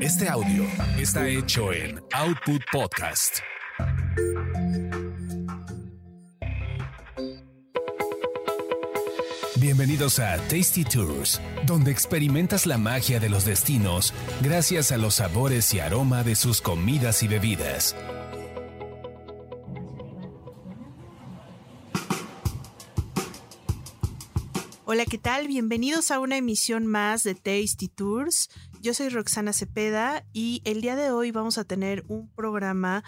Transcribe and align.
Este 0.00 0.28
audio 0.28 0.64
está 0.98 1.26
hecho 1.26 1.72
en 1.72 1.98
Output 2.12 2.60
Podcast. 2.70 3.38
Bienvenidos 9.58 10.18
a 10.18 10.36
Tasty 10.48 10.84
Tours, 10.84 11.40
donde 11.64 11.92
experimentas 11.92 12.66
la 12.66 12.76
magia 12.76 13.20
de 13.20 13.30
los 13.30 13.46
destinos 13.46 14.12
gracias 14.42 14.92
a 14.92 14.98
los 14.98 15.14
sabores 15.14 15.72
y 15.72 15.80
aroma 15.80 16.22
de 16.24 16.36
sus 16.36 16.60
comidas 16.60 17.22
y 17.22 17.28
bebidas. 17.28 17.96
Hola, 24.88 25.04
¿qué 25.04 25.18
tal? 25.18 25.48
Bienvenidos 25.48 26.12
a 26.12 26.20
una 26.20 26.36
emisión 26.36 26.86
más 26.86 27.24
de 27.24 27.34
Tasty 27.34 27.88
Tours. 27.88 28.48
Yo 28.86 28.94
soy 28.94 29.08
Roxana 29.08 29.52
Cepeda 29.52 30.24
y 30.32 30.62
el 30.64 30.80
día 30.80 30.94
de 30.94 31.10
hoy 31.10 31.32
vamos 31.32 31.58
a 31.58 31.64
tener 31.64 32.04
un 32.06 32.28
programa 32.28 33.02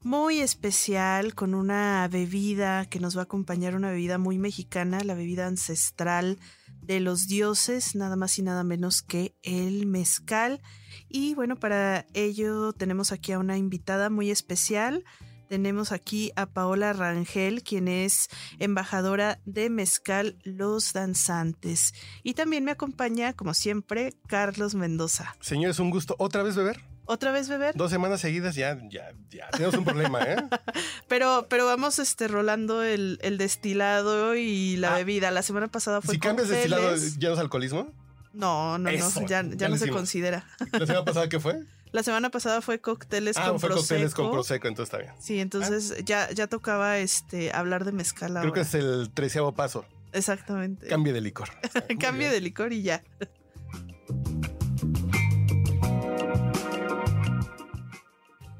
muy 0.00 0.38
especial 0.38 1.34
con 1.34 1.52
una 1.52 2.06
bebida 2.06 2.84
que 2.88 3.00
nos 3.00 3.16
va 3.16 3.22
a 3.22 3.24
acompañar, 3.24 3.74
una 3.74 3.90
bebida 3.90 4.18
muy 4.18 4.38
mexicana, 4.38 5.02
la 5.02 5.14
bebida 5.14 5.48
ancestral 5.48 6.38
de 6.80 7.00
los 7.00 7.26
dioses, 7.26 7.96
nada 7.96 8.14
más 8.14 8.38
y 8.38 8.42
nada 8.42 8.62
menos 8.62 9.02
que 9.02 9.34
el 9.42 9.86
mezcal. 9.86 10.62
Y 11.08 11.34
bueno, 11.34 11.56
para 11.56 12.06
ello 12.14 12.72
tenemos 12.72 13.10
aquí 13.10 13.32
a 13.32 13.40
una 13.40 13.58
invitada 13.58 14.10
muy 14.10 14.30
especial. 14.30 15.02
Tenemos 15.48 15.92
aquí 15.92 16.32
a 16.34 16.46
Paola 16.46 16.92
Rangel, 16.92 17.62
quien 17.62 17.88
es 17.88 18.28
embajadora 18.58 19.38
de 19.44 19.70
Mezcal 19.70 20.36
Los 20.42 20.92
Danzantes. 20.92 21.94
Y 22.22 22.34
también 22.34 22.64
me 22.64 22.72
acompaña, 22.72 23.32
como 23.32 23.54
siempre, 23.54 24.14
Carlos 24.26 24.74
Mendoza. 24.74 25.36
Señores, 25.40 25.78
un 25.78 25.90
gusto. 25.90 26.16
¿Otra 26.18 26.42
vez 26.42 26.56
beber? 26.56 26.80
¿Otra 27.04 27.30
vez 27.30 27.48
beber? 27.48 27.76
Dos 27.76 27.92
semanas 27.92 28.20
seguidas 28.20 28.56
ya, 28.56 28.76
ya, 28.90 29.12
ya. 29.30 29.48
Tenemos 29.50 29.76
un 29.76 29.84
problema, 29.84 30.22
¿eh? 30.24 30.36
pero, 31.08 31.46
pero 31.48 31.64
vamos 31.64 32.00
este, 32.00 32.26
rolando 32.26 32.82
el, 32.82 33.18
destilado 33.38 34.34
y 34.34 34.76
la 34.76 34.94
ah. 34.94 34.96
bebida. 34.96 35.30
La 35.30 35.42
semana 35.42 35.68
pasada 35.68 36.02
fue 36.02 36.14
Si 36.14 36.20
cambias 36.20 36.48
destilado, 36.48 36.96
¿ya 37.18 37.28
no 37.28 37.34
es 37.34 37.40
alcoholismo? 37.40 37.92
No, 38.32 38.76
no, 38.76 38.90
no, 38.90 39.26
ya, 39.26 39.44
ya 39.48 39.68
no 39.68 39.76
se 39.78 39.88
considera. 39.88 40.44
¿La 40.72 40.86
semana 40.86 41.04
pasada 41.06 41.28
qué 41.28 41.38
fue? 41.38 41.64
La 41.96 42.02
semana 42.02 42.28
pasada 42.28 42.60
fue 42.60 42.78
cócteles 42.78 43.38
ah, 43.38 43.48
con 43.48 43.58
fue 43.58 43.70
prosecco. 43.70 43.88
cócteles 43.88 44.14
con 44.14 44.30
prosecco, 44.30 44.68
entonces 44.68 44.92
está 44.92 45.02
bien. 45.02 45.18
Sí, 45.18 45.40
entonces 45.40 45.94
ah. 45.96 46.02
ya, 46.04 46.30
ya 46.30 46.46
tocaba 46.46 46.98
este 46.98 47.50
hablar 47.54 47.86
de 47.86 47.92
mezcal 47.92 48.36
Creo 48.38 48.52
que 48.52 48.60
es 48.60 48.74
el 48.74 49.10
treceavo 49.14 49.52
paso. 49.52 49.86
Exactamente. 50.12 50.88
Cambie 50.88 51.14
de 51.14 51.22
licor. 51.22 51.48
Cambie 51.98 52.28
de 52.28 52.42
licor 52.42 52.74
y 52.74 52.82
ya. 52.82 53.02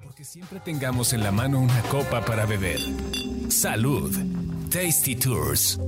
Porque 0.02 0.24
siempre 0.24 0.58
tengamos 0.60 1.12
en 1.12 1.22
la 1.22 1.30
mano 1.30 1.60
una 1.60 1.82
copa 1.90 2.24
para 2.24 2.46
beber. 2.46 2.80
Salud. 3.50 4.16
Tasty 4.70 5.14
Tours 5.14 5.78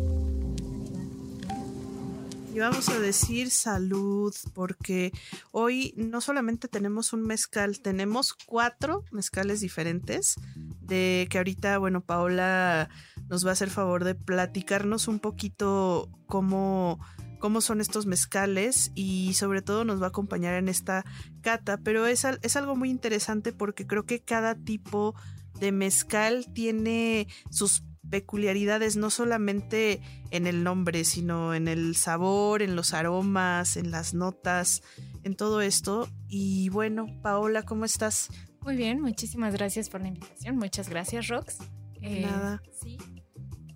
vamos 2.59 2.89
a 2.89 2.98
decir 2.98 3.51
salud, 3.51 4.34
porque 4.55 5.12
hoy 5.51 5.95
no 5.97 6.20
solamente 6.20 6.69
tenemos 6.69 7.12
un 7.12 7.23
mezcal, 7.23 7.81
tenemos 7.81 8.34
cuatro 8.47 9.05
mezcales 9.11 9.61
diferentes, 9.61 10.37
de 10.81 11.27
que 11.31 11.39
ahorita, 11.39 11.78
bueno, 11.78 12.00
Paola 12.00 12.89
nos 13.28 13.45
va 13.45 13.50
a 13.50 13.53
hacer 13.53 13.70
favor 13.70 14.05
de 14.05 14.15
platicarnos 14.15 15.09
un 15.09 15.20
poquito 15.20 16.09
cómo 16.27 16.98
cómo 17.39 17.61
son 17.61 17.81
estos 17.81 18.06
mezcales 18.06 18.91
y 18.95 19.34
sobre 19.34 19.62
todo 19.62 19.84
nos 19.84 20.03
va 20.03 20.06
a 20.06 20.09
acompañar 20.09 20.55
en 20.55 20.69
esta 20.69 21.05
cata, 21.41 21.78
pero 21.78 22.06
es, 22.06 22.27
es 22.43 22.56
algo 22.56 22.75
muy 22.75 22.91
interesante 22.91 23.53
porque 23.53 23.87
creo 23.87 24.05
que 24.05 24.20
cada 24.20 24.56
tipo 24.56 25.15
de 25.61 25.72
mezcal 25.72 26.47
tiene 26.53 27.28
sus 27.50 27.84
peculiaridades 28.09 28.97
no 28.97 29.10
solamente 29.10 30.00
en 30.31 30.47
el 30.47 30.64
nombre, 30.64 31.04
sino 31.04 31.54
en 31.54 31.69
el 31.69 31.97
sabor, 31.97 32.62
en 32.62 32.76
los 32.76 32.94
aromas, 32.94 33.76
en 33.76 33.91
las 33.91 34.14
notas, 34.14 34.82
en 35.25 35.36
todo 35.36 35.60
esto. 35.60 36.09
Y 36.28 36.69
bueno, 36.70 37.06
Paola, 37.22 37.62
¿cómo 37.62 37.84
estás? 37.84 38.31
Muy 38.60 38.76
bien, 38.76 39.00
muchísimas 39.00 39.54
gracias 39.54 39.88
por 39.88 40.00
la 40.00 40.09
invitación. 40.09 40.56
Muchas 40.56 40.88
gracias, 40.88 41.28
Rox. 41.28 41.59
Eh, 42.00 42.22
Nada. 42.22 42.62
Sí. 42.82 42.98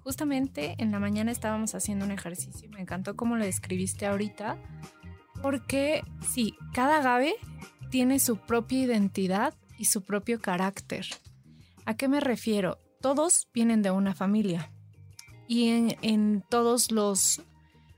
Justamente 0.00 0.74
en 0.78 0.90
la 0.90 0.98
mañana 0.98 1.30
estábamos 1.30 1.74
haciendo 1.74 2.04
un 2.04 2.10
ejercicio. 2.10 2.68
Me 2.70 2.80
encantó 2.80 3.16
cómo 3.16 3.36
lo 3.36 3.44
describiste 3.44 4.06
ahorita. 4.06 4.58
Porque 5.40 6.02
sí, 6.32 6.54
cada 6.72 6.98
agave 6.98 7.34
tiene 7.90 8.18
su 8.18 8.36
propia 8.36 8.80
identidad 8.80 9.54
y 9.78 9.86
su 9.86 10.02
propio 10.02 10.40
carácter. 10.40 11.06
¿A 11.84 11.96
qué 11.96 12.08
me 12.08 12.20
refiero? 12.20 12.78
Todos 13.02 13.48
vienen 13.52 13.82
de 13.82 13.90
una 13.90 14.14
familia 14.14 14.70
y 15.48 15.96
en, 16.00 16.42
todos 16.48 16.92
los, 16.92 17.42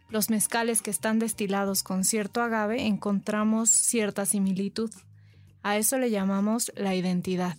los 0.08 0.30
mezcales 0.30 0.82
que 0.82 0.90
están 0.90 1.20
destilados 1.20 1.84
con 1.84 2.02
cierto 2.02 2.42
agave 2.42 2.86
encontramos 2.86 3.70
cierta 3.70 4.26
similitud. 4.26 4.90
A 5.62 5.76
eso 5.76 5.98
le 5.98 6.10
llamamos 6.10 6.72
la 6.74 6.94
identidad. 6.94 7.56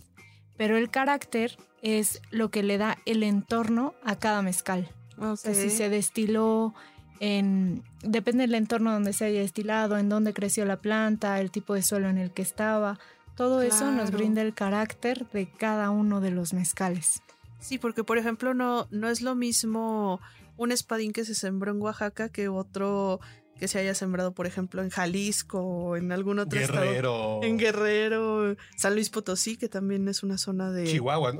Pero 0.57 0.75
el 0.75 0.89
carácter 0.89 1.57
es 1.81 2.21
lo 2.31 2.49
que 2.49 2.63
le 2.63 2.77
da 2.77 2.97
el 3.05 3.23
entorno 3.23 3.93
a 4.03 4.17
cada 4.17 4.41
mezcal. 4.41 4.89
si 5.37 5.69
se 5.69 5.89
destiló 5.89 6.73
en... 7.19 7.83
Depende 8.03 8.43
del 8.43 8.55
entorno 8.55 8.91
donde 8.91 9.13
se 9.13 9.25
haya 9.25 9.39
destilado, 9.39 9.97
en 9.97 10.09
dónde 10.09 10.33
creció 10.33 10.65
la 10.65 10.81
planta, 10.81 11.39
el 11.39 11.51
tipo 11.51 11.73
de 11.73 11.83
suelo 11.83 12.09
en 12.09 12.17
el 12.17 12.31
que 12.31 12.41
estaba. 12.41 12.99
Todo 13.35 13.61
eso 13.61 13.91
nos 13.91 14.11
brinda 14.11 14.41
el 14.41 14.53
carácter 14.53 15.27
de 15.31 15.49
cada 15.49 15.89
uno 15.89 16.21
de 16.21 16.31
los 16.31 16.53
mezcales. 16.53 17.21
Sí, 17.65 17.79
porque 17.79 18.03
por 18.03 18.19
ejemplo 18.19 18.53
no, 18.53 18.87
no 18.91 19.09
es 19.09 19.23
lo 19.23 19.33
mismo 19.33 20.21
un 20.55 20.71
espadín 20.71 21.13
que 21.13 21.25
se 21.25 21.33
sembró 21.33 21.71
en 21.71 21.81
Oaxaca 21.81 22.29
que 22.29 22.47
otro 22.47 23.19
que 23.57 23.67
se 23.67 23.79
haya 23.79 23.95
sembrado, 23.95 24.33
por 24.33 24.45
ejemplo, 24.45 24.83
en 24.83 24.91
Jalisco 24.91 25.61
o 25.61 25.95
en 25.95 26.11
algún 26.11 26.37
otro 26.37 26.59
estado. 26.59 27.41
En 27.41 27.57
Guerrero, 27.57 28.55
San 28.77 28.93
Luis 28.93 29.09
Potosí, 29.09 29.57
que 29.57 29.67
también 29.67 30.07
es 30.09 30.21
una 30.21 30.37
zona 30.37 30.71
de... 30.71 30.83
Chihuahua, 30.83 31.33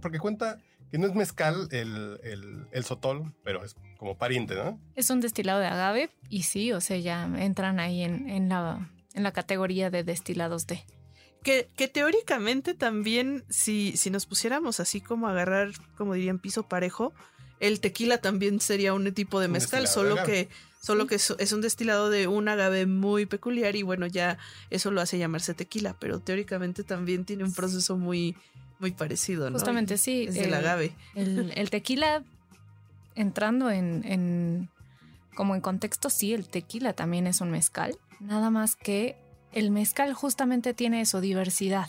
porque 0.00 0.20
cuenta 0.20 0.58
que 0.92 0.98
no 0.98 1.08
es 1.08 1.14
mezcal 1.14 1.66
el, 1.72 2.20
el, 2.70 2.84
sotol, 2.84 3.34
pero 3.42 3.64
es 3.64 3.74
como 3.96 4.16
pariente, 4.16 4.54
¿no? 4.54 4.78
Es 4.94 5.10
un 5.10 5.20
destilado 5.20 5.58
de 5.58 5.66
agave 5.66 6.10
y 6.28 6.42
sí, 6.42 6.72
o 6.72 6.80
sea, 6.80 6.98
ya 6.98 7.24
entran 7.24 7.80
ahí 7.80 8.02
en, 8.02 8.28
en, 8.28 8.50
la, 8.50 8.88
en 9.14 9.24
la 9.24 9.32
categoría 9.32 9.90
de 9.90 10.04
destilados 10.04 10.68
de... 10.68 10.84
Que, 11.42 11.68
que, 11.76 11.88
teóricamente 11.88 12.74
también, 12.74 13.44
si, 13.48 13.96
si 13.96 14.10
nos 14.10 14.26
pusiéramos 14.26 14.78
así 14.80 15.00
como 15.00 15.26
a 15.26 15.32
agarrar, 15.32 15.72
como 15.96 16.14
dirían, 16.14 16.38
piso 16.38 16.62
parejo, 16.62 17.12
el 17.62 17.80
tequila 17.80 18.18
también 18.18 18.60
sería 18.60 18.92
un 18.92 19.12
tipo 19.14 19.38
de 19.38 19.46
mezcal, 19.46 19.86
solo 19.86 20.16
que, 20.24 20.48
solo 20.80 21.06
que 21.06 21.14
es, 21.14 21.52
un 21.52 21.60
destilado 21.60 22.10
de 22.10 22.26
un 22.26 22.48
agave 22.48 22.86
muy 22.86 23.24
peculiar 23.24 23.76
y 23.76 23.82
bueno, 23.82 24.08
ya 24.08 24.36
eso 24.70 24.90
lo 24.90 25.00
hace 25.00 25.16
llamarse 25.16 25.54
tequila, 25.54 25.94
pero 25.98 26.18
teóricamente 26.18 26.82
también 26.82 27.24
tiene 27.24 27.44
un 27.44 27.52
proceso 27.52 27.96
muy, 27.96 28.36
muy 28.80 28.90
parecido, 28.90 29.48
¿no? 29.48 29.58
Justamente 29.58 29.96
sí. 29.96 30.26
Es 30.28 30.36
el, 30.38 30.52
agave. 30.52 30.96
El, 31.14 31.70
tequila, 31.70 32.24
entrando 33.14 33.70
en, 33.70 34.02
en, 34.06 34.68
como 35.36 35.54
en 35.54 35.60
contexto, 35.60 36.10
sí, 36.10 36.34
el 36.34 36.48
tequila 36.48 36.94
también 36.94 37.28
es 37.28 37.40
un 37.40 37.52
mezcal, 37.52 37.96
nada 38.18 38.50
más 38.50 38.74
que 38.74 39.21
el 39.52 39.70
mezcal 39.70 40.12
justamente 40.14 40.74
tiene 40.74 41.00
eso, 41.00 41.20
diversidad. 41.20 41.88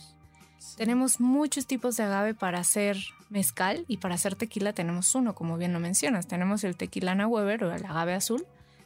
Tenemos 0.78 1.20
muchos 1.20 1.68
tipos 1.68 1.98
de 1.98 2.04
agave 2.04 2.34
para 2.34 2.60
hacer 2.60 2.98
mezcal 3.30 3.86
y 3.88 3.98
para 3.98 4.16
hacer 4.16 4.36
tequila 4.36 4.74
tenemos 4.74 5.14
uno, 5.16 5.36
como 5.36 5.58
bien 5.58 5.74
lo 5.74 5.80
mencionas. 5.80 6.28
Tenemos 6.28 6.64
el 6.64 6.76
tequilana 6.76 7.28
Weber 7.28 7.64
o 7.64 7.74
el 7.74 7.86
agave 7.86 8.14
azul 8.14 8.46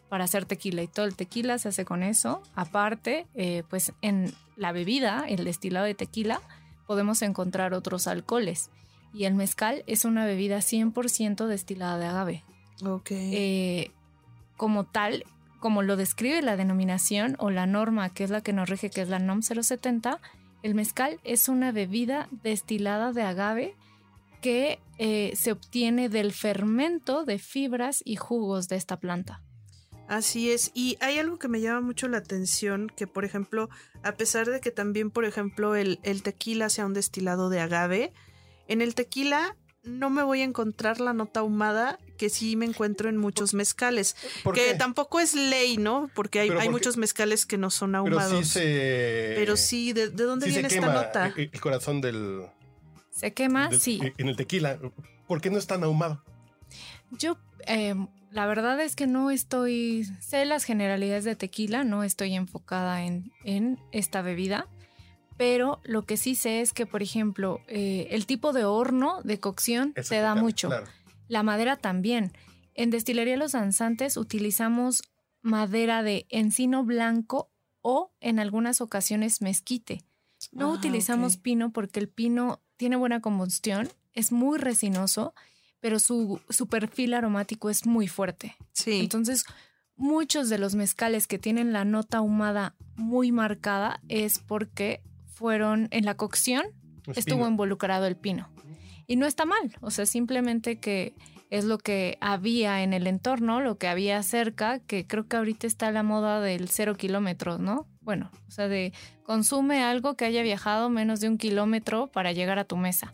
para 0.09 0.23
hacer 0.23 0.45
tequila 0.45 0.81
y 0.81 0.87
todo 0.87 1.05
el 1.05 1.15
tequila 1.15 1.57
se 1.59 1.69
hace 1.69 1.85
con 1.85 2.03
eso. 2.03 2.41
Aparte, 2.55 3.27
eh, 3.35 3.63
pues 3.69 3.93
en 4.01 4.33
la 4.55 4.71
bebida, 4.71 5.25
el 5.27 5.43
destilado 5.43 5.85
de 5.85 5.95
tequila, 5.95 6.41
podemos 6.87 7.21
encontrar 7.21 7.73
otros 7.73 8.07
alcoholes. 8.07 8.69
Y 9.13 9.25
el 9.25 9.35
mezcal 9.35 9.83
es 9.87 10.05
una 10.05 10.25
bebida 10.25 10.57
100% 10.57 11.47
destilada 11.47 11.97
de 11.97 12.05
agave. 12.05 12.43
Ok. 12.83 13.11
Eh, 13.11 13.91
como 14.55 14.85
tal, 14.85 15.25
como 15.59 15.81
lo 15.81 15.95
describe 15.95 16.41
la 16.41 16.57
denominación 16.57 17.35
o 17.39 17.49
la 17.49 17.65
norma 17.65 18.13
que 18.13 18.23
es 18.23 18.29
la 18.29 18.41
que 18.41 18.53
nos 18.53 18.69
rige, 18.69 18.89
que 18.89 19.01
es 19.01 19.09
la 19.09 19.19
NOM 19.19 19.41
070, 19.41 20.19
el 20.63 20.75
mezcal 20.75 21.19
es 21.23 21.49
una 21.49 21.71
bebida 21.71 22.27
destilada 22.43 23.13
de 23.13 23.23
agave 23.23 23.75
que 24.41 24.79
eh, 24.97 25.33
se 25.35 25.51
obtiene 25.51 26.09
del 26.09 26.31
fermento 26.31 27.25
de 27.25 27.39
fibras 27.39 28.01
y 28.05 28.15
jugos 28.15 28.67
de 28.67 28.75
esta 28.75 28.99
planta. 28.99 29.41
Así 30.07 30.51
es, 30.51 30.71
y 30.73 30.97
hay 31.01 31.19
algo 31.19 31.37
que 31.37 31.49
me 31.49 31.59
llama 31.59 31.81
mucho 31.81 32.07
la 32.07 32.19
atención, 32.19 32.87
que 32.95 33.07
por 33.07 33.25
ejemplo, 33.25 33.69
a 34.03 34.13
pesar 34.13 34.47
de 34.47 34.61
que 34.61 34.71
también, 34.71 35.11
por 35.11 35.25
ejemplo, 35.25 35.75
el, 35.75 35.99
el 36.03 36.23
tequila 36.23 36.69
sea 36.69 36.85
un 36.85 36.93
destilado 36.93 37.49
de 37.49 37.59
agave, 37.59 38.13
en 38.69 38.81
el 38.81 38.95
tequila 38.95 39.57
no 39.87 40.09
me 40.09 40.23
voy 40.23 40.41
a 40.41 40.43
encontrar 40.43 40.99
la 40.99 41.13
nota 41.13 41.39
ahumada 41.41 41.99
que 42.17 42.29
sí 42.29 42.55
me 42.55 42.65
encuentro 42.65 43.09
en 43.09 43.17
muchos 43.17 43.53
mezcales. 43.53 44.15
¿Por 44.43 44.55
que 44.55 44.65
qué? 44.65 44.73
tampoco 44.73 45.19
es 45.19 45.33
ley, 45.35 45.77
¿no? 45.77 46.09
Porque 46.15 46.39
hay, 46.39 46.69
muchos 46.69 46.97
mezcales 46.97 47.45
que 47.45 47.57
no 47.57 47.69
son 47.69 47.91
Pero 47.91 47.99
ahumados. 47.99 48.45
sí 48.47 48.51
se. 48.59 49.33
Pero 49.35 49.55
sí, 49.57 49.93
¿de, 49.93 50.09
de 50.09 50.23
dónde 50.23 50.47
sí 50.47 50.53
se 50.53 50.59
viene 50.61 50.73
esta 50.73 50.93
nota? 50.93 51.27
El, 51.35 51.49
el 51.53 51.61
corazón 51.61 52.01
del. 52.01 52.43
¿Se 53.11 53.33
quema? 53.33 53.69
del- 53.69 53.79
sí. 53.79 53.99
En 54.17 54.27
el 54.27 54.35
tequila. 54.35 54.79
¿Por 55.27 55.41
qué 55.41 55.49
no 55.49 55.57
es 55.57 55.67
tan 55.67 55.83
ahumado? 55.83 56.23
Yo, 57.11 57.37
eh, 57.67 57.95
la 58.31 58.45
verdad 58.47 58.79
es 58.81 58.95
que 58.95 59.07
no 59.07 59.31
estoy, 59.31 60.05
sé 60.19 60.45
las 60.45 60.63
generalidades 60.63 61.23
de 61.23 61.35
tequila, 61.35 61.83
no 61.83 62.03
estoy 62.03 62.33
enfocada 62.35 63.03
en, 63.03 63.31
en 63.43 63.79
esta 63.91 64.21
bebida, 64.21 64.67
pero 65.37 65.79
lo 65.83 66.05
que 66.05 66.17
sí 66.17 66.35
sé 66.35 66.61
es 66.61 66.73
que, 66.73 66.85
por 66.85 67.01
ejemplo, 67.01 67.61
eh, 67.67 68.07
el 68.11 68.25
tipo 68.25 68.53
de 68.53 68.65
horno 68.65 69.21
de 69.23 69.39
cocción 69.39 69.93
Eso, 69.95 70.09
te 70.09 70.15
da 70.15 70.31
claro, 70.33 70.41
mucho. 70.41 70.67
claro. 70.69 70.87
La 71.27 71.43
madera 71.43 71.77
también. 71.77 72.31
En 72.73 72.89
Destilería 72.89 73.37
Los 73.37 73.51
Danzantes 73.53 74.17
utilizamos 74.17 75.03
madera 75.41 76.03
de 76.03 76.25
encino 76.29 76.83
blanco 76.83 77.51
o 77.81 78.11
en 78.19 78.39
algunas 78.39 78.81
ocasiones 78.81 79.41
mezquite. 79.41 80.03
No 80.51 80.71
Ah, 80.71 80.73
utilizamos 80.73 81.37
pino 81.37 81.71
porque 81.71 81.99
el 81.99 82.09
pino 82.09 82.61
tiene 82.77 82.95
buena 82.95 83.21
combustión, 83.21 83.89
es 84.13 84.31
muy 84.31 84.57
resinoso, 84.59 85.33
pero 85.79 85.99
su, 85.99 86.39
su 86.49 86.67
perfil 86.67 87.13
aromático 87.13 87.69
es 87.69 87.85
muy 87.85 88.07
fuerte. 88.07 88.55
Sí. 88.73 88.99
Entonces, 88.99 89.45
muchos 89.95 90.49
de 90.49 90.57
los 90.59 90.75
mezcales 90.75 91.27
que 91.27 91.39
tienen 91.39 91.73
la 91.73 91.85
nota 91.85 92.17
ahumada 92.19 92.75
muy 92.95 93.31
marcada 93.31 93.99
es 94.07 94.39
porque 94.39 95.01
fueron 95.37 95.87
en 95.91 96.03
la 96.05 96.15
cocción 96.15 96.65
Es 97.05 97.19
estuvo 97.19 97.39
pino. 97.39 97.49
involucrado 97.49 98.07
el 98.07 98.17
pino. 98.17 98.49
Y 99.05 99.15
no 99.15 99.25
está 99.25 99.45
mal, 99.45 99.77
o 99.81 99.91
sea, 99.91 100.05
simplemente 100.05 100.79
que 100.79 101.13
es 101.49 101.63
lo 101.63 101.77
que 101.77 102.17
había 102.19 102.83
en 102.83 102.91
el 102.91 103.07
entorno, 103.07 103.61
lo 103.61 103.77
que 103.77 103.87
había 103.87 104.21
cerca, 104.23 104.79
que 104.79 105.07
creo 105.07 105.27
que 105.27 105.37
ahorita 105.37 105.65
está 105.65 105.91
la 105.91 106.03
moda 106.03 106.41
del 106.41 106.67
cero 106.67 106.95
kilómetros, 106.95 107.59
¿no? 107.59 107.87
Bueno, 108.01 108.31
o 108.47 108.51
sea, 108.51 108.67
de 108.67 108.91
consume 109.23 109.81
algo 109.83 110.15
que 110.15 110.25
haya 110.25 110.41
viajado 110.41 110.89
menos 110.89 111.21
de 111.21 111.29
un 111.29 111.37
kilómetro 111.37 112.07
para 112.07 112.33
llegar 112.33 112.59
a 112.59 112.65
tu 112.65 112.75
mesa. 112.75 113.11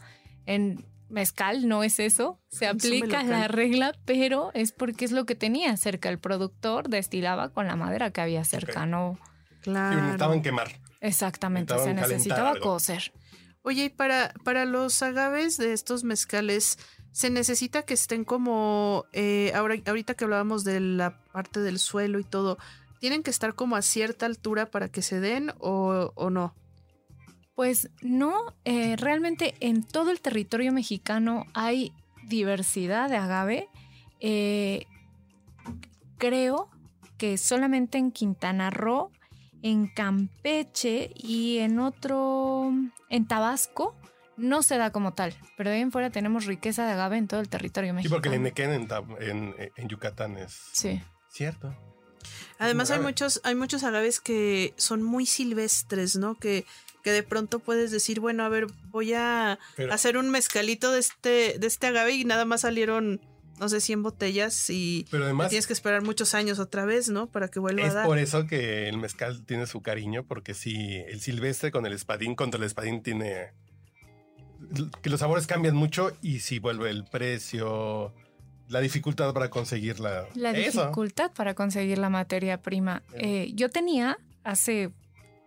En 0.48 0.84
mezcal 1.10 1.68
no 1.68 1.84
es 1.84 2.00
eso, 2.00 2.40
se 2.50 2.66
aplica 2.66 3.22
la 3.24 3.48
regla, 3.48 3.94
pero 4.06 4.50
es 4.56 4.72
porque 4.72 5.06
es 5.06 5.12
lo 5.12 5.26
que 5.26 5.36
tenía 5.36 5.78
cerca. 5.78 6.10
El 6.10 6.18
productor 6.18 6.90
destilaba 6.90 7.50
con 7.50 7.68
la 7.68 7.76
madera 7.76 8.10
que 8.10 8.22
había 8.22 8.44
cerca, 8.46 8.88
no 8.88 9.20
claro. 9.62 10.02
necesitaban 10.02 10.42
quemar. 10.42 10.83
Exactamente, 11.08 11.78
se 11.80 11.94
necesitaba 11.94 12.52
algo. 12.52 12.64
cocer. 12.64 13.14
Oye, 13.62 13.86
y 13.86 13.90
para, 13.90 14.34
para 14.44 14.66
los 14.66 15.02
agaves 15.02 15.58
de 15.58 15.74
estos 15.74 16.04
mezcales, 16.04 16.78
¿se 17.12 17.30
necesita 17.30 17.84
que 17.84 17.94
estén 17.94 18.26
como, 18.26 19.06
eh, 19.14 19.52
ahora, 19.56 19.76
ahorita 19.86 20.16
que 20.16 20.26
hablábamos 20.26 20.64
de 20.64 20.80
la 20.80 21.22
parte 21.32 21.60
del 21.62 21.80
suelo 21.80 22.20
y 22.20 22.24
todo, 22.24 22.58
¿tienen 23.00 23.24
que 23.24 23.30
estar 23.32 23.56
como 23.56 23.76
a 23.76 23.82
cierta 23.82 24.26
altura 24.26 24.70
para 24.72 24.90
que 24.90 25.02
se 25.02 25.20
den 25.20 25.54
o, 25.60 26.12
o 26.16 26.30
no? 26.30 26.56
Pues 27.56 27.90
no, 28.02 28.34
eh, 28.66 28.96
realmente 28.96 29.54
en 29.60 29.84
todo 29.84 30.10
el 30.10 30.22
territorio 30.22 30.74
mexicano 30.74 31.46
hay 31.54 31.94
diversidad 32.24 33.10
de 33.10 33.18
agave. 33.18 33.70
Eh, 34.20 34.88
creo 36.18 36.70
que 37.18 37.38
solamente 37.38 37.98
en 37.98 38.12
Quintana 38.12 38.70
Roo, 38.72 39.12
en 39.64 39.88
Campeche 39.88 41.10
y 41.16 41.58
en 41.58 41.80
otro, 41.80 42.72
en 43.10 43.28
Tabasco, 43.28 43.96
no 44.38 44.62
se 44.62 44.78
da 44.78 44.92
como 44.92 45.14
tal. 45.14 45.34
Pero 45.58 45.70
de 45.72 45.78
ahí 45.78 45.82
en 45.82 45.92
fuera 45.92 46.12
tenemos 46.12 46.46
riqueza 46.46 46.86
de 46.86 46.92
agave 46.92 47.18
en 47.18 47.28
todo 47.28 47.40
el 47.40 47.50
territorio 47.50 47.90
Sí, 47.92 47.96
mexicano. 47.96 48.16
porque 48.16 48.30
el 48.30 48.36
Enequén 48.36 48.72
en, 48.72 48.88
en, 49.20 49.56
en 49.76 49.88
Yucatán 49.90 50.38
es 50.38 50.54
Sí. 50.74 51.02
cierto. 51.32 51.76
Además 52.60 52.92
hay 52.92 53.00
muchos, 53.00 53.42
hay 53.44 53.56
muchos 53.56 53.84
agaves 53.84 54.20
que 54.20 54.74
son 54.78 55.02
muy 55.04 55.26
silvestres, 55.26 56.16
¿no? 56.16 56.36
Que, 56.36 56.66
que 57.04 57.12
de 57.12 57.24
pronto 57.24 57.60
puedes 57.60 57.92
decir, 57.92 58.20
bueno, 58.22 58.44
a 58.44 58.50
ver, 58.50 58.68
voy 58.86 59.14
a 59.14 59.60
Pero- 59.76 59.94
hacer 59.94 60.18
un 60.18 60.30
mezcalito 60.30 60.92
de 60.92 61.00
este, 61.00 61.58
de 61.60 61.68
este 61.68 61.88
agave 61.88 62.14
y 62.14 62.24
nada 62.26 62.46
más 62.46 62.62
salieron, 62.62 63.20
no 63.64 63.70
sé, 63.70 63.80
100 63.80 64.04
botellas 64.04 64.70
y 64.70 65.08
Pero 65.10 65.24
además 65.24 65.50
tienes 65.50 65.68
que 65.68 65.74
esperar 65.74 66.04
muchos 66.04 66.36
años 66.36 66.60
otra 66.60 66.86
vez, 66.86 67.10
¿no? 67.10 67.28
Para 67.28 67.48
que 67.48 67.60
vuelva 67.60 67.84
a 67.84 67.88
es 67.88 67.94
dar. 67.94 68.06
por 68.06 68.20
eso 68.20 68.46
que 68.46 68.90
el 68.90 68.98
mezcal 68.98 69.44
tiene 69.46 69.66
su 69.68 69.82
cariño, 69.82 70.24
porque 70.24 70.54
si 70.54 70.96
el 70.96 71.22
silvestre 71.22 71.72
con 71.72 71.86
el 71.86 71.94
espadín 71.94 72.36
contra 72.36 72.58
el 72.58 72.66
espadín 72.66 73.02
tiene... 73.02 73.54
Que 75.02 75.10
los 75.10 75.20
sabores 75.20 75.48
cambian 75.48 75.76
mucho 75.76 76.12
y 76.22 76.40
si 76.40 76.60
vuelve 76.60 76.90
el 76.90 77.06
precio, 77.06 78.14
la 78.68 78.82
dificultad 78.82 79.34
para 79.34 79.50
conseguir 79.50 80.00
la... 80.00 80.28
La 80.36 80.52
eso. 80.52 80.82
dificultad 80.82 81.32
para 81.32 81.54
conseguir 81.54 81.98
la 81.98 82.10
materia 82.10 82.62
prima. 82.62 83.02
Eh, 83.14 83.52
yo 83.56 83.70
tenía 83.70 84.18
hace 84.44 84.92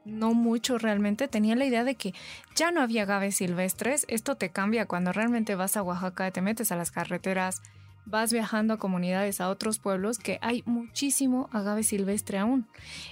no 0.06 0.34
mucho 0.34 0.78
realmente, 0.78 1.28
tenía 1.28 1.56
la 1.56 1.64
idea 1.64 1.84
de 1.84 1.96
que 1.96 2.14
ya 2.54 2.70
no 2.70 2.80
había 2.80 3.02
agaves 3.02 3.36
silvestres. 3.36 4.06
Esto 4.08 4.36
te 4.36 4.50
cambia 4.50 4.86
cuando 4.86 5.12
realmente 5.12 5.54
vas 5.54 5.76
a 5.76 5.82
Oaxaca, 5.82 6.30
te 6.30 6.40
metes 6.40 6.72
a 6.72 6.76
las 6.76 6.90
carreteras, 6.90 7.60
vas 8.06 8.32
viajando 8.32 8.72
a 8.74 8.78
comunidades, 8.78 9.40
a 9.40 9.48
otros 9.50 9.78
pueblos, 9.78 10.18
que 10.18 10.38
hay 10.40 10.62
muchísimo 10.64 11.48
agave 11.52 11.82
silvestre 11.82 12.38
aún. 12.38 12.66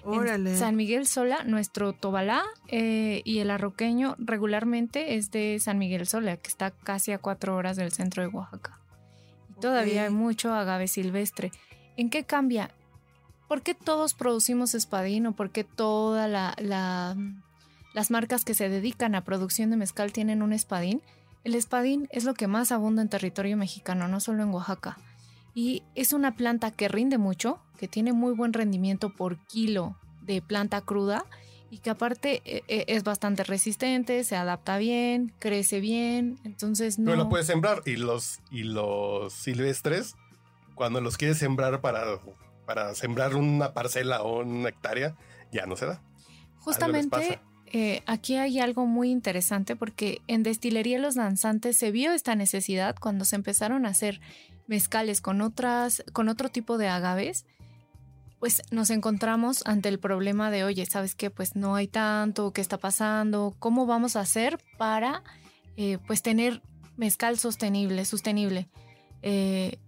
En 0.05 0.11
Órale. 0.21 0.57
San 0.57 0.77
Miguel 0.77 1.07
Sola, 1.07 1.43
nuestro 1.45 1.93
tobalá 1.93 2.43
eh, 2.69 3.21
y 3.25 3.41
el 3.41 3.51
arroqueño 3.51 4.15
regularmente 4.19 5.17
es 5.17 5.31
de 5.31 5.59
San 5.61 5.79
Miguel 5.79 6.07
Sola, 6.07 6.37
que 6.37 6.49
está 6.49 6.71
casi 6.71 7.13
a 7.13 7.19
cuatro 7.19 7.57
horas 7.57 7.77
del 7.77 7.93
centro 7.93 8.23
de 8.23 8.29
Oaxaca. 8.29 8.79
Y 9.51 9.61
todavía 9.61 10.05
hay 10.05 10.11
mucho 10.11 10.55
agave 10.55 10.89
silvestre. 10.89 11.51
¿En 11.97 12.09
qué 12.09 12.25
cambia? 12.25 12.71
¿Por 13.49 13.63
qué 13.63 13.75
todos 13.75 14.15
producimos 14.15 14.75
espadín 14.75 15.27
o 15.27 15.33
por 15.33 15.51
qué 15.51 15.65
todas 15.65 16.31
la, 16.31 16.55
la- 16.59 17.17
las 17.95 18.11
marcas 18.11 18.45
que 18.45 18.55
se 18.55 18.69
dedican 18.69 19.15
a 19.15 19.23
producción 19.25 19.71
de 19.71 19.77
mezcal 19.77 20.13
tienen 20.13 20.41
un 20.43 20.53
espadín? 20.53 21.03
El 21.45 21.55
espadín 21.55 22.09
es 22.11 22.25
lo 22.25 22.35
que 22.35 22.49
más 22.49 22.73
abunda 22.73 23.03
en 23.03 23.09
territorio 23.09 23.57
mexicano, 23.57 24.09
no 24.09 24.19
solo 24.19 24.43
en 24.43 24.51
Oaxaca. 24.51 24.99
Y 25.55 25.83
es 25.95 26.13
una 26.13 26.35
planta 26.35 26.71
que 26.71 26.89
rinde 26.89 27.19
mucho, 27.19 27.61
que 27.79 27.87
tiene 27.87 28.13
muy 28.13 28.33
buen 28.33 28.53
rendimiento 28.53 29.11
por 29.11 29.39
kilo 29.47 29.97
de 30.23 30.41
planta 30.43 30.81
cruda 30.81 31.27
y 31.71 31.79
que 31.79 31.91
aparte 31.91 32.41
eh, 32.45 32.63
eh, 32.69 32.85
es 32.89 33.05
bastante 33.05 33.45
resistente, 33.45 34.25
se 34.25 34.37
adapta 34.37 34.79
bien, 34.79 35.33
crece 35.39 35.81
bien, 35.81 36.39
entonces 36.45 36.99
no... 36.99 37.11
Pero 37.11 37.25
lo 37.25 37.29
puedes 37.29 37.47
sembrar 37.47 37.83
y 37.85 37.97
los, 37.97 38.41
y 38.51 38.63
los 38.63 39.33
silvestres, 39.33 40.17
cuando 40.75 41.01
los 41.01 41.17
quieres 41.17 41.39
sembrar 41.39 41.81
para, 41.81 42.05
para 42.65 42.95
sembrar 42.95 43.37
una 43.37 43.75
parcela 43.75 44.23
o 44.23 44.41
una 44.41 44.71
hectárea, 44.71 45.17
ya 45.53 45.67
no 45.67 45.77
se 45.77 45.87
da. 45.87 46.03
Justamente. 46.61 47.41
Eh, 47.77 48.05
aquí 48.07 48.37
hay 48.37 48.61
algo 48.61 48.87
muy 48.87 49.11
interesante 49.11 49.75
porque 49.75 50.23
en 50.29 50.45
Destilería 50.45 51.01
Los 51.01 51.17
Danzantes 51.17 51.77
se 51.77 51.91
vio 51.91 52.13
esta 52.13 52.37
necesidad 52.37 52.95
cuando 52.95 53.25
se 53.25 53.35
empezaron 53.35 53.85
a 53.85 53.89
hacer 53.89 54.21
mezcales 54.69 55.21
con 55.21 55.41
otras, 55.41 56.05
con 56.13 56.29
otro 56.29 56.51
tipo 56.51 56.79
de 56.79 56.87
agaves. 56.87 57.47
Pues 58.39 58.63
nos 58.71 58.91
encontramos 58.91 59.67
ante 59.67 59.89
el 59.89 59.99
problema 59.99 60.53
de, 60.53 60.63
oye, 60.63 60.87
¿sabes 60.87 61.17
qué? 61.17 61.31
Pues 61.31 61.57
no 61.57 61.75
hay 61.75 61.89
tanto, 61.89 62.53
¿qué 62.53 62.61
está 62.61 62.79
pasando? 62.79 63.57
¿Cómo 63.59 63.87
vamos 63.87 64.15
a 64.15 64.21
hacer 64.21 64.61
para 64.79 65.25
eh, 65.77 65.99
pues 66.07 66.23
tener 66.23 66.63
mezcal 66.97 67.41
sostenible, 67.41 68.05
sostenible? 68.05 68.69
Eh, 69.23 69.81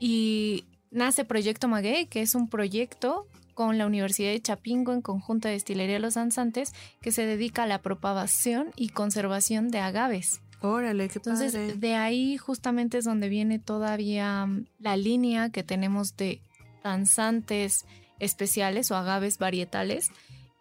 y 0.00 0.64
nace 0.90 1.26
Proyecto 1.26 1.68
Maguey, 1.68 2.06
que 2.06 2.22
es 2.22 2.34
un 2.34 2.48
proyecto 2.48 3.26
con 3.58 3.76
la 3.76 3.86
Universidad 3.88 4.30
de 4.30 4.40
Chapingo 4.40 4.92
en 4.92 5.02
conjunto 5.02 5.48
de 5.48 5.54
Destilería 5.54 5.98
Los 5.98 6.14
Danzantes 6.14 6.72
que 7.02 7.10
se 7.10 7.26
dedica 7.26 7.64
a 7.64 7.66
la 7.66 7.82
propagación 7.82 8.70
y 8.76 8.90
conservación 8.90 9.72
de 9.72 9.80
agaves. 9.80 10.40
Órale, 10.60 11.08
qué 11.08 11.18
Entonces, 11.18 11.54
padre. 11.54 11.74
de 11.74 11.94
ahí 11.96 12.36
justamente 12.36 12.98
es 12.98 13.04
donde 13.04 13.28
viene 13.28 13.58
todavía 13.58 14.46
mm, 14.46 14.66
la 14.78 14.96
línea 14.96 15.50
que 15.50 15.64
tenemos 15.64 16.16
de 16.16 16.40
danzantes 16.84 17.84
especiales 18.20 18.92
o 18.92 18.96
agaves 18.96 19.38
varietales, 19.38 20.12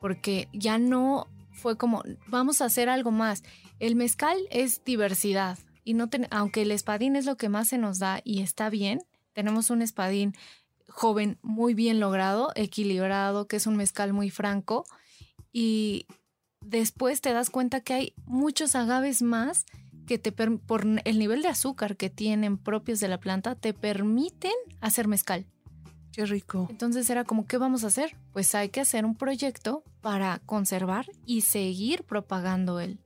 porque 0.02 0.48
ya 0.52 0.80
no 0.80 1.28
fue 1.52 1.78
como, 1.78 2.02
vamos 2.26 2.62
a 2.62 2.66
hacer 2.66 2.90
algo 2.90 3.12
más. 3.12 3.44
El 3.80 3.96
mezcal 3.96 4.38
es 4.50 4.84
diversidad 4.84 5.60
y 5.84 5.94
no 5.94 6.10
ten- 6.10 6.28
aunque 6.32 6.64
el 6.64 6.72
espadín 6.72 7.16
es 7.16 7.26
lo 7.28 7.38
que 7.38 7.48
más 7.50 7.68
se 7.68 7.78
nos 7.78 8.00
da 8.00 8.22
y 8.24 8.42
está 8.42 8.72
bien, 8.72 9.02
tenemos 9.34 9.70
un 9.70 9.84
espadín 9.84 10.34
joven 10.98 11.38
muy 11.44 11.76
bien 11.76 12.00
logrado, 12.00 12.52
equilibrado, 12.56 13.48
que 13.48 13.58
es 13.58 13.68
un 13.68 13.76
mezcal 13.76 14.14
muy 14.14 14.32
franco 14.32 14.84
y 15.54 16.08
después 16.60 17.22
te 17.22 17.34
das 17.34 17.52
cuenta 17.52 17.82
que 17.82 17.94
hay 17.94 18.14
muchos 18.26 18.76
agaves 18.76 19.22
más 19.22 19.66
que 20.08 20.18
te 20.18 20.32
por 20.32 20.88
el 21.04 21.20
nivel 21.20 21.44
de 21.44 21.50
azúcar 21.50 21.98
que 21.98 22.10
tienen 22.10 22.58
propios 22.58 23.00
de 23.00 23.10
la 23.10 23.20
planta 23.20 23.54
te 23.54 23.74
permiten 23.74 24.54
hacer 24.82 25.08
mezcal. 25.08 25.46
Qué 26.14 26.26
rico. 26.26 26.66
Entonces 26.72 27.08
era 27.12 27.26
como, 27.26 27.46
¿qué 27.46 27.60
vamos 27.60 27.84
a 27.84 27.88
hacer? 27.88 28.18
Pues 28.34 28.56
hay 28.56 28.70
que 28.70 28.82
hacer 28.82 29.06
un 29.06 29.16
proyecto 29.16 29.84
para 30.02 30.40
conservar 30.48 31.06
y 31.28 31.42
seguir 31.42 32.06
propagando 32.06 32.80
el, 32.80 32.98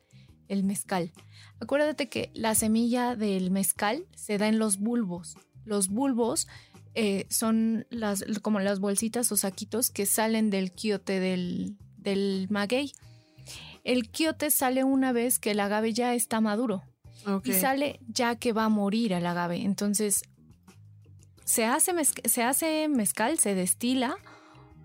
el 0.48 0.64
mezcal. 0.64 1.12
Acuérdate 1.60 2.08
que 2.08 2.32
la 2.34 2.56
semilla 2.56 3.18
del 3.18 3.52
mezcal 3.52 4.08
se 4.16 4.38
da 4.38 4.48
en 4.48 4.60
los 4.60 4.78
bulbos. 4.78 5.36
Los 5.66 5.90
bulbos 5.90 6.48
eh, 6.94 7.26
son 7.30 7.86
las, 7.90 8.24
como 8.42 8.60
las 8.60 8.80
bolsitas 8.80 9.32
o 9.32 9.38
saquitos 9.38 9.90
que 9.90 10.06
salen 10.06 10.50
del 10.50 10.72
quiote 10.72 11.20
del, 11.20 11.78
del 11.98 12.48
maguey. 12.50 12.92
El 13.84 14.10
quiote 14.10 14.52
sale 14.52 14.84
una 14.84 15.12
vez 15.12 15.40
que 15.40 15.52
el 15.52 15.60
agave 15.60 15.94
ya 15.94 16.14
está 16.14 16.42
maduro 16.42 16.84
y 17.44 17.54
sale 17.54 18.00
ya 18.08 18.36
que 18.36 18.54
va 18.54 18.66
a 18.66 18.70
morir 18.70 19.14
el 19.14 19.26
agave. 19.26 19.62
Entonces, 19.62 20.22
se 21.46 21.66
hace, 21.66 21.94
se 22.06 22.44
hace 22.44 22.88
mezcal, 22.88 23.40
se 23.40 23.56
destila 23.56 24.18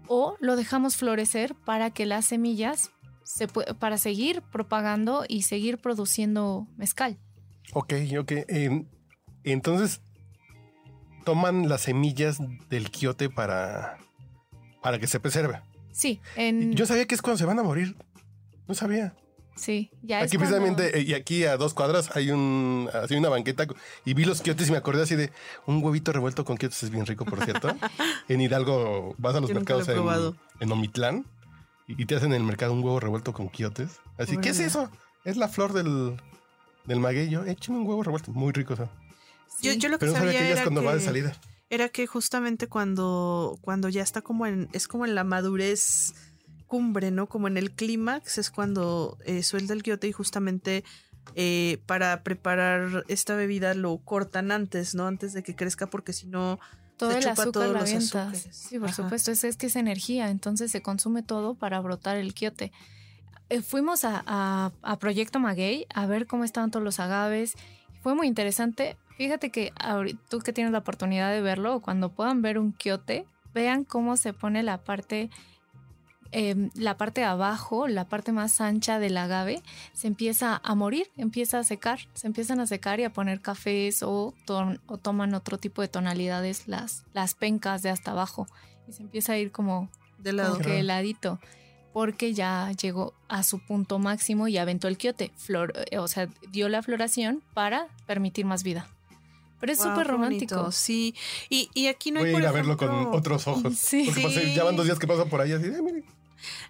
o 0.08 0.36
lo 0.40 0.56
dejamos 0.56 0.96
florecer 0.96 1.54
para 1.54 1.90
que 1.90 2.06
las 2.06 2.26
semillas 2.26 2.90
se 3.25 3.48
para 3.48 3.98
seguir 3.98 4.42
propagando 4.42 5.25
y 5.28 5.42
seguir 5.42 5.78
produciendo 5.78 6.68
mezcal. 6.76 7.18
Ok, 7.72 7.94
ok. 8.18 8.32
entonces, 9.42 10.00
toman 11.26 11.68
las 11.68 11.83
semillas 11.83 12.38
del 12.71 12.90
quiote 12.92 13.28
para, 13.28 13.99
para 14.80 15.00
que 15.00 15.09
se 15.09 15.18
preserve. 15.18 15.61
Sí. 15.90 16.21
Yo 16.71 16.87
sabía 16.87 17.04
que 17.06 17.16
es 17.16 17.21
cuando 17.21 17.37
se 17.37 17.45
van 17.45 17.59
a 17.59 17.64
morir. 17.64 17.97
No 18.68 18.75
sabía. 18.75 19.12
Sí, 19.56 19.90
ya 20.02 20.21
Aquí 20.21 20.37
precisamente, 20.37 20.99
eh, 20.99 21.02
y 21.02 21.14
aquí 21.14 21.45
a 21.45 21.56
dos 21.56 21.73
cuadras 21.73 22.14
hay 22.14 22.30
un 22.30 22.90
así 22.92 23.14
una 23.14 23.30
banqueta 23.30 23.66
y 24.04 24.12
vi 24.12 24.26
los 24.26 24.42
quiotes 24.42 24.68
y 24.68 24.71
me 24.71 24.76
acordé 24.76 25.02
así 25.02 25.16
de 25.16 25.33
un 25.64 25.83
huevito 25.83 26.12
revuelto 26.12 26.45
con 26.45 26.59
quiotes 26.59 26.83
es 26.83 26.90
bien 26.90 27.06
rico, 27.06 27.25
por 27.25 27.42
cierto. 27.42 27.75
en 28.28 28.42
Hidalgo 28.42 29.14
vas 29.16 29.35
a 29.35 29.40
los 29.40 29.50
mercados 29.50 29.88
en, 29.88 29.99
en, 30.61 30.73
Omitlán 30.73 31.25
y 31.88 32.04
te 32.04 32.16
hacen 32.16 32.35
en 32.35 32.42
el 32.42 32.47
mercado 32.47 32.75
un 32.75 32.85
huevo 32.85 33.00
revuelto 33.00 33.33
con 33.33 33.49
quiotes. 33.49 33.99
Así, 34.18 34.37
¿qué 34.37 34.50
es 34.50 34.61
eso? 34.61 34.90
Es 35.25 35.38
la 35.38 35.49
flor 35.49 35.73
del, 35.73 36.21
del 36.85 37.00
magueyo. 37.00 37.45
Échame 37.45 37.78
un 37.78 37.87
huevo 37.87 38.02
revuelto, 38.02 38.33
muy 38.33 38.52
rico 38.52 38.75
eso. 38.75 38.90
Yo, 39.62 39.72
yo, 39.72 39.88
lo 39.88 39.98
que 39.98 40.06
Pero 40.06 40.12
sabía, 40.12 40.32
sabía 40.32 40.46
que 40.46 40.52
era 40.52 40.62
cuando 40.62 40.84
va 40.84 40.94
de 40.94 41.00
salida. 41.00 41.36
Era 41.68 41.88
que 41.88 42.06
justamente 42.06 42.68
cuando, 42.68 43.58
cuando 43.60 43.88
ya 43.88 44.02
está 44.02 44.22
como 44.22 44.46
en, 44.46 44.68
es 44.72 44.86
como 44.86 45.04
en 45.04 45.14
la 45.14 45.24
madurez 45.24 46.14
cumbre, 46.66 47.10
¿no? 47.10 47.28
Como 47.28 47.48
en 47.48 47.56
el 47.56 47.70
clímax 47.72 48.38
es 48.38 48.50
cuando 48.50 49.18
eh, 49.24 49.42
suelta 49.42 49.72
el 49.72 49.82
quiote 49.82 50.08
y 50.08 50.12
justamente 50.12 50.84
eh, 51.34 51.78
para 51.86 52.22
preparar 52.22 53.04
esta 53.08 53.34
bebida 53.34 53.74
lo 53.74 53.98
cortan 53.98 54.52
antes, 54.52 54.94
¿no? 54.94 55.06
Antes 55.06 55.32
de 55.32 55.42
que 55.42 55.54
crezca 55.54 55.88
porque 55.88 56.12
si 56.12 56.26
no... 56.26 56.58
Todo 56.96 57.10
el 57.10 57.28
azúcar 57.28 57.52
todos 57.52 57.72
la 57.74 57.80
los 57.80 58.34
Sí, 58.52 58.78
por 58.78 58.90
supuesto, 58.90 59.30
es, 59.30 59.44
es, 59.44 59.58
que 59.58 59.66
es 59.66 59.76
energía, 59.76 60.30
entonces 60.30 60.70
se 60.70 60.80
consume 60.80 61.22
todo 61.22 61.54
para 61.54 61.78
brotar 61.80 62.16
el 62.16 62.32
quiote. 62.32 62.72
Eh, 63.50 63.60
fuimos 63.60 64.04
a, 64.04 64.72
a, 64.82 64.98
Proyecto 64.98 65.38
Maguey 65.38 65.86
a 65.94 66.06
ver 66.06 66.26
cómo 66.26 66.44
estaban 66.44 66.70
todos 66.70 66.82
los 66.82 66.98
agaves. 66.98 67.52
Fue 68.00 68.14
muy 68.14 68.26
interesante. 68.26 68.96
Fíjate 69.16 69.50
que 69.50 69.73
tú 70.28 70.40
que 70.40 70.52
tienes 70.52 70.73
la 70.73 70.78
oportunidad 70.78 71.32
de 71.32 71.40
verlo, 71.40 71.80
cuando 71.80 72.11
puedan 72.11 72.42
ver 72.42 72.58
un 72.58 72.73
quiote, 72.73 73.26
vean 73.54 73.85
cómo 73.85 74.16
se 74.16 74.32
pone 74.32 74.62
la 74.62 74.78
parte 74.78 75.30
Em, 76.32 76.70
la 76.75 76.96
parte 76.96 77.20
de 77.20 77.26
abajo, 77.26 77.88
la 77.88 78.08
parte 78.08 78.32
más 78.32 78.61
ancha 78.61 78.99
del 78.99 79.16
agave, 79.16 79.62
se 79.92 80.06
empieza 80.06 80.61
a 80.62 80.75
morir, 80.75 81.11
empieza 81.16 81.58
a 81.58 81.64
secar, 81.64 82.00
se 82.14 82.26
empiezan 82.26 82.61
a 82.61 82.66
secar 82.66 83.00
y 83.00 83.04
a 83.04 83.11
poner 83.12 83.40
cafés 83.40 84.02
o, 84.02 84.35
toman 85.02 85.35
otro 85.35 85.58
tipo 85.58 85.82
de 85.82 85.88
tonalidades 85.88 86.68
las, 86.68 87.04
las 87.12 87.35
pencas 87.35 87.82
de 87.82 87.90
hasta 87.90 88.11
abajo 88.11 88.46
y 88.88 88.92
se 88.92 89.02
empieza 89.02 89.32
a 89.32 89.38
ir 89.38 89.52
como, 89.52 89.88
de 90.18 90.32
lado. 90.32 90.58
que 90.58 90.80
heladito 90.80 91.38
porque 91.92 92.35
ya 92.35 92.70
llegó 92.73 93.14
a 93.28 93.42
su 93.42 93.58
punto 93.58 93.99
máximo 93.99 94.49
y 94.49 94.58
aventó 94.58 94.88
el 94.88 94.99
quiote, 94.99 95.32
flor, 95.37 95.73
eh, 95.90 95.96
o 95.96 96.08
sea, 96.08 96.28
dio 96.52 96.68
la 96.68 96.82
floración 96.82 97.42
para 97.54 97.87
permitir 98.06 98.44
más 98.44 98.62
vida. 98.62 98.87
Pero 99.60 99.72
es 99.72 99.78
súper 99.78 100.06
romántico. 100.06 100.70
Sí. 100.70 101.14
Y, 101.48 101.86
aquí 101.86 102.10
no 102.10 102.20
hay. 102.20 102.32
Voy 102.32 102.36
a 102.36 102.44
ir 102.44 102.46
a 102.46 102.52
verlo 102.52 102.76
con 102.76 102.90
otros 102.90 103.46
ojos. 103.46 103.75
Sí. 103.76 104.10
Porque 104.22 104.54
ya 104.54 104.64
van 104.64 104.76
dos 104.76 104.86
días 104.86 104.98
que 104.98 105.06
paso 105.06 105.26
por 105.26 105.40
ahí 105.40 105.52
así. 105.52 105.70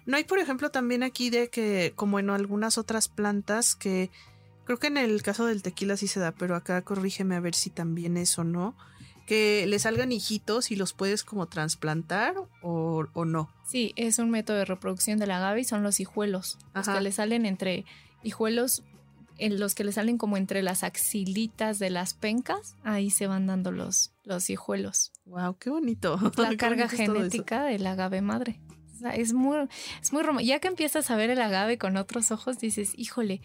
No 0.05 0.17
hay, 0.17 0.23
por 0.23 0.39
ejemplo, 0.39 0.69
también 0.69 1.03
aquí 1.03 1.29
de 1.29 1.49
que, 1.49 1.93
como 1.95 2.19
en 2.19 2.29
algunas 2.29 2.77
otras 2.77 3.07
plantas, 3.07 3.75
que 3.75 4.09
creo 4.65 4.79
que 4.79 4.87
en 4.87 4.97
el 4.97 5.21
caso 5.21 5.45
del 5.45 5.61
tequila 5.61 5.97
sí 5.97 6.07
se 6.07 6.19
da, 6.19 6.31
pero 6.31 6.55
acá 6.55 6.81
corrígeme 6.81 7.35
a 7.35 7.39
ver 7.39 7.55
si 7.55 7.69
también 7.69 8.17
es 8.17 8.37
o 8.37 8.43
no, 8.43 8.75
que 9.25 9.65
le 9.67 9.77
salgan 9.79 10.11
hijitos 10.11 10.71
y 10.71 10.75
los 10.75 10.93
puedes 10.93 11.23
como 11.23 11.47
trasplantar 11.47 12.35
o, 12.61 13.05
no. 13.25 13.49
Sí, 13.65 13.93
es 13.97 14.19
un 14.19 14.29
método 14.29 14.57
de 14.57 14.65
reproducción 14.65 15.19
del 15.19 15.31
agave 15.31 15.61
y 15.61 15.65
son 15.65 15.83
los 15.83 15.99
hijuelos, 15.99 16.57
los 16.73 16.87
que 16.87 17.01
le 17.01 17.11
salen 17.11 17.45
entre 17.45 17.85
hijuelos 18.23 18.83
en 19.37 19.59
los 19.59 19.75
que 19.75 19.83
le 19.83 19.91
salen 19.91 20.17
como 20.17 20.37
entre 20.37 20.63
las 20.63 20.83
axilitas 20.83 21.79
de 21.79 21.89
las 21.89 22.13
pencas, 22.13 22.75
ahí 22.83 23.09
se 23.09 23.27
van 23.27 23.47
dando 23.47 23.71
los, 23.71 24.13
los 24.23 24.49
hijuelos. 24.49 25.11
Wow, 25.25 25.57
qué 25.57 25.69
bonito. 25.69 26.19
La 26.37 26.55
carga 26.57 26.87
genética 26.87 27.63
del 27.63 27.85
agave 27.85 28.21
madre 28.21 28.59
es 29.13 29.33
muy, 29.33 29.57
es 30.01 30.13
muy 30.13 30.23
Ya 30.45 30.59
que 30.59 30.67
empiezas 30.67 31.09
a 31.11 31.15
ver 31.15 31.29
el 31.29 31.41
agave 31.41 31.77
con 31.77 31.97
otros 31.97 32.31
ojos, 32.31 32.59
dices, 32.59 32.93
híjole, 32.95 33.41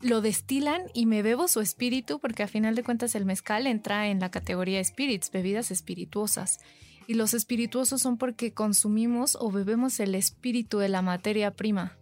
lo 0.00 0.20
destilan 0.20 0.82
y 0.94 1.06
me 1.06 1.22
bebo 1.22 1.48
su 1.48 1.60
espíritu, 1.60 2.18
porque 2.18 2.42
a 2.42 2.48
final 2.48 2.74
de 2.74 2.82
cuentas 2.82 3.14
el 3.14 3.24
mezcal 3.24 3.66
entra 3.66 4.08
en 4.08 4.20
la 4.20 4.30
categoría 4.30 4.82
spirits, 4.82 5.30
bebidas 5.30 5.70
espirituosas. 5.70 6.60
Y 7.06 7.14
los 7.14 7.34
espirituosos 7.34 8.00
son 8.00 8.16
porque 8.16 8.52
consumimos 8.52 9.36
o 9.40 9.50
bebemos 9.50 9.98
el 10.00 10.14
espíritu 10.14 10.78
de 10.78 10.88
la 10.88 11.02
materia 11.02 11.52
prima. 11.52 11.96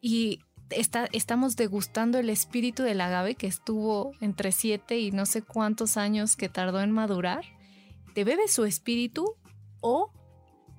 Y 0.00 0.40
está, 0.76 1.08
estamos 1.12 1.56
degustando 1.56 2.18
el 2.18 2.30
espíritu 2.30 2.82
del 2.82 3.00
agave 3.00 3.34
que 3.34 3.46
estuvo 3.46 4.12
entre 4.20 4.52
siete 4.52 4.98
y 4.98 5.10
no 5.12 5.26
sé 5.26 5.42
cuántos 5.42 5.96
años 5.96 6.36
que 6.36 6.48
tardó 6.48 6.80
en 6.80 6.90
madurar. 6.90 7.44
Te 8.14 8.24
bebe 8.24 8.48
su 8.48 8.64
espíritu 8.64 9.36
o 9.80 10.12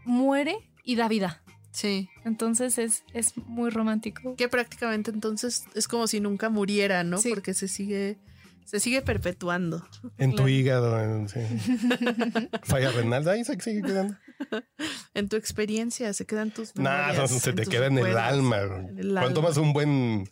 muere 0.05 0.57
y 0.83 0.95
da 0.95 1.07
vida. 1.07 1.41
Sí. 1.71 2.09
Entonces 2.23 2.77
es, 2.77 3.03
es 3.13 3.35
muy 3.37 3.69
romántico. 3.69 4.35
Que 4.35 4.47
prácticamente 4.47 5.11
entonces 5.11 5.65
es 5.75 5.87
como 5.87 6.07
si 6.07 6.21
nunca 6.21 6.49
muriera, 6.49 7.03
¿no? 7.03 7.17
Porque 7.21 7.53
se 7.53 7.67
sigue, 7.67 8.17
se 8.63 8.79
sigue 8.79 9.01
perpetuando. 9.01 9.85
En 10.17 10.35
tu 10.35 10.47
hígado, 10.47 10.97
en, 11.01 11.27
falla 12.63 12.91
renal, 12.91 13.27
ahí 13.27 13.43
se 13.43 13.59
sigue 13.59 13.81
quedando. 13.81 14.15
En 15.13 15.29
tu 15.29 15.35
experiencia 15.35 16.11
se 16.13 16.25
quedan 16.25 16.51
tus 16.51 16.75
No, 16.75 17.27
se 17.27 17.53
te 17.53 17.65
queda 17.65 17.87
en 17.87 17.97
el 17.97 18.17
alma. 18.17 18.59
Cuando 18.95 19.33
tomas 19.33 19.57
un 19.57 19.73
buen, 19.73 20.29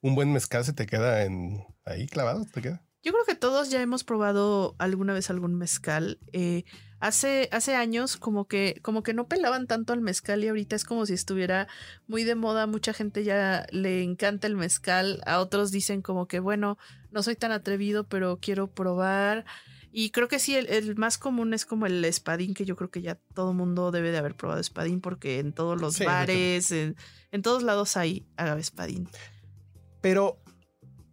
un 0.00 0.14
buen 0.14 0.32
mezcal 0.32 0.64
se 0.64 0.72
te 0.72 0.86
queda 0.86 1.24
en 1.24 1.64
ahí 1.84 2.06
clavado, 2.06 2.44
te 2.52 2.62
queda. 2.62 2.82
Yo 3.02 3.12
creo 3.12 3.24
que 3.24 3.34
todos 3.34 3.70
ya 3.70 3.80
hemos 3.80 4.04
probado 4.04 4.74
alguna 4.78 5.12
vez 5.12 5.30
algún 5.30 5.54
mezcal. 5.54 6.18
Eh, 6.32 6.64
Hace, 6.98 7.50
hace 7.52 7.74
años 7.74 8.16
como 8.16 8.48
que, 8.48 8.80
como 8.80 9.02
que 9.02 9.12
no 9.12 9.28
pelaban 9.28 9.66
tanto 9.66 9.92
al 9.92 10.00
mezcal 10.00 10.42
y 10.42 10.48
ahorita 10.48 10.74
es 10.76 10.84
como 10.84 11.04
si 11.04 11.12
estuviera 11.12 11.68
muy 12.06 12.24
de 12.24 12.34
moda. 12.34 12.66
Mucha 12.66 12.94
gente 12.94 13.22
ya 13.22 13.66
le 13.70 14.02
encanta 14.02 14.46
el 14.46 14.56
mezcal. 14.56 15.20
A 15.26 15.40
otros 15.40 15.70
dicen 15.70 16.00
como 16.00 16.26
que, 16.26 16.40
bueno, 16.40 16.78
no 17.10 17.22
soy 17.22 17.36
tan 17.36 17.52
atrevido, 17.52 18.04
pero 18.04 18.38
quiero 18.40 18.68
probar. 18.68 19.44
Y 19.98 20.10
creo 20.10 20.28
que 20.28 20.38
sí, 20.38 20.54
el, 20.54 20.94
más 20.96 21.16
común 21.16 21.54
es 21.54 21.64
como 21.64 21.86
el 21.86 22.04
espadín, 22.04 22.52
que 22.52 22.66
yo 22.66 22.76
creo 22.76 22.90
que 22.90 23.00
ya 23.00 23.14
todo 23.32 23.54
mundo 23.54 23.90
debe 23.90 24.10
de 24.10 24.18
haber 24.18 24.34
probado 24.34 24.60
espadín 24.60 25.00
porque 25.00 25.38
en 25.38 25.54
todos 25.54 25.80
los 25.80 25.98
bares, 26.00 26.70
en, 26.70 26.96
en, 27.32 27.40
todos 27.40 27.62
lados 27.62 27.96
hay 27.96 28.26
agave 28.36 28.60
espadín. 28.60 29.08
Pero, 30.02 30.38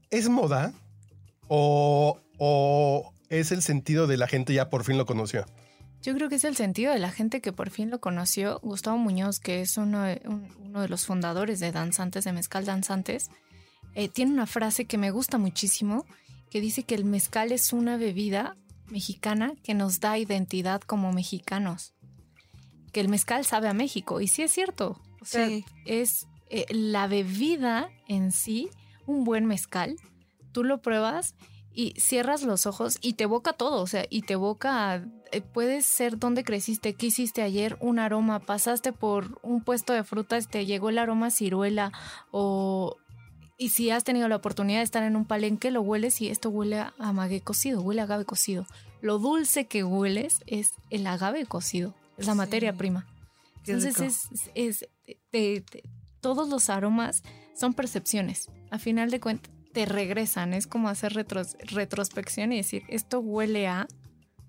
¿es 0.10 0.28
moda? 0.28 0.74
¿O, 1.48 2.20
¿O 2.38 3.14
es 3.30 3.54
el 3.54 3.62
sentido 3.62 4.06
de 4.06 4.18
la 4.18 4.28
gente 4.28 4.54
ya 4.54 4.70
por 4.70 4.84
fin 4.84 4.98
lo 4.98 5.06
conoció? 5.06 5.46
Yo 6.02 6.14
creo 6.14 6.28
que 6.28 6.36
es 6.36 6.44
el 6.44 6.58
sentido 6.58 6.92
de 6.92 7.00
la 7.00 7.10
gente 7.10 7.40
que 7.40 7.54
por 7.54 7.70
fin 7.70 7.90
lo 7.90 8.02
conoció. 8.02 8.60
Gustavo 8.60 8.98
Muñoz, 8.98 9.40
que 9.40 9.62
es 9.62 9.78
uno 9.78 10.02
de, 10.02 10.22
uno 10.26 10.82
de 10.82 10.90
los 10.90 11.06
fundadores 11.06 11.62
de 11.62 11.72
Danzantes, 11.72 12.26
de 12.26 12.34
Mezcal 12.34 12.66
Danzantes, 12.66 13.30
eh, 13.96 14.10
tiene 14.10 14.34
una 14.34 14.46
frase 14.46 14.84
que 14.84 14.98
me 14.98 15.12
gusta 15.12 15.38
muchísimo, 15.38 16.06
que 16.50 16.60
dice 16.60 16.84
que 16.84 16.96
el 16.96 17.06
mezcal 17.06 17.54
es 17.54 17.72
una 17.72 17.96
bebida 17.96 18.58
mexicana 18.88 19.54
que 19.64 19.74
nos 19.74 20.00
da 20.00 20.18
identidad 20.18 20.82
como 20.82 21.12
mexicanos. 21.14 21.94
Que 22.92 23.00
el 23.00 23.10
mezcal 23.10 23.46
sabe 23.46 23.68
a 23.68 23.74
México. 23.74 24.22
Y 24.22 24.28
sí 24.28 24.44
es 24.44 24.52
cierto. 24.52 25.02
O 25.22 25.26
sea, 25.26 25.50
es 25.86 26.28
eh, 26.50 26.66
la 26.70 27.08
bebida 27.08 27.90
en 28.08 28.32
sí, 28.32 28.70
un 29.06 29.24
buen 29.24 29.46
mezcal. 29.46 29.96
Tú 30.52 30.64
lo 30.64 30.82
pruebas 30.82 31.36
y 31.74 31.94
cierras 32.00 32.44
los 32.44 32.66
ojos 32.66 32.98
y 33.02 33.14
te 33.14 33.24
evoca 33.24 33.54
todo, 33.54 33.82
o 33.82 33.88
sea, 33.88 34.06
y 34.10 34.22
te 34.22 34.34
evoca, 34.34 35.04
eh, 35.32 35.42
puedes 35.42 35.86
ser 35.86 36.20
donde 36.20 36.44
creciste, 36.44 36.94
qué 36.94 37.08
hiciste 37.08 37.42
ayer, 37.42 37.78
un 37.80 38.00
aroma, 38.00 38.40
pasaste 38.40 38.94
por 38.94 39.40
un 39.42 39.64
puesto 39.64 39.94
de 39.94 40.04
frutas, 40.04 40.48
te 40.48 40.66
llegó 40.66 40.90
el 40.90 41.00
aroma 41.00 41.32
ciruela 41.32 41.92
o... 42.32 42.98
Y 43.64 43.70
si 43.70 43.92
has 43.92 44.04
tenido 44.04 44.28
la 44.28 44.36
oportunidad 44.36 44.80
de 44.80 44.84
estar 44.84 45.04
en 45.04 45.16
un 45.16 45.24
palenque, 45.24 45.72
lo 45.72 45.82
hueles 45.82 46.20
y 46.20 46.28
esto 46.28 46.50
huele 46.50 46.80
a 46.80 47.14
maguey 47.14 47.40
cocido, 47.40 47.82
huele 47.82 48.02
a 48.02 48.04
agave 48.04 48.26
cocido. 48.26 48.68
Lo 49.00 49.20
dulce 49.20 49.68
que 49.68 49.86
hueles 49.86 50.42
es 50.48 50.74
el 50.90 51.08
agave 51.08 51.46
cocido, 51.46 51.94
es 52.18 52.28
la 52.28 52.36
materia 52.36 52.74
prima. 52.74 53.08
Entonces 53.66 54.02
es, 54.02 54.52
es, 54.54 54.86
todos 56.20 56.50
los 56.50 56.70
aromas 56.70 57.24
son 57.56 57.74
percepciones. 57.74 58.50
A 58.70 58.80
final 58.80 59.10
de 59.12 59.22
cuentas, 59.22 59.50
te 59.72 59.86
regresan. 59.86 60.54
Es 60.54 60.68
como 60.68 60.90
hacer 60.90 61.14
retros- 61.14 61.56
retrospección 61.62 62.52
y 62.52 62.58
decir, 62.58 62.84
esto 62.90 63.22
huele 63.22 63.70
a. 63.70 63.88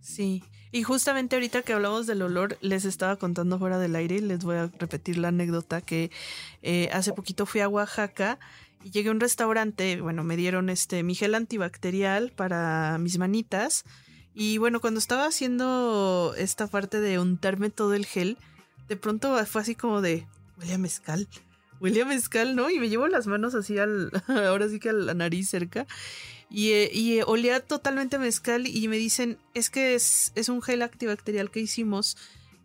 Sí. 0.01 0.43
Y 0.73 0.83
justamente 0.83 1.37
ahorita 1.37 1.63
que 1.63 1.73
hablamos 1.73 2.09
del 2.09 2.21
olor, 2.23 2.59
les 2.61 2.85
estaba 2.85 3.15
contando 3.15 3.61
fuera 3.61 3.79
del 3.79 3.95
aire 3.95 4.17
y 4.17 4.21
les 4.23 4.43
voy 4.43 4.57
a 4.57 4.67
repetir 4.77 5.19
la 5.19 5.29
anécdota 5.29 5.81
que 5.81 6.11
eh, 6.63 6.91
hace 6.93 7.13
poquito 7.13 7.47
fui 7.47 7.61
a 7.61 7.69
Oaxaca 7.69 8.41
llegué 8.91 9.09
a 9.09 9.13
un 9.13 9.21
restaurante, 9.21 10.01
bueno, 10.01 10.25
me 10.25 10.37
dieron 10.37 10.71
este 10.71 11.03
mi 11.03 11.15
gel 11.15 11.35
antibacterial 11.35 12.33
para 12.33 12.99
mis 12.99 13.19
manitas 13.19 13.85
y 14.35 14.59
bueno, 14.59 14.81
cuando 14.81 14.99
estaba 14.99 15.27
haciendo 15.27 16.35
esta 16.37 16.67
parte 16.67 17.01
de 17.01 17.19
untarme 17.19 17.71
todo 17.71 17.95
el 17.95 18.05
gel, 18.05 18.37
de 18.89 18.97
pronto 18.97 19.45
fue 19.47 19.63
así 19.63 19.75
como 19.75 20.01
de, 20.01 20.27
huele 20.59 20.75
a 20.75 20.79
mezcal, 20.79 21.29
huele 21.81 22.03
a 22.03 22.05
mezcal, 22.05 22.57
¿no? 22.57 22.69
Y 22.71 22.79
me 22.79 22.89
llevo 22.89 23.07
las 23.09 23.27
manos 23.27 23.55
así 23.55 23.79
al, 23.79 24.11
ahora 24.29 24.69
sí 24.69 24.81
que 24.81 24.91
a 24.91 24.93
la 24.93 25.15
nariz 25.15 25.49
cerca 25.49 25.87
y, 26.51 26.73
eh, 26.73 26.91
y, 26.93 27.19
eh, 27.19 27.25
olía 27.27 27.61
totalmente 27.61 28.19
mezcal 28.19 28.67
y 28.67 28.87
me 28.89 28.97
dicen, 28.97 29.39
es 29.55 29.71
que 29.71 29.95
es, 29.95 30.33
es 30.35 30.49
un 30.49 30.63
gel 30.63 30.83
antibacterial 30.83 31.51
que 31.51 31.61
hicimos 31.61 32.17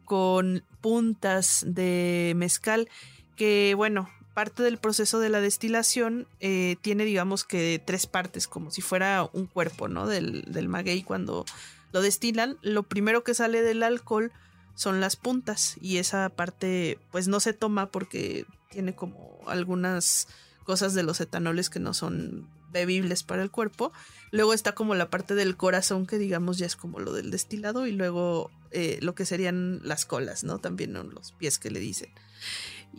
con 0.06 0.64
puntas 0.82 1.64
de 1.68 2.34
mezcal 2.36 2.90
que, 3.36 3.74
bueno, 3.76 4.10
parte 4.34 4.64
del 4.64 4.78
proceso 4.78 5.20
de 5.20 5.30
la 5.30 5.42
destilación 5.42 6.28
eh, 6.40 6.78
tiene, 6.82 7.06
digamos 7.06 7.44
que 7.44 7.82
tres 7.84 8.08
partes, 8.08 8.48
como 8.48 8.72
si 8.72 8.82
fuera 8.82 9.30
un 9.34 9.48
cuerpo, 9.48 9.88
¿no? 9.88 10.08
Del, 10.08 10.44
del 10.52 10.68
maguey 10.68 11.04
cuando 11.04 11.46
lo 11.92 12.02
destilan. 12.02 12.58
Lo 12.62 12.84
primero 12.84 13.24
que 13.24 13.34
sale 13.34 13.62
del 13.62 13.84
alcohol 13.84 14.32
son 14.76 15.02
las 15.02 15.16
puntas 15.16 15.76
y 15.82 15.98
esa 15.98 16.30
parte 16.30 17.00
pues 17.12 17.28
no 17.28 17.40
se 17.40 17.54
toma 17.54 17.92
porque 17.92 18.46
tiene 18.70 18.96
como 18.96 19.40
algunas 19.48 20.28
cosas 20.64 20.94
de 20.94 21.04
los 21.04 21.20
etanoles 21.20 21.70
que 21.70 21.80
no 21.80 21.94
son 21.94 22.48
bebibles 22.72 23.24
para 23.24 23.42
el 23.42 23.52
cuerpo. 23.52 23.92
Luego 24.32 24.54
está 24.54 24.74
como 24.74 24.96
la 24.96 25.10
parte 25.10 25.36
del 25.36 25.58
corazón, 25.58 26.06
que 26.06 26.18
digamos 26.18 26.58
ya 26.58 26.68
es 26.68 26.76
como 26.76 27.00
lo 27.00 27.14
del 27.14 27.32
destilado, 27.32 27.88
y 27.88 27.92
luego 27.92 28.52
eh, 28.72 29.00
lo 29.02 29.16
que 29.16 29.26
serían 29.26 29.82
las 29.84 30.06
colas, 30.06 30.44
¿no? 30.44 30.60
También 30.60 30.94
¿no? 30.94 31.04
los 31.04 31.32
pies 31.32 31.58
que 31.58 31.72
le 31.72 31.80
dicen. 31.80 32.12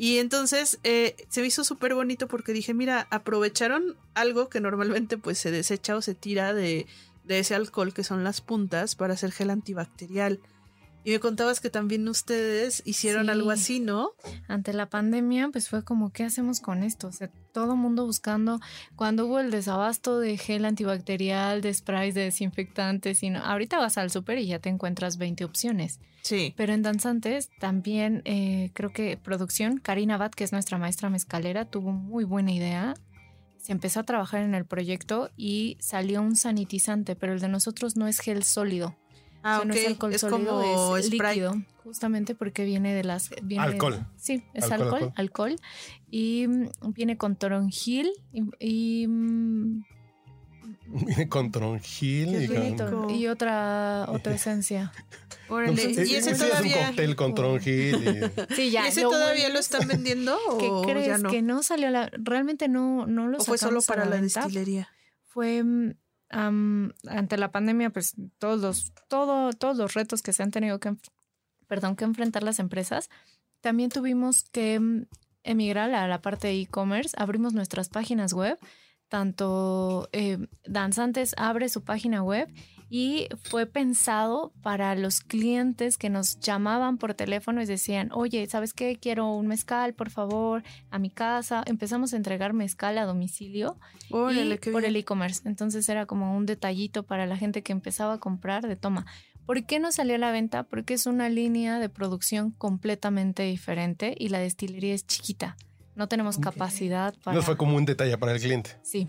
Y 0.03 0.17
entonces 0.17 0.79
eh, 0.83 1.15
se 1.29 1.45
hizo 1.45 1.63
súper 1.63 1.95
bonito 1.95 2.27
porque 2.27 2.55
dije, 2.55 2.73
mira, 2.73 3.07
aprovecharon 3.11 3.99
algo 4.15 4.49
que 4.49 4.59
normalmente 4.59 5.19
pues 5.19 5.37
se 5.37 5.51
desecha 5.51 5.95
o 5.95 6.01
se 6.01 6.15
tira 6.15 6.55
de, 6.55 6.87
de 7.25 7.39
ese 7.41 7.55
alcohol 7.55 7.93
que 7.93 8.03
son 8.03 8.25
las 8.25 8.41
puntas 8.41 8.95
para 8.95 9.13
hacer 9.13 9.31
gel 9.31 9.51
antibacterial. 9.51 10.41
Y 11.03 11.13
me 11.13 11.21
contabas 11.21 11.61
que 11.61 11.71
también 11.71 12.07
ustedes 12.09 12.83
hicieron 12.85 13.25
Sí. 13.25 13.31
algo 13.31 13.51
así, 13.51 13.81
¿no? 13.81 14.11
Ante 14.49 14.75
la 14.75 14.87
pandemia, 14.91 15.49
pues 15.51 15.69
fue 15.71 15.83
como, 15.83 16.13
¿qué 16.13 16.25
hacemos 16.25 16.61
con 16.61 16.83
esto? 16.83 17.09
O 17.09 17.13
sea, 17.13 17.31
todo 17.53 17.75
mundo 17.75 18.05
buscando, 18.05 18.61
cuando 18.97 19.25
hubo 19.27 19.39
el 19.41 19.51
desabasto 19.51 20.19
de 20.21 20.37
gel 20.37 20.67
antibacterial, 20.67 21.63
de 21.63 21.73
sprays, 21.73 22.15
de 22.15 22.23
desinfectantes, 22.25 23.23
y 23.23 23.31
no- 23.31 23.39
ahorita 23.43 23.79
vas 23.79 23.97
al 23.97 24.11
súper 24.11 24.39
y 24.39 24.47
ya 24.47 24.59
te 24.59 24.69
encuentras 24.69 25.17
20 25.17 25.45
opciones. 25.45 26.01
Sí. 26.23 26.53
Pero 26.55 26.75
en 26.75 26.83
Danzantes 26.83 27.49
también 27.61 28.21
eh, 28.27 28.71
creo 28.75 28.93
que 28.93 29.17
producción, 29.17 29.79
Karina 29.79 30.17
Abad, 30.17 30.33
que 30.33 30.45
es 30.45 30.53
nuestra 30.53 30.77
maestra 30.77 31.09
mezcalera, 31.09 31.65
tuvo 31.65 31.93
muy 31.93 32.25
buena 32.25 32.53
idea. 32.53 32.95
Se 33.57 33.73
empezó 33.73 34.01
a 34.01 34.05
trabajar 34.05 34.43
en 34.43 34.55
el 34.55 34.67
proyecto 34.67 35.31
y 35.37 35.79
salió 35.81 36.21
un 36.21 36.37
sanitizante, 36.37 37.17
pero 37.17 37.33
el 37.33 37.41
de 37.41 37.49
nosotros 37.49 37.97
no 37.97 38.07
es 38.07 38.19
gel 38.21 38.43
sólido. 38.43 38.97
Ah, 39.43 39.57
O 39.57 39.63
sea, 39.63 39.65
no 39.65 39.75
es 39.75 39.87
alcohol 39.87 40.13
Es 40.15 40.21
sólido, 40.21 40.61
como 40.61 40.97
es 40.97 41.07
spray. 41.07 41.37
líquido. 41.37 41.63
Justamente 41.85 42.35
porque 42.35 42.65
viene 42.65 42.95
de 42.95 43.05
las... 43.05 43.31
viene- 43.43 43.65
Alcohol. 43.65 44.07
Sí, 44.17 44.45
es 44.55 44.65
Alcohol, 44.65 44.83
alcohol, 44.95 45.13
alcohol. 45.17 45.53
alcohol. 45.53 45.57
Y 46.11 46.47
mm, 46.47 46.69
viene 46.95 47.17
con 47.17 47.37
toronjil 47.37 48.11
y... 48.33 48.43
y, 48.59 49.07
mm, 49.07 49.85
Viene 51.07 51.29
con 51.29 51.51
tronjil 51.53 52.43
y 52.43 52.77
con... 52.77 53.11
y 53.11 53.27
otra, 53.29 54.07
otra 54.09 54.35
esencia. 54.35 54.93
No, 55.51 55.57
pues, 55.75 56.09
¿Y 56.09 56.15
ese 56.15 56.31
es 56.31 56.39
todavía, 56.39 56.79
un 56.79 56.87
cóctel 56.87 57.17
con 57.17 57.35
tronjil. 57.35 57.97
y- 58.49 58.55
Sí, 58.55 58.71
ya. 58.71 58.85
¿y 58.85 58.89
ese 58.91 59.03
lo 59.03 59.11
todavía 59.11 59.47
hueles. 59.49 59.53
lo 59.53 59.59
están 59.59 59.89
vendiendo 59.89 60.39
¿Qué 60.61 60.69
o 60.69 60.83
crees? 60.83 61.09
ya 61.09 61.19
no? 61.19 61.29
Que 61.29 61.43
no 61.43 61.65
salió 61.65 61.89
a 61.89 61.91
la... 61.91 62.09
Realmente 62.13 62.69
no, 62.69 63.05
no 63.07 63.27
lo 63.27 63.39
¿O 63.39 63.45
fue 63.45 63.59
solo 63.59 63.83
para 63.83 64.05
la 64.05 64.21
destilería? 64.21 64.89
Fue 65.25 65.65
am, 66.31 66.93
ante 67.09 67.37
la 67.37 67.51
pandemia, 67.51 67.91
pues 67.91 68.15
todos 68.39 68.61
los, 68.61 68.93
todo, 69.09 69.53
todos 69.53 69.77
los 69.77 69.95
retos 69.95 70.23
que 70.23 70.33
se 70.33 70.43
han 70.43 70.51
tenido 70.51 70.81
que, 70.81 70.95
perdón, 71.67 71.97
que 71.97 72.05
enfrentar 72.05 72.43
las 72.43 72.59
empresas. 72.59 73.11
También 73.61 73.91
tuvimos 73.91 74.45
que 74.51 74.81
mm, 74.81 75.07
emigrar 75.45 75.93
a 75.93 76.09
la 76.09 76.23
parte 76.23 76.49
de 76.49 76.61
e-commerce. 76.61 77.15
Abrimos 77.19 77.53
nuestras 77.53 77.89
páginas 77.89 78.33
web. 78.33 78.59
Tanto 79.09 80.09
eh, 80.13 80.39
Danzantes 80.65 81.35
abre 81.37 81.69
su 81.69 81.83
página 81.83 82.23
web 82.23 82.49
y 82.93 83.29
fue 83.45 83.67
pensado 83.67 84.53
para 84.63 84.97
los 84.97 85.21
clientes 85.21 85.97
que 85.97 86.11
nos 86.11 86.41
llamaban 86.41 86.99
por 86.99 87.15
teléfono 87.15 87.63
y 87.63 87.67
decían, 87.67 88.11
oye, 88.13 88.47
¿sabes 88.49 88.75
qué? 88.75 88.97
Quiero 88.97 89.33
un 89.33 89.47
mezcal, 89.47 89.95
por 89.95 90.11
favor, 90.11 90.65
a 90.91 90.99
mi 90.99 91.09
casa. 91.09 91.63
Empezamos 91.67 92.13
a 92.13 92.17
entregar 92.17 92.53
mezcal 92.53 92.99
a 92.99 93.05
domicilio 93.07 93.79
Órale, 94.11 94.57
y 94.57 94.59
por 94.59 94.83
bien. 94.83 94.85
el 94.87 94.97
e-commerce. 94.97 95.49
Entonces 95.49 95.89
era 95.89 96.07
como 96.07 96.37
un 96.37 96.47
detallito 96.47 97.05
para 97.05 97.27
la 97.27 97.37
gente 97.37 97.63
que 97.63 97.71
empezaba 97.71 98.15
a 98.15 98.19
comprar 98.19 98.67
de 98.67 98.75
toma. 98.75 99.07
¿Por 99.47 99.65
qué 99.65 99.79
no 99.79 99.93
salió 99.93 100.17
a 100.17 100.19
la 100.19 100.33
venta? 100.33 100.65
Porque 100.65 100.95
es 100.95 101.07
una 101.07 101.29
línea 101.29 101.79
de 101.79 101.89
producción 101.89 102.51
completamente 102.51 103.45
diferente 103.45 104.15
y 104.19 104.29
la 104.31 104.41
destilería 104.41 104.95
es 104.95 105.07
chiquita. 105.07 105.57
No 105.95 106.09
tenemos 106.09 106.39
capacidad 106.39 107.15
para... 107.23 107.37
Nos 107.37 107.45
fue 107.45 107.57
como 107.57 107.77
un 107.77 107.85
detalle 107.85 108.19
para 108.19 108.33
el 108.33 108.41
cliente. 108.41 108.79
Sí. 108.83 109.09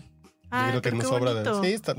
Ah, 0.50 0.68
creo 0.70 0.82
que 0.82 0.92
nos 0.92 1.08
sobra. 1.08 1.42
Sí, 1.62 1.72
está- 1.72 1.94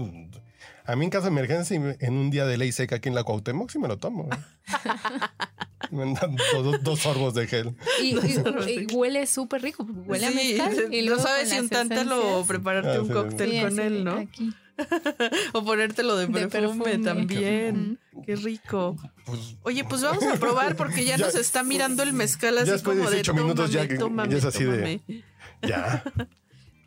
A 0.85 0.95
mí 0.97 1.05
en 1.05 1.11
caso 1.11 1.23
de 1.25 1.29
emergencia, 1.31 1.75
en 1.99 2.13
un 2.13 2.29
día 2.29 2.45
de 2.45 2.57
ley 2.57 2.71
seca 2.71 2.97
aquí 2.97 3.07
en 3.09 3.15
la 3.15 3.23
Cuauhtémoc, 3.23 3.69
sí 3.71 3.79
me 3.79 3.87
lo 3.87 3.97
tomo. 3.97 4.27
me 5.91 6.13
dan 6.13 6.35
dos, 6.53 6.83
dos 6.83 6.99
sorbos 6.99 7.33
de 7.33 7.47
gel. 7.47 7.75
Y, 8.01 8.17
y- 8.17 8.87
y 8.91 8.95
huele 8.95 9.25
súper 9.27 9.61
rico. 9.61 9.85
Huele 10.05 10.29
Sí, 10.29 10.59
a 10.59 10.65
mezcal. 10.69 10.93
Y 10.93 11.01
no 11.03 11.19
sabes 11.19 11.49
si 11.49 11.55
las 11.55 11.63
un 11.63 11.69
tántalo 11.69 12.39
o 12.39 12.45
prepararte 12.45 12.89
Ah, 12.97 13.01
un 13.01 13.07
sí, 13.07 13.13
cóctel 13.13 13.51
Sí, 13.51 13.61
con 13.61 13.79
él, 13.79 13.93
de 13.99 14.03
¿no? 14.03 14.11
aquí. 14.17 14.53
o 15.53 15.63
ponértelo 15.63 16.15
de 16.17 16.25
De 16.27 16.47
perfume, 16.47 16.97
también. 16.97 17.99
Qué 18.25 18.35
rico. 18.35 18.95
Pues, 19.25 19.55
Oye, 19.63 19.83
pues 19.83 20.01
vamos 20.01 20.23
a 20.25 20.33
probar 20.37 20.75
porque 20.75 21.05
ya, 21.05 21.15
Ya- 21.17 21.25
nos 21.27 21.35
está 21.35 21.63
mirando 21.63 22.01
el 22.03 22.11
mezcal 22.13 22.57
así 22.57 22.67
ya 22.67 22.73
después 22.73 22.97
de 22.97 23.03
como 23.03 23.09
de 23.11 23.17
18 23.17 23.33
minutos 23.35 23.71
ya 23.71 23.81
tómame, 23.81 23.87
que- 23.93 23.99
tómame, 23.99 24.31
ya 24.31 24.37
es 24.37 24.45
así 24.45 24.63
de- 24.63 24.71
tómame. 24.77 25.23
ya. 25.61 26.03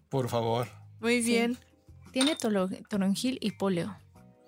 Por 0.08 0.28
favor. 0.28 0.66
Muy 1.00 1.22
Sí. 1.22 1.30
bien. 1.30 1.58
Tiene 2.16 2.34
tolo- 2.34 2.70
toronjil 2.88 3.36
y 3.42 3.50
poleo. 3.50 3.94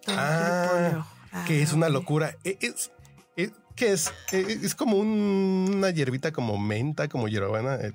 Ah, 0.07 1.05
que 1.47 1.61
es 1.61 1.73
Ah, 1.73 1.77
una 1.77 1.91
locura. 1.91 2.35
E- 2.43 2.57
Es, 2.63 2.91
es, 3.37 3.53
¿Qué 3.77 3.93
es? 3.93 4.11
E- 4.33 4.61
Es 4.63 4.75
como 4.75 4.97
un- 4.97 5.71
una 5.75 5.91
hierbita 5.91 6.33
como 6.33 6.57
menta, 6.57 7.09
como 7.09 7.29
hierbabuena, 7.29 7.75
eh, 7.75 7.93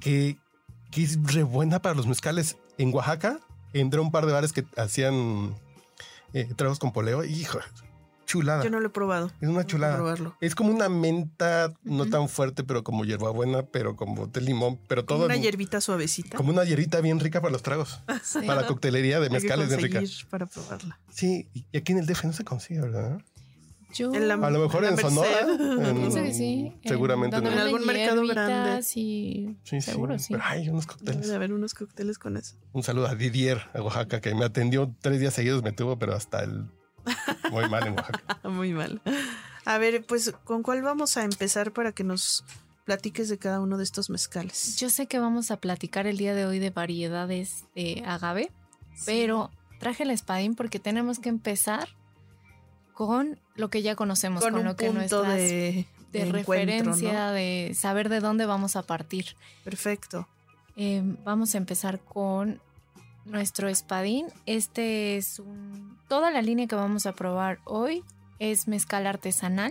que, 0.00 0.36
que 0.92 1.02
es 1.02 1.18
re 1.34 1.42
buena 1.42 1.82
para 1.82 1.96
los 1.96 2.06
mezcales. 2.06 2.56
En 2.78 2.94
Oaxaca 2.94 3.40
entré 3.72 3.98
a 3.98 4.02
un 4.02 4.12
par 4.12 4.26
de 4.26 4.32
bares 4.32 4.52
que 4.52 4.64
hacían 4.76 5.56
eh, 6.32 6.44
tragos 6.54 6.78
con 6.78 6.92
poleo. 6.92 7.24
Hijo, 7.24 7.58
chulada. 8.30 8.62
Yo 8.62 8.70
no 8.70 8.78
lo 8.78 8.86
he 8.86 8.90
probado. 8.90 9.32
es 9.40 9.48
una 9.48 9.66
chulada. 9.66 9.96
probarlo. 9.96 10.36
Es 10.40 10.54
como 10.54 10.70
una 10.72 10.88
menta 10.88 11.72
no 11.82 12.06
tan 12.06 12.28
fuerte, 12.28 12.62
pero 12.62 12.84
como 12.84 13.04
hierbabuena, 13.04 13.64
pero 13.64 13.96
como 13.96 14.26
de 14.28 14.40
limón, 14.40 14.78
pero 14.86 15.04
Como 15.04 15.18
todo 15.18 15.26
una 15.26 15.34
en- 15.34 15.42
hierbita 15.42 15.80
suavecita. 15.80 16.36
como 16.36 16.50
una 16.50 16.64
hierbita 16.64 17.00
bien 17.00 17.18
rica 17.18 17.40
para 17.40 17.50
los 17.52 17.62
tragos, 17.62 17.98
Sí. 18.22 18.40
para 18.46 18.66
coctelería 18.66 19.18
de 19.18 19.30
mezcales 19.30 19.68
bien 19.68 19.80
rica. 19.80 20.00
para 20.30 20.46
probarla. 20.46 20.98
Sí, 21.10 21.48
y 21.52 21.76
aquí 21.76 21.90
en 21.92 21.98
el 21.98 22.06
DF 22.06 22.24
no 22.28 22.32
se 22.32 22.44
consigue, 22.44 22.80
¿verdad? 22.82 23.18
Yo... 23.92 24.14
En 24.14 24.28
la- 24.28 24.34
A 24.34 24.50
lo 24.50 24.60
mejor 24.60 24.84
en. 24.84 24.96
Sonora. 24.96 25.28
en- 25.40 26.12
que 26.14 26.32
sí. 26.32 26.72
Seguramente 26.84 27.36
no. 27.36 27.42
En 27.42 27.48
venden 27.56 27.66
algún 27.66 27.84
mercado 27.84 28.24
grande. 28.24 28.78
Y 28.80 28.82
Sí, 28.84 29.56
sí. 29.64 29.80
seguro 29.80 30.16
sí. 30.20 30.32
Pero 30.34 30.44
hay 30.46 30.68
unos 30.68 30.86
Debe 30.86 30.96
cócteles. 30.98 31.28
de 31.28 31.34
haber 31.34 31.52
unos 31.52 31.74
cócteles 31.74 32.18
con 32.18 32.36
eso. 32.36 32.54
Un 32.72 32.84
saludo 32.84 33.08
a 33.08 33.16
Didier, 33.16 33.62
a 33.74 33.82
Oaxaca, 33.82 34.20
que 34.20 34.32
me 34.36 34.44
atendió 34.44 34.94
tres 35.00 35.18
días 35.18 35.34
seguidos, 35.34 35.64
me 35.64 35.72
tuvo, 35.72 35.98
pero 35.98 36.14
hasta 36.14 36.44
el. 36.44 36.66
Muy 37.50 37.68
mal 37.68 37.86
en 37.86 37.94
Oaxaca. 37.94 38.38
Muy 38.48 38.72
mal. 38.72 39.00
A 39.64 39.78
ver, 39.78 40.04
pues, 40.04 40.32
¿con 40.44 40.62
cuál 40.62 40.82
vamos 40.82 41.16
a 41.16 41.24
empezar 41.24 41.72
para 41.72 41.92
que 41.92 42.04
nos 42.04 42.44
platiques 42.84 43.28
de 43.28 43.38
cada 43.38 43.60
uno 43.60 43.76
de 43.78 43.84
estos 43.84 44.10
mezcales? 44.10 44.76
Yo 44.76 44.90
sé 44.90 45.06
que 45.06 45.18
vamos 45.18 45.50
a 45.50 45.58
platicar 45.58 46.06
el 46.06 46.16
día 46.16 46.34
de 46.34 46.46
hoy 46.46 46.58
de 46.58 46.70
variedades 46.70 47.64
de 47.74 48.02
agave, 48.06 48.50
pero 49.06 49.50
traje 49.78 50.02
el 50.02 50.10
espadín 50.10 50.54
porque 50.54 50.78
tenemos 50.78 51.18
que 51.18 51.28
empezar 51.28 51.88
con 52.94 53.38
lo 53.54 53.70
que 53.70 53.82
ya 53.82 53.96
conocemos, 53.96 54.42
con, 54.42 54.52
con 54.52 54.60
un 54.60 54.66
lo 54.66 54.76
que 54.76 54.86
punto 54.86 55.00
nuestras 55.00 55.36
de, 55.36 55.86
de 56.12 56.24
de 56.24 56.24
referencia, 56.32 57.26
¿no? 57.26 57.32
de 57.32 57.72
saber 57.74 58.08
de 58.08 58.20
dónde 58.20 58.46
vamos 58.46 58.76
a 58.76 58.82
partir. 58.82 59.36
Perfecto. 59.64 60.28
Eh, 60.76 61.02
vamos 61.24 61.54
a 61.54 61.58
empezar 61.58 62.00
con 62.00 62.60
nuestro 63.30 63.68
espadín. 63.68 64.26
Este 64.46 65.16
es 65.16 65.38
un... 65.38 65.96
Toda 66.08 66.30
la 66.30 66.42
línea 66.42 66.66
que 66.66 66.74
vamos 66.74 67.06
a 67.06 67.12
probar 67.12 67.58
hoy 67.64 68.02
es 68.38 68.68
mezcal 68.68 69.06
artesanal 69.06 69.70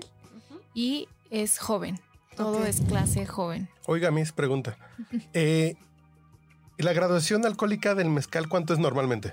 y 0.74 1.08
es 1.30 1.60
joven. 1.60 2.00
Todo 2.36 2.66
es 2.66 2.82
clase 2.82 3.26
joven. 3.26 3.68
Oiga, 3.86 4.12
Miss, 4.12 4.32
pregunta. 4.32 4.78
Eh, 5.34 5.76
¿Y 6.78 6.84
la 6.84 6.94
graduación 6.94 7.46
alcohólica 7.46 7.94
del 7.94 8.10
mezcal 8.10 8.48
cuánto 8.48 8.74
es 8.74 8.80
normalmente? 8.80 9.32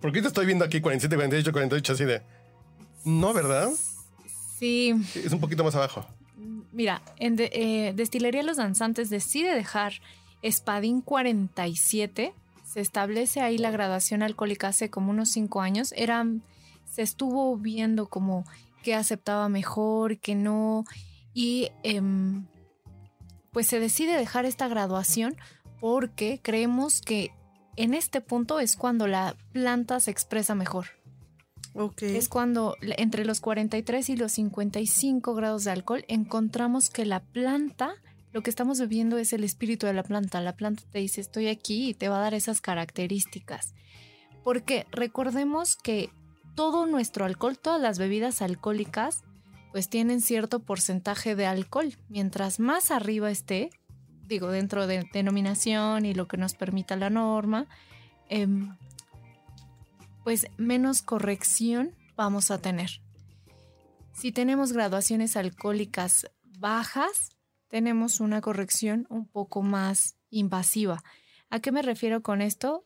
Porque 0.00 0.22
te 0.22 0.28
estoy 0.28 0.46
viendo 0.46 0.64
aquí 0.64 0.80
47, 0.80 1.14
48, 1.16 1.52
48, 1.52 1.92
así 1.92 2.04
de... 2.04 2.22
No, 3.04 3.32
¿verdad? 3.32 3.70
Sí. 4.58 4.94
Es 5.14 5.32
un 5.32 5.40
poquito 5.40 5.64
más 5.64 5.74
abajo. 5.74 6.06
Mira, 6.72 7.02
en 7.16 7.36
de- 7.36 7.50
eh, 7.52 7.92
Destilería 7.94 8.42
Los 8.42 8.58
Danzantes 8.58 9.08
decide 9.10 9.54
dejar 9.54 9.94
Espadín 10.42 11.00
47. 11.00 12.34
Se 12.64 12.80
establece 12.80 13.40
ahí 13.40 13.58
la 13.58 13.70
graduación 13.70 14.22
alcohólica 14.22 14.68
hace 14.68 14.90
como 14.90 15.10
unos 15.10 15.30
cinco 15.30 15.60
años. 15.60 15.92
Era, 15.96 16.24
se 16.84 17.02
estuvo 17.02 17.56
viendo 17.56 18.08
como 18.08 18.44
que 18.82 18.94
aceptaba 18.94 19.48
mejor, 19.48 20.18
que 20.18 20.34
no. 20.34 20.84
Y 21.34 21.70
em, 21.82 22.46
pues 23.52 23.66
se 23.66 23.80
decide 23.80 24.16
dejar 24.16 24.44
esta 24.44 24.68
graduación 24.68 25.36
porque 25.80 26.40
creemos 26.42 27.00
que 27.00 27.32
en 27.76 27.94
este 27.94 28.20
punto 28.20 28.60
es 28.60 28.76
cuando 28.76 29.06
la 29.06 29.36
planta 29.52 30.00
se 30.00 30.10
expresa 30.10 30.54
mejor. 30.54 30.86
Ok. 31.74 32.02
Es 32.02 32.28
cuando 32.28 32.76
entre 32.80 33.24
los 33.24 33.40
43 33.40 34.10
y 34.10 34.16
los 34.16 34.32
55 34.32 35.34
grados 35.34 35.64
de 35.64 35.70
alcohol 35.70 36.04
encontramos 36.08 36.90
que 36.90 37.06
la 37.06 37.20
planta, 37.20 37.94
lo 38.32 38.42
que 38.42 38.50
estamos 38.50 38.78
bebiendo 38.78 39.18
es 39.18 39.32
el 39.32 39.44
espíritu 39.44 39.86
de 39.86 39.94
la 39.94 40.02
planta. 40.02 40.40
La 40.40 40.56
planta 40.56 40.82
te 40.90 40.98
dice 40.98 41.20
estoy 41.20 41.48
aquí 41.48 41.90
y 41.90 41.94
te 41.94 42.08
va 42.08 42.18
a 42.18 42.22
dar 42.22 42.34
esas 42.34 42.60
características. 42.60 43.74
Porque 44.44 44.86
recordemos 44.90 45.76
que 45.76 46.10
todo 46.54 46.86
nuestro 46.86 47.24
alcohol, 47.24 47.58
todas 47.58 47.80
las 47.80 47.98
bebidas 47.98 48.42
alcohólicas, 48.42 49.24
pues 49.72 49.88
tienen 49.88 50.20
cierto 50.20 50.60
porcentaje 50.60 51.34
de 51.34 51.46
alcohol. 51.46 51.94
Mientras 52.08 52.60
más 52.60 52.90
arriba 52.90 53.30
esté, 53.30 53.70
digo, 54.26 54.50
dentro 54.50 54.86
de 54.86 55.08
denominación 55.12 56.06
y 56.06 56.14
lo 56.14 56.28
que 56.28 56.36
nos 56.36 56.54
permita 56.54 56.96
la 56.96 57.10
norma, 57.10 57.66
em, 58.28 58.76
pues 60.24 60.46
menos 60.56 61.02
corrección 61.02 61.94
vamos 62.16 62.50
a 62.50 62.58
tener. 62.58 63.00
Si 64.12 64.32
tenemos 64.32 64.72
graduaciones 64.72 65.36
alcohólicas 65.36 66.30
bajas, 66.58 67.30
tenemos 67.70 68.20
una 68.20 68.40
corrección 68.42 69.06
un 69.08 69.26
poco 69.26 69.62
más 69.62 70.16
invasiva. 70.28 71.02
¿A 71.48 71.60
qué 71.60 71.72
me 71.72 71.82
refiero 71.82 72.22
con 72.22 72.42
esto? 72.42 72.84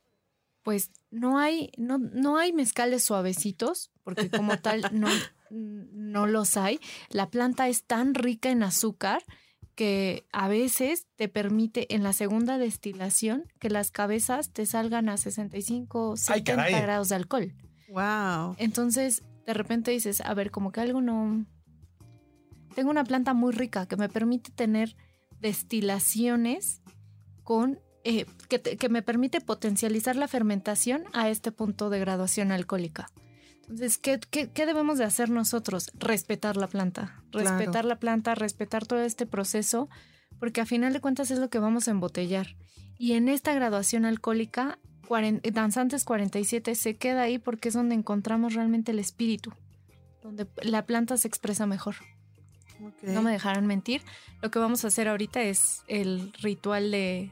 Pues 0.62 0.90
no 1.10 1.38
hay, 1.38 1.72
no, 1.76 1.98
no 1.98 2.38
hay 2.38 2.52
mezcales 2.52 3.02
suavecitos, 3.02 3.90
porque 4.02 4.30
como 4.30 4.58
tal 4.58 4.82
no, 4.92 5.08
no 5.50 6.26
los 6.26 6.56
hay. 6.56 6.78
La 7.10 7.30
planta 7.30 7.68
es 7.68 7.84
tan 7.84 8.14
rica 8.14 8.50
en 8.50 8.62
azúcar 8.62 9.24
que 9.74 10.24
a 10.32 10.48
veces 10.48 11.06
te 11.16 11.28
permite 11.28 11.92
en 11.94 12.02
la 12.02 12.12
segunda 12.12 12.58
destilación 12.58 13.44
que 13.58 13.70
las 13.70 13.90
cabezas 13.90 14.50
te 14.50 14.66
salgan 14.66 15.08
a 15.08 15.16
65, 15.16 16.12
Ay, 16.12 16.38
70 16.38 16.54
caray. 16.54 16.82
grados 16.82 17.08
de 17.08 17.16
alcohol. 17.16 17.54
Wow. 17.88 18.54
Entonces, 18.58 19.22
de 19.46 19.54
repente 19.54 19.90
dices, 19.90 20.20
a 20.20 20.32
ver, 20.34 20.50
como 20.50 20.72
que 20.72 20.80
algo 20.80 21.00
no... 21.00 21.44
Tengo 22.74 22.90
una 22.90 23.04
planta 23.04 23.34
muy 23.34 23.52
rica 23.52 23.86
que 23.86 23.96
me 23.96 24.08
permite 24.08 24.50
tener 24.50 24.96
destilaciones 25.40 26.80
con... 27.42 27.78
eh, 28.04 28.26
que, 28.48 28.58
te- 28.58 28.76
que 28.76 28.88
me 28.88 29.02
permite 29.02 29.40
potencializar 29.40 30.16
la 30.16 30.28
fermentación 30.28 31.04
a 31.12 31.28
este 31.30 31.52
punto 31.52 31.90
de 31.90 31.98
graduación 32.00 32.52
alcohólica. 32.52 33.08
Entonces, 33.62 33.96
¿qué, 33.96 34.20
qué, 34.30 34.50
qué 34.50 34.66
debemos 34.66 34.98
de 34.98 35.04
hacer 35.04 35.30
nosotros? 35.30 35.90
Respetar 35.94 36.56
la 36.58 36.66
planta. 36.66 37.22
Claro. 37.30 37.56
Respetar 37.58 37.84
la 37.86 37.98
planta, 37.98 38.34
respetar 38.34 38.84
todo 38.86 39.00
este 39.00 39.24
proceso, 39.26 39.88
porque 40.38 40.60
a 40.60 40.66
final 40.66 40.92
de 40.92 41.00
cuentas 41.00 41.30
es 41.30 41.38
lo 41.38 41.48
que 41.48 41.58
vamos 41.58 41.88
a 41.88 41.92
embotellar. 41.92 42.56
Y 42.98 43.12
en 43.12 43.28
esta 43.28 43.54
graduación 43.54 44.04
alcohólica, 44.04 44.78
cuaren- 45.08 45.40
Danzantes 45.52 46.04
47 46.04 46.74
se 46.74 46.96
queda 46.96 47.22
ahí 47.22 47.38
porque 47.38 47.68
es 47.68 47.74
donde 47.74 47.94
encontramos 47.94 48.52
realmente 48.52 48.92
el 48.92 48.98
espíritu, 48.98 49.52
donde 50.22 50.46
la 50.62 50.84
planta 50.84 51.16
se 51.16 51.26
expresa 51.28 51.66
mejor. 51.66 51.96
No 53.02 53.22
me 53.22 53.30
dejarán 53.32 53.66
mentir. 53.66 54.02
Lo 54.42 54.50
que 54.50 54.58
vamos 54.58 54.84
a 54.84 54.88
hacer 54.88 55.08
ahorita 55.08 55.42
es 55.42 55.82
el 55.88 56.32
ritual 56.42 56.90
de 56.90 57.30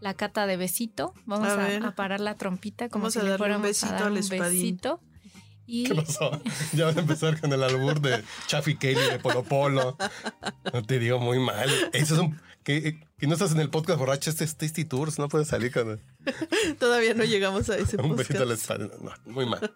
la 0.00 0.14
cata 0.14 0.46
de 0.46 0.56
besito. 0.56 1.14
Vamos 1.26 1.48
A 1.48 1.52
a, 1.54 1.68
ver. 1.68 1.84
a 1.84 1.94
parar 1.94 2.20
la 2.20 2.36
trompita 2.36 2.88
como 2.88 3.02
Vamos 3.04 3.14
si 3.14 3.18
a 3.20 3.22
le 3.22 3.30
darle 3.30 3.34
un 3.34 3.38
fuéramos 3.62 3.66
besito 3.68 3.86
a 3.86 3.92
dar 3.92 4.02
al 4.04 4.12
un 4.12 4.28
besito. 4.28 5.00
Y 5.66 5.84
¿Qué 5.84 5.94
pasó? 5.94 6.42
Ya 6.72 6.86
van 6.86 6.98
a 6.98 7.00
empezar 7.02 7.40
con 7.40 7.52
el 7.52 7.62
albur 7.62 8.00
de 8.00 8.22
Chaffy 8.46 8.76
Kelly 8.76 9.00
de 9.10 9.18
Polo 9.18 9.42
Polo. 9.44 9.96
No 10.72 10.82
te 10.82 10.98
digo 10.98 11.18
muy 11.20 11.38
mal. 11.38 11.70
Eso 11.92 12.14
es 12.14 12.20
un. 12.20 12.40
Que, 12.64 13.00
que 13.18 13.26
no 13.26 13.32
estás 13.32 13.50
en 13.52 13.60
el 13.60 13.70
podcast 13.70 13.98
borracho, 13.98 14.30
este 14.30 14.44
es 14.44 14.56
Tasty 14.56 14.84
Tours, 14.84 15.18
no 15.18 15.28
puedes 15.28 15.48
salir 15.48 15.72
con 15.72 16.00
Todavía 16.78 17.12
no 17.12 17.24
llegamos 17.24 17.68
a 17.70 17.76
ese 17.76 17.96
un 18.00 18.14
besito 18.14 18.42
a 18.42 18.46
la 18.46 18.54
podcast. 18.54 18.70
espalda. 18.70 18.96
No, 19.00 19.32
muy 19.32 19.46
mal. 19.46 19.74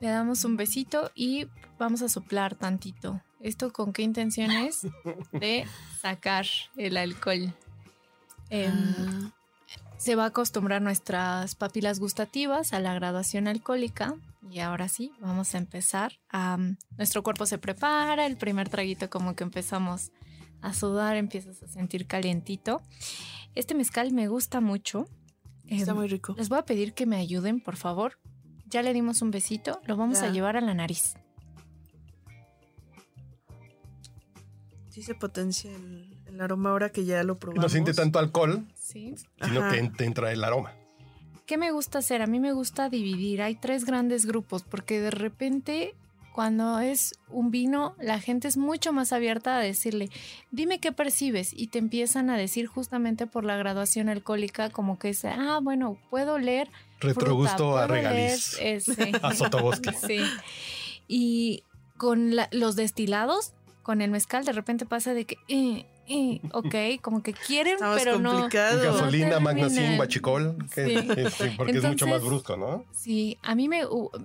le 0.00 0.08
damos 0.08 0.44
un 0.44 0.56
besito 0.58 1.10
y 1.14 1.46
vamos 1.78 2.02
a 2.02 2.08
soplar 2.10 2.54
tantito. 2.56 3.22
¿Esto 3.40 3.72
con 3.72 3.92
qué 3.92 4.02
intención 4.02 4.50
es? 4.50 4.86
De 5.32 5.66
sacar 6.00 6.46
el 6.76 6.96
alcohol. 6.96 7.52
Em, 8.50 8.72
Ah, 8.72 9.30
se 9.96 10.14
va 10.16 10.24
a 10.24 10.26
acostumbrar 10.28 10.80
nuestras 10.82 11.54
papilas 11.54 12.00
gustativas 12.00 12.72
a 12.72 12.80
la 12.80 12.94
graduación 12.94 13.48
alcohólica. 13.48 14.14
Y 14.50 14.58
ahora 14.60 14.88
sí, 14.88 15.12
vamos 15.20 15.54
a 15.54 15.58
empezar. 15.58 16.18
a- 16.30 16.58
nuestro 16.96 17.22
cuerpo 17.22 17.46
se 17.46 17.58
prepara, 17.58 18.26
el 18.26 18.36
primer 18.36 18.68
traguito 18.68 19.08
como 19.10 19.34
que 19.36 19.44
empezamos 19.44 20.10
a 20.62 20.74
sudar, 20.74 21.16
empiezas 21.16 21.62
a 21.62 21.68
sentir 21.68 22.06
calientito. 22.06 22.82
Este 23.54 23.74
mezcal 23.74 24.12
me 24.12 24.28
gusta 24.28 24.60
mucho. 24.60 25.06
está 25.66 25.92
Em, 25.92 25.96
muy 25.96 26.08
rico. 26.08 26.34
les 26.36 26.48
voy 26.48 26.58
a 26.58 26.64
pedir 26.64 26.94
que 26.94 27.06
me 27.06 27.16
ayuden, 27.16 27.60
por 27.60 27.76
favor. 27.76 28.18
Ya 28.66 28.82
le 28.82 28.92
dimos 28.92 29.22
un 29.22 29.30
besito, 29.30 29.80
lo 29.86 29.96
vamos 29.96 30.20
a 30.22 30.28
llevar 30.30 30.56
a 30.56 30.60
la 30.60 30.74
nariz. 30.74 31.14
Sí 35.00 35.06
se 35.06 35.14
potencia 35.14 35.74
el, 35.74 36.14
el 36.26 36.40
aroma 36.42 36.70
ahora 36.72 36.90
que 36.90 37.06
ya 37.06 37.22
lo 37.22 37.38
probamos. 37.38 37.62
No 37.62 37.68
siente 37.70 37.94
tanto 37.94 38.18
alcohol, 38.18 38.66
Sí. 38.78 39.14
sino 39.42 39.60
Ajá. 39.60 39.70
te, 39.70 39.88
te 39.96 40.04
entra 40.04 40.30
el 40.30 40.44
aroma. 40.44 40.74
¿Qué 41.46 41.56
me 41.56 41.70
gusta 41.72 41.98
hacer? 42.00 42.20
A 42.20 42.26
mí 42.26 42.38
me 42.38 42.52
gusta 42.52 42.90
dividir. 42.90 43.40
Hay 43.40 43.54
tres 43.54 43.86
grandes 43.86 44.26
grupos 44.26 44.62
porque 44.62 45.00
de 45.00 45.10
repente 45.10 45.94
cuando 46.34 46.80
es 46.80 47.14
un 47.30 47.50
vino 47.50 47.94
la 47.98 48.20
gente 48.20 48.46
es 48.46 48.56
mucho 48.58 48.92
más 48.92 49.12
abierta 49.14 49.56
a 49.56 49.60
decirle, 49.60 50.10
dime 50.50 50.80
qué 50.80 50.92
percibes 50.92 51.52
y 51.54 51.68
te 51.68 51.78
empiezan 51.78 52.28
a 52.28 52.36
decir 52.36 52.66
justamente 52.66 53.26
por 53.26 53.44
la 53.44 53.56
graduación 53.56 54.10
alcohólica 54.10 54.68
como 54.68 54.98
que 54.98 55.08
es, 55.08 55.24
ah, 55.24 55.60
bueno, 55.62 55.98
puedo 56.10 56.38
leer 56.38 56.68
Retrogusto 57.00 57.78
a 57.78 57.86
regaliz. 57.86 58.58
Ese. 58.60 59.12
A 59.22 59.34
sotobosque. 59.34 59.92
Sí. 60.06 60.20
Y 61.08 61.64
con 61.96 62.36
la- 62.36 62.48
los 62.52 62.76
destilados, 62.76 63.52
con 63.90 64.02
el 64.02 64.12
mezcal, 64.12 64.44
de 64.44 64.52
repente 64.52 64.86
pasa 64.86 65.14
de 65.14 65.24
que, 65.24 65.36
eh, 65.48 65.84
eh, 66.06 66.40
ok, 66.52 67.02
como 67.02 67.24
que 67.24 67.32
quieren, 67.32 67.74
Está 67.74 67.88
más 67.88 67.98
pero 67.98 68.20
no. 68.20 68.48
Gasolina, 68.48 69.40
No 69.40 69.52
terminan. 69.52 69.98
bachicol. 69.98 70.56
que- 70.72 70.86
Sí. 71.00 71.08
que- 71.08 71.30
sí, 71.30 71.44
porque 71.56 71.78
es 71.78 71.82
mucho 71.84 72.06
más 72.06 72.22
brusco, 72.22 72.56
¿no? 72.56 72.84
Sí, 72.92 73.36
a 73.42 73.56
mí 73.56 73.66
me 73.68 73.82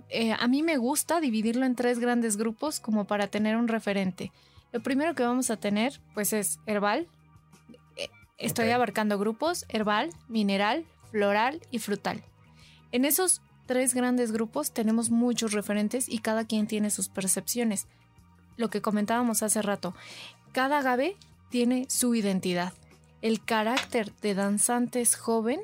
eh, 0.09 0.33
a 0.39 0.47
mí 0.47 0.61
me 0.61 0.77
gusta 0.77 1.19
dividirlo 1.19 1.65
en 1.65 1.73
tres 1.73 1.97
grandes 1.97 2.37
grupos 2.37 2.79
como 2.79 3.05
para 3.05 3.25
tener 3.25 3.55
un 3.57 3.67
referente. 3.67 4.31
Lo 4.71 4.83
primero 4.83 5.15
que 5.15 5.23
vamos 5.23 5.49
a 5.49 5.57
tener, 5.57 5.99
pues, 6.13 6.31
es 6.31 6.59
herbal. 6.67 7.07
Eh, 7.97 8.09
Estoy 8.37 8.69
abarcando 8.69 9.17
grupos 9.17 9.65
herbal, 9.69 10.11
mineral, 10.27 10.85
floral 11.09 11.59
y 11.71 11.79
frutal. 11.79 12.23
En 12.91 13.03
esos 13.03 13.41
tres 13.65 13.95
grandes 13.95 14.31
grupos 14.31 14.73
tenemos 14.73 15.09
muchos 15.09 15.53
referentes 15.53 16.07
y 16.07 16.19
cada 16.19 16.45
quien 16.45 16.67
tiene 16.67 16.91
sus 16.91 17.09
percepciones. 17.09 17.87
Lo 18.57 18.69
que 18.69 18.81
comentábamos 18.81 19.43
hace 19.43 19.61
rato, 19.61 19.93
cada 20.51 20.79
agave 20.79 21.17
tiene 21.49 21.85
su 21.89 22.15
identidad. 22.15 22.73
El 23.21 23.43
carácter 23.43 24.13
de 24.21 24.33
danzantes 24.35 25.15
joven 25.15 25.59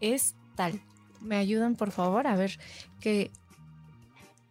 es 0.00 0.34
tal. 0.56 0.82
¿Me 1.20 1.36
ayudan, 1.36 1.76
por 1.76 1.90
favor? 1.92 2.26
A 2.26 2.36
ver 2.36 2.58
qué, 3.00 3.30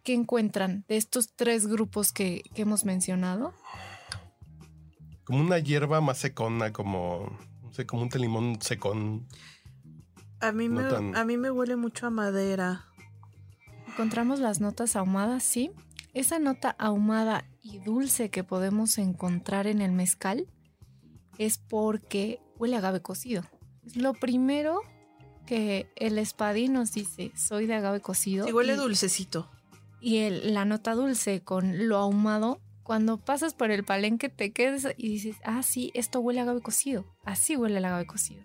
qué 0.04 0.14
encuentran 0.14 0.84
de 0.88 0.96
estos 0.96 1.32
tres 1.34 1.66
grupos 1.66 2.12
que, 2.12 2.42
que 2.54 2.62
hemos 2.62 2.84
mencionado. 2.84 3.52
Como 5.24 5.40
una 5.40 5.58
hierba 5.58 6.00
más 6.00 6.18
secona, 6.18 6.72
como, 6.72 7.36
no 7.62 7.72
sé, 7.72 7.86
como 7.86 8.02
un 8.02 8.08
telimón 8.08 8.60
secón. 8.62 9.26
A 10.40 10.52
mí, 10.52 10.68
No 10.68 10.82
me, 10.82 10.88
tan- 10.88 11.16
a 11.16 11.24
mí 11.24 11.36
me 11.36 11.50
huele 11.50 11.76
mucho 11.76 12.06
a 12.06 12.10
madera. 12.10 12.86
Encontramos 13.88 14.40
las 14.40 14.60
notas 14.60 14.96
ahumadas, 14.96 15.42
sí. 15.42 15.70
Esa 16.14 16.38
nota 16.38 16.74
ahumada 16.78 17.44
y 17.62 17.78
dulce 17.78 18.30
que 18.30 18.44
podemos 18.44 18.98
encontrar 18.98 19.66
en 19.66 19.80
el 19.80 19.92
mezcal 19.92 20.46
es 21.38 21.58
porque 21.58 22.40
huele 22.58 22.76
a 22.76 22.78
agave 22.78 23.00
cocido. 23.02 23.42
Es 23.84 23.96
lo 23.96 24.12
primero 24.14 24.80
que 25.46 25.90
el 25.96 26.18
espadín 26.18 26.74
nos 26.74 26.92
dice, 26.92 27.32
soy 27.36 27.66
de 27.66 27.74
agave 27.74 28.00
cocido. 28.00 28.46
Sí, 28.46 28.52
huele 28.52 28.74
y- 28.74 28.76
dulcecito. 28.76 29.50
Y 30.00 30.18
el- 30.18 30.54
la 30.54 30.64
nota 30.64 30.94
dulce 30.94 31.42
con 31.42 31.88
lo 31.88 31.96
ahumado 31.98 32.60
cuando 32.82 33.18
pasas 33.18 33.54
por 33.54 33.70
el 33.70 33.84
palenque 33.84 34.28
te 34.28 34.52
quedes 34.52 34.86
y 34.96 35.08
dices, 35.08 35.36
ah, 35.44 35.62
sí, 35.62 35.90
esto 35.94 36.20
huele 36.20 36.40
a 36.40 36.42
agave 36.44 36.60
cocido. 36.60 37.04
Así 37.24 37.56
huele 37.56 37.78
el 37.78 37.84
agave 37.84 38.06
cocido. 38.06 38.44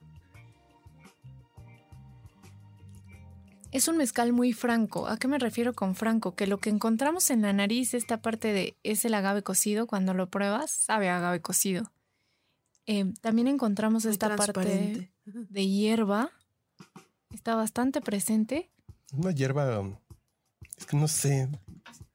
Es 3.75 3.89
un 3.89 3.97
mezcal 3.97 4.31
muy 4.31 4.53
franco. 4.53 5.05
¿A 5.05 5.17
qué 5.17 5.27
me 5.27 5.37
refiero 5.37 5.73
con 5.73 5.95
franco? 5.95 6.33
Que 6.33 6.47
lo 6.47 6.59
que 6.59 6.69
encontramos 6.69 7.29
en 7.29 7.41
la 7.41 7.51
nariz, 7.51 7.93
esta 7.93 8.21
parte 8.21 8.53
de 8.53 8.77
es 8.83 9.03
el 9.03 9.13
agave 9.13 9.43
cocido, 9.43 9.85
cuando 9.85 10.13
lo 10.13 10.29
pruebas, 10.29 10.71
sabe 10.71 11.09
a 11.09 11.17
agave 11.17 11.41
cocido. 11.41 11.91
Eh, 12.85 13.11
también 13.19 13.49
encontramos 13.49 14.05
Muy 14.05 14.13
esta 14.13 14.33
parte 14.37 15.11
de 15.25 15.67
hierba. 15.67 16.31
Está 17.33 17.55
bastante 17.55 17.99
presente. 17.99 18.71
Una 19.11 19.31
hierba. 19.31 19.83
Es 20.77 20.85
que 20.85 20.95
no 20.95 21.09
sé. 21.09 21.49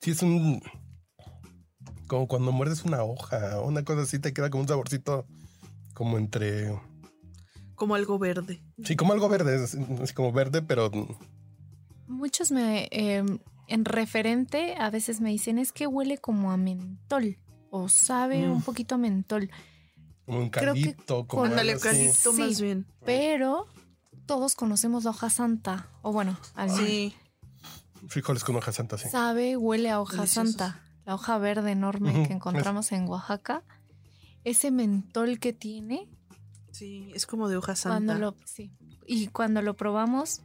Si 0.00 0.12
es 0.12 0.22
un. 0.22 0.62
Como 2.06 2.26
cuando 2.26 2.52
muerdes 2.52 2.86
una 2.86 3.04
hoja 3.04 3.60
o 3.60 3.68
una 3.68 3.84
cosa 3.84 4.00
así, 4.00 4.18
te 4.18 4.32
queda 4.32 4.48
como 4.48 4.62
un 4.62 4.68
saborcito. 4.68 5.26
Como 5.92 6.16
entre. 6.16 6.74
Como 7.74 7.96
algo 7.96 8.18
verde. 8.18 8.62
Sí, 8.82 8.96
como 8.96 9.12
algo 9.12 9.28
verde. 9.28 9.62
Es, 9.62 9.74
es 9.74 10.14
como 10.14 10.32
verde, 10.32 10.62
pero. 10.62 10.90
Muchos 12.10 12.50
me, 12.50 12.88
eh, 12.90 13.22
en 13.68 13.84
referente, 13.84 14.74
a 14.76 14.90
veces 14.90 15.20
me 15.20 15.30
dicen 15.30 15.58
es 15.58 15.72
que 15.72 15.86
huele 15.86 16.18
como 16.18 16.50
a 16.50 16.56
mentol 16.56 17.38
o 17.70 17.88
sabe 17.88 18.46
Mm. 18.46 18.50
un 18.52 18.62
poquito 18.62 18.96
a 18.96 18.98
mentol, 18.98 19.48
Como 20.26 20.38
un 20.40 20.50
Creo 20.50 20.74
que 20.74 20.80
caldito. 20.82 21.26
Como 21.26 21.42
Sí. 22.32 22.40
más 22.42 22.60
bien. 22.60 22.86
pero 23.04 23.66
todos 24.26 24.54
conocemos 24.54 25.04
la 25.04 25.10
hoja 25.10 25.30
santa, 25.30 25.88
o 26.02 26.12
bueno, 26.12 26.38
al 26.54 26.70
Sí. 26.70 27.14
Frijoles 28.08 28.44
con 28.44 28.56
hoja 28.56 28.72
santa, 28.72 28.96
sí. 28.98 29.08
sabe, 29.08 29.56
huele 29.56 29.90
a 29.90 30.00
hoja 30.00 30.16
Deliciosos. 30.18 30.54
santa, 30.56 30.82
la 31.04 31.14
hoja 31.14 31.38
verde 31.38 31.72
enorme 31.72 32.26
que 32.26 32.32
encontramos 32.32 32.92
en 32.92 33.08
Oaxaca. 33.08 33.62
Ese 34.44 34.70
mentol 34.70 35.38
que 35.38 35.52
tiene, 35.52 36.08
Sí, 36.72 37.10
es 37.14 37.26
como 37.26 37.48
de 37.48 37.56
hoja 37.56 37.74
cuando 37.82 38.12
santa. 38.12 38.18
lo, 38.18 38.36
sí, 38.46 38.72
y 39.06 39.26
cuando 39.28 39.60
lo 39.62 39.74
probamos, 39.76 40.42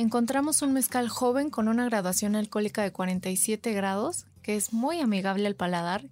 encontramos 0.00 0.62
un 0.62 0.72
mezcal 0.72 1.08
joven 1.08 1.50
con 1.50 1.68
una 1.68 1.84
graduación 1.84 2.36
alcohólica 2.36 2.82
de 2.82 2.92
47 2.92 3.72
grados, 3.72 4.26
que 4.42 4.56
es 4.56 4.72
muy 4.72 5.00
amigable 5.00 5.46
al 5.46 5.54
paladar, 5.54 6.04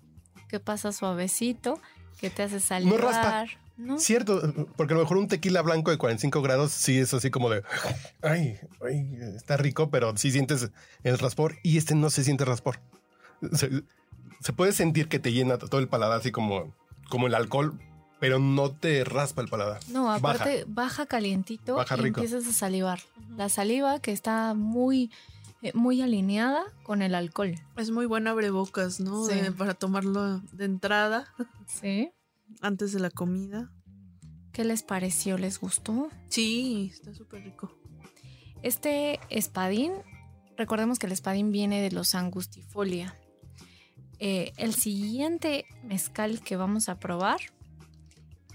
que 0.48 0.60
pasa 0.60 0.92
suavecito, 0.92 1.80
que 2.20 2.30
te 2.30 2.42
hace 2.42 2.58
raspa. 2.58 3.46
¿no? 3.76 3.98
Cierto, 3.98 4.42
porque 4.76 4.92
a 4.92 4.96
lo 4.96 5.02
mejor 5.02 5.18
un 5.18 5.28
tequila 5.28 5.62
blanco 5.62 5.90
de 5.90 5.98
45 5.98 6.42
grados 6.42 6.72
sí 6.72 6.98
es 6.98 7.14
así 7.14 7.30
como 7.30 7.48
de. 7.48 7.62
Ay, 8.22 8.58
ay, 8.84 9.16
está 9.36 9.56
rico, 9.56 9.88
pero 9.90 10.16
sí 10.16 10.32
sientes 10.32 10.70
el 11.04 11.18
raspor 11.18 11.56
y 11.62 11.78
este 11.78 11.94
no 11.94 12.10
se 12.10 12.24
siente 12.24 12.44
raspor. 12.44 12.80
Se, 13.52 13.70
se 14.40 14.52
puede 14.52 14.72
sentir 14.72 15.08
que 15.08 15.20
te 15.20 15.32
llena 15.32 15.58
todo 15.58 15.80
el 15.80 15.88
paladar, 15.88 16.18
así 16.18 16.32
como, 16.32 16.74
como 17.08 17.28
el 17.28 17.34
alcohol, 17.34 17.78
pero 18.20 18.38
no 18.38 18.70
te 18.70 19.04
raspa 19.04 19.42
el 19.42 19.48
paladar. 19.48 19.80
No, 19.88 20.10
aparte 20.12 20.64
baja, 20.66 21.06
calientito 21.06 21.76
Baja 21.76 21.96
y 21.96 22.00
rico. 22.00 22.20
empiezas 22.20 22.48
a 22.48 22.52
salivar. 22.52 23.00
La 23.36 23.48
saliva 23.48 24.00
que 24.00 24.12
está 24.12 24.54
muy, 24.54 25.10
eh, 25.62 25.72
muy 25.74 26.02
alineada 26.02 26.64
con 26.82 27.02
el 27.02 27.14
alcohol. 27.14 27.54
Es 27.76 27.90
muy 27.90 28.06
buena 28.06 28.30
abrebocas, 28.30 29.00
¿no? 29.00 29.24
Sí. 29.26 29.34
De- 29.34 29.52
para 29.52 29.74
tomarlo 29.74 30.40
de 30.52 30.64
entrada, 30.64 31.26
Sí. 31.66 32.10
antes 32.60 32.92
de 32.92 33.00
la 33.00 33.10
comida. 33.10 33.70
¿Qué 34.52 34.64
les 34.64 34.82
pareció? 34.82 35.38
¿Les 35.38 35.60
gustó? 35.60 36.08
Sí, 36.28 36.90
está 36.92 37.14
súper 37.14 37.44
rico. 37.44 37.70
Este 38.62 39.20
espadín, 39.30 39.92
recordemos 40.56 40.98
que 40.98 41.06
el 41.06 41.12
espadín 41.12 41.52
viene 41.52 41.80
de 41.80 41.92
los 41.92 42.16
angustifolia. 42.16 43.14
Eh, 44.18 44.52
el 44.56 44.74
siguiente 44.74 45.64
mezcal 45.84 46.40
que 46.42 46.56
vamos 46.56 46.88
a 46.88 46.98
probar 46.98 47.38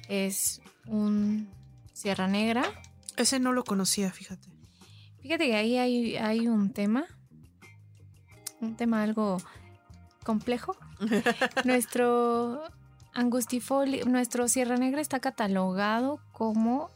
es 0.07 0.61
un 0.87 1.49
Sierra 1.93 2.27
Negra. 2.27 2.63
Ese 3.17 3.39
no 3.39 3.53
lo 3.53 3.63
conocía, 3.63 4.11
fíjate. 4.11 4.49
Fíjate 5.21 5.47
que 5.47 5.55
ahí 5.55 5.77
hay, 5.77 6.17
hay 6.17 6.47
un 6.47 6.73
tema, 6.73 7.05
un 8.59 8.75
tema 8.75 9.03
algo 9.03 9.37
complejo. 10.23 10.75
nuestro 11.65 12.63
angustifolia, 13.13 14.05
nuestro 14.05 14.47
Sierra 14.47 14.77
Negra 14.77 15.01
está 15.01 15.19
catalogado 15.19 16.19
como 16.31 16.89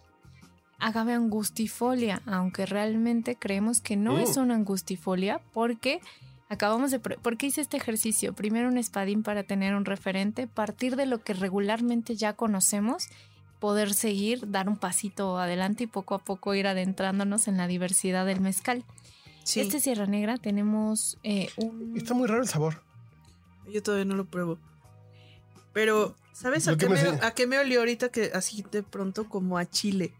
agave 0.80 1.13
angustifolia, 1.13 2.22
aunque 2.26 2.65
realmente 2.65 3.36
creemos 3.36 3.82
que 3.82 3.96
no 3.96 4.20
es 4.20 4.38
una 4.38 4.56
angustifolia 4.56 5.41
porque 5.54 6.02
acabamos 6.49 6.91
de... 6.91 6.99
¿Por 6.99 7.38
qué 7.38 7.47
hice 7.47 7.62
este 7.62 7.77
ejercicio? 7.77 8.33
Primero 8.33 8.67
un 8.67 8.77
espadín 8.77 9.23
para 9.23 9.43
tener 9.43 9.75
un 9.75 9.86
referente, 9.86 10.47
partir 10.47 10.95
de 10.95 11.05
lo 11.05 11.23
que 11.23 11.33
regularmente 11.33 12.15
ya 12.15 12.33
conocemos, 12.33 13.10
poder 13.60 13.93
seguir, 13.93 14.49
dar 14.49 14.69
un 14.69 14.77
pasito 14.77 15.38
adelante 15.38 15.86
y 15.86 15.88
poco 15.88 16.15
a 16.15 16.19
poco 16.19 16.53
ir 16.55 16.67
adentrándonos 16.67 17.47
en 17.47 17.57
la 17.57 17.67
diversidad 17.67 18.25
del 18.25 18.41
mezcal. 18.41 18.83
Sí, 19.43 19.62
Este 19.62 19.79
Sierra 19.79 20.07
Negra 20.07 20.38
tenemos 20.38 21.17
eh, 21.23 21.49
un... 21.57 21.93
Está 21.95 22.13
muy 22.13 22.27
raro 22.27 22.41
el 22.41 22.47
sabor. 22.47 22.83
yo 23.71 23.81
todavía 23.81 24.05
no 24.05 24.15
lo 24.15 24.25
pruebo. 24.25 24.57
Pero, 25.73 26.15
¿sabes 26.33 26.67
a 26.67 26.75
qué, 26.75 26.89
me 26.89 26.99
a 26.99 27.31
qué 27.31 27.47
me 27.47 27.60
olió 27.60 27.79
ahorita 27.79 28.10
que 28.10 28.31
así 28.33 28.65
de 28.71 28.83
pronto 28.83 29.29
como 29.29 29.57
a 29.57 29.65
chile? 29.65 30.12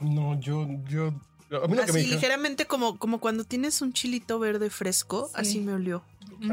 No, 0.00 0.38
yo, 0.40 0.66
yo. 0.88 1.14
A 1.50 1.66
mí 1.68 1.76
lo 1.76 1.84
que 1.84 1.90
Así 1.90 1.98
dijeron- 1.98 2.10
ligeramente 2.16 2.66
como, 2.66 2.98
como 2.98 3.20
cuando 3.20 3.44
tienes 3.44 3.80
un 3.80 3.92
chilito 3.92 4.38
verde 4.38 4.68
fresco, 4.70 5.26
Sí. 5.28 5.32
así 5.36 5.60
me 5.60 5.72
olió. 5.74 6.02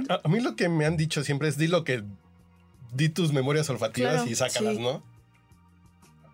A, 0.09 0.21
a 0.23 0.27
mí 0.29 0.39
lo 0.39 0.55
que 0.55 0.69
me 0.69 0.85
han 0.85 0.97
dicho 0.97 1.23
siempre 1.23 1.47
es 1.49 1.57
di 1.57 1.67
lo 1.67 1.83
que 1.83 2.03
di 2.93 3.09
tus 3.09 3.33
memorias 3.33 3.69
olfativas 3.69 4.13
Claro, 4.13 4.29
y 4.29 4.35
sácalas, 4.35 4.75
sí. 4.75 4.81
¿no? 4.81 5.03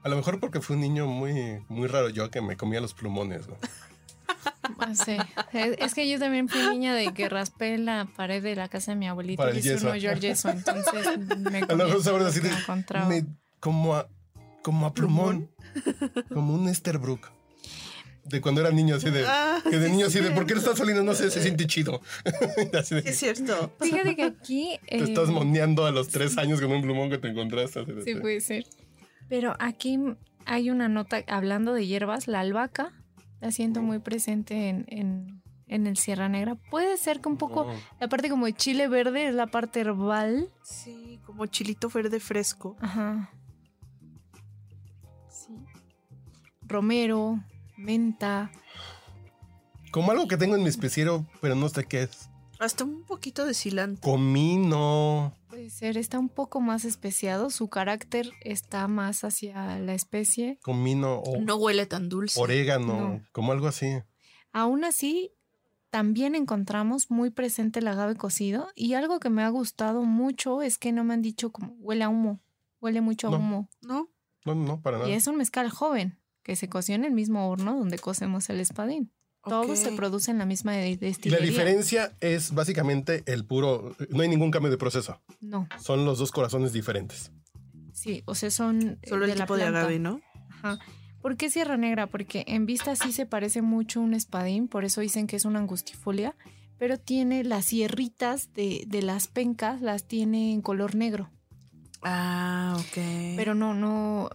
A 0.04 0.10
lo 0.10 0.16
mejor 0.18 0.40
porque 0.40 0.60
fui 0.62 0.76
un 0.76 0.82
niño 0.82 1.08
muy, 1.08 1.62
muy 1.70 1.88
raro 1.88 2.10
yo 2.10 2.30
que 2.32 2.42
me 2.42 2.58
comía 2.58 2.80
los 2.82 2.94
plumones, 2.94 3.48
¿no? 3.48 3.56
Ah, 4.78 4.94
sí. 4.94 5.18
Es 5.52 5.76
es 5.80 5.94
que 5.94 6.08
yo 6.08 6.20
también 6.20 6.48
fui 6.48 6.62
niña 6.70 6.94
de 6.94 7.14
que 7.14 7.28
raspé 7.28 7.78
la 7.78 8.08
pared 8.16 8.42
de 8.42 8.56
la 8.56 8.70
casa 8.70 8.92
de 8.92 8.98
mi 8.98 9.08
abuelita 9.08 9.44
Para 9.44 9.50
y 9.52 9.54
el 9.56 9.60
hice 9.60 9.72
un 9.72 9.76
yeso. 9.80 9.90
hoyo 9.92 10.12
al 10.12 10.20
yeso. 10.22 10.50
Entonces 10.50 10.94
me 11.40 11.58
A 11.70 11.74
lo 11.74 11.88
mejor 11.88 12.22
así 12.24 12.40
me- 12.42 13.26
como 13.60 13.96
a, 13.96 14.08
como 14.62 14.86
a 14.86 14.94
plumón. 14.94 15.50
como 16.32 16.54
un 16.54 16.70
Esterbrook. 16.70 17.30
De 18.30 18.42
cuando 18.42 18.62
era 18.62 18.72
niño, 18.72 18.96
así 18.96 19.10
de. 19.10 19.26
Ah, 19.28 19.60
que 19.64 19.78
de 19.80 19.86
sí, 19.88 19.92
niño 19.92 20.10
sí, 20.10 20.20
así 20.20 20.28
de. 20.30 20.36
¿por 20.36 20.46
qué 20.46 20.54
no 20.54 20.60
estás 20.60 20.78
saliendo? 20.78 21.04
No 21.04 21.14
sé, 21.16 21.30
se 21.32 21.42
siente 21.42 21.66
chido. 21.68 22.02
así 22.80 22.96
de, 22.96 23.02
Sí, 23.02 23.08
es 23.10 23.20
cierto. 23.20 23.76
Fíjate 23.80 24.16
que 24.16 24.24
aquí... 24.24 24.80
te 24.88 24.98
eh, 24.98 25.04
estás 25.04 25.30
moneando 25.30 25.86
a 25.86 25.92
los 25.92 26.08
tres 26.10 26.38
años 26.38 26.62
con 26.62 26.72
un 26.72 26.82
plumón 26.82 27.10
que 27.10 27.18
te 27.18 27.28
encontraste. 27.30 27.80
así 27.82 27.92
de- 27.92 28.04
Sí, 28.04 28.16
puede 28.16 28.42
ser. 28.42 28.66
Pero 29.28 29.56
aquí 29.60 30.00
hay 30.46 30.70
una 30.70 30.90
nota 30.90 31.24
hablando 31.28 31.74
de 31.74 31.86
hierbas, 31.88 32.28
la 32.28 32.40
albahaca, 32.42 32.94
la 33.42 33.52
siento 33.52 33.82
muy 33.82 34.00
presente 34.00 34.70
en, 34.70 34.86
en- 34.88 35.42
en 35.68 35.86
el 35.86 35.98
Sierra 35.98 36.30
Negra. 36.30 36.56
Puede 36.56 36.98
ser 36.98 37.22
que 37.22 37.30
un 37.30 37.38
poco 37.38 37.62
Oh. 37.68 37.74
la 38.00 38.08
parte 38.10 38.28
como 38.30 38.48
de 38.48 38.54
chile 38.54 38.88
verde 38.88 39.28
es 39.28 39.36
la 39.36 39.46
parte 39.48 39.82
herbal. 39.82 40.50
Sí, 40.64 41.20
como 41.26 41.46
chilito 41.46 41.90
verde 41.90 42.20
fresco. 42.20 42.76
Ajá. 42.82 43.32
Sí. 45.30 45.54
Romero, 46.68 47.40
menta. 47.80 48.52
Como 49.92 50.12
algo 50.12 50.28
que 50.28 50.38
tengo 50.38 50.56
en 50.56 50.64
mi 50.64 50.70
especiero, 50.70 51.26
pero 51.42 51.56
no 51.56 51.68
sé 51.70 51.86
qué 51.86 52.04
es. 52.04 52.30
Hasta 52.60 52.84
un 52.84 53.04
poquito 53.06 53.46
de 53.46 53.54
cilantro. 53.54 54.02
Comino. 54.12 55.34
Puede 55.48 55.70
ser, 55.70 55.98
está 55.98 56.20
un 56.20 56.30
poco 56.30 56.60
más 56.62 56.86
especiado. 56.86 57.50
Su 57.50 57.70
carácter 57.70 58.32
está 58.42 58.88
más 58.88 59.24
hacia 59.24 59.80
la 59.80 59.94
especie. 59.94 60.60
Comino 60.62 61.20
o 61.20 61.40
No 61.42 61.56
huele 61.56 61.86
tan 61.86 62.10
dulce. 62.10 62.40
orégano. 62.40 63.00
No. 63.00 63.22
Como 63.32 63.52
algo 63.54 63.68
así. 63.68 63.88
Aún 64.52 64.84
así, 64.84 65.32
también 65.90 66.36
encontramos 66.36 67.10
muy 67.10 67.30
presente 67.32 67.80
el 67.80 67.88
agave 67.88 68.16
cocido. 68.16 68.68
Y 68.76 68.94
algo 68.94 69.20
que 69.20 69.30
me 69.30 69.42
ha 69.44 69.50
gustado 69.50 70.04
mucho 70.04 70.62
es 70.62 70.78
que 70.78 70.92
no 70.92 71.04
me 71.04 71.14
han 71.14 71.22
dicho 71.22 71.52
como 71.52 71.74
huele 71.80 72.04
a 72.04 72.10
humo. 72.10 72.42
Huele 72.82 73.02
mucho 73.02 73.30
a 73.30 73.32
No. 73.32 73.38
humo. 73.38 73.70
¿No? 73.82 74.10
No, 74.46 74.54
no, 74.56 74.82
para 74.82 74.98
nada. 74.98 75.10
Y 75.10 75.14
es 75.14 75.26
un 75.28 75.38
mezcal 75.38 75.70
joven 75.70 76.20
que 76.44 76.56
se 76.56 76.70
coció 76.70 76.96
en 76.96 77.06
el 77.06 77.12
mismo 77.14 77.50
horno 77.50 77.78
donde 77.78 77.98
cocemos 78.00 78.50
el 78.50 78.60
espadín. 78.60 79.12
Todo 79.44 79.72
Ok. 79.72 79.76
se 79.76 79.92
produce 79.94 80.32
en 80.32 80.38
la 80.38 80.46
misma 80.46 80.74
de- 80.74 80.90
Y 80.90 80.96
la 80.96 81.00
destilería. 81.00 81.46
diferencia 81.46 82.12
es 82.20 82.54
básicamente 82.54 83.24
el 83.26 83.46
puro. 83.46 83.96
No 84.10 84.22
hay 84.22 84.28
ningún 84.30 84.52
cambio 84.52 84.70
de 84.70 84.78
proceso. 84.78 85.22
No, 85.40 85.68
Son 85.80 86.04
los 86.06 86.20
dos 86.20 86.32
corazones 86.32 86.74
diferentes. 86.74 87.32
sí, 87.94 88.22
o 88.26 88.36
sea, 88.36 88.52
son 88.52 89.00
Solo 89.08 89.26
el 89.26 89.32
de 89.32 89.38
la 89.38 89.46
tipo 89.46 89.56
de 89.58 89.64
agave, 89.64 90.00
¿no? 90.00 90.22
Ajá. 90.50 90.78
¿Por 91.22 91.36
qué 91.38 91.50
Sierra 91.50 91.76
Negra? 91.78 92.08
Porque 92.08 92.46
en 92.48 92.66
vista 92.66 92.96
sí 92.96 93.12
se 93.12 93.26
parece 93.26 93.62
mucho 93.62 94.00
a 94.00 94.04
un 94.04 94.14
espadín, 94.14 94.68
por 94.70 94.86
eso 94.86 95.02
dicen 95.02 95.28
que 95.28 95.36
es 95.36 95.44
una 95.46 95.60
angustifolia, 95.60 96.36
pero 96.78 96.98
tiene 96.98 97.44
las 97.44 97.66
sierritas 97.66 98.54
de, 98.54 98.84
de 98.88 99.02
las 99.02 99.28
pencas, 99.28 99.82
las 99.82 100.06
tiene 100.06 100.54
en 100.54 100.62
color 100.62 100.96
negro. 100.96 101.30
Ah, 102.02 102.76
ok. 102.80 103.36
Pero 103.36 103.54
no, 103.56 103.74
no. 103.74 104.30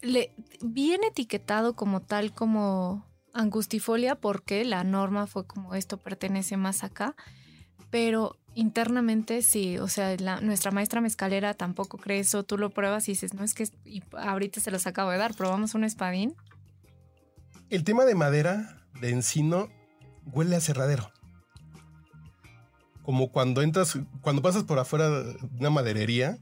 Le, 0.00 0.32
viene 0.60 1.08
etiquetado 1.08 1.74
como 1.74 2.00
tal, 2.00 2.32
como 2.32 3.04
angustifolia 3.32 4.14
porque 4.14 4.64
la 4.64 4.84
norma 4.84 5.26
fue 5.26 5.46
como 5.46 5.74
esto 5.74 5.96
pertenece 5.98 6.56
más 6.56 6.84
acá, 6.84 7.14
pero 7.90 8.36
internamente 8.54 9.42
sí, 9.42 9.78
o 9.78 9.88
sea, 9.88 10.16
nuestra 10.40 10.70
maestra 10.70 11.00
mezcalera 11.00 11.54
tampoco 11.54 11.98
cree 11.98 12.20
eso, 12.20 12.42
tú 12.42 12.58
lo 12.58 12.70
pruebas 12.70 13.08
y 13.08 13.12
dices, 13.12 13.34
no 13.34 13.44
es 13.44 13.54
que 13.54 13.68
ahorita 14.16 14.60
se 14.60 14.70
los 14.70 14.86
acabo 14.86 15.10
de 15.10 15.18
dar, 15.18 15.34
probamos 15.34 15.74
un 15.74 15.84
espadín. 15.84 16.34
El 17.70 17.84
tema 17.84 18.04
de 18.04 18.14
madera, 18.14 18.82
de 19.00 19.10
encino, 19.10 19.68
huele 20.32 20.56
a 20.56 20.60
cerradero. 20.60 21.12
Como 23.02 23.30
cuando 23.30 23.62
entras, 23.62 23.98
cuando 24.20 24.42
pasas 24.42 24.64
por 24.64 24.78
afuera 24.78 25.08
de 25.08 25.36
una 25.58 25.70
maderería, 25.70 26.38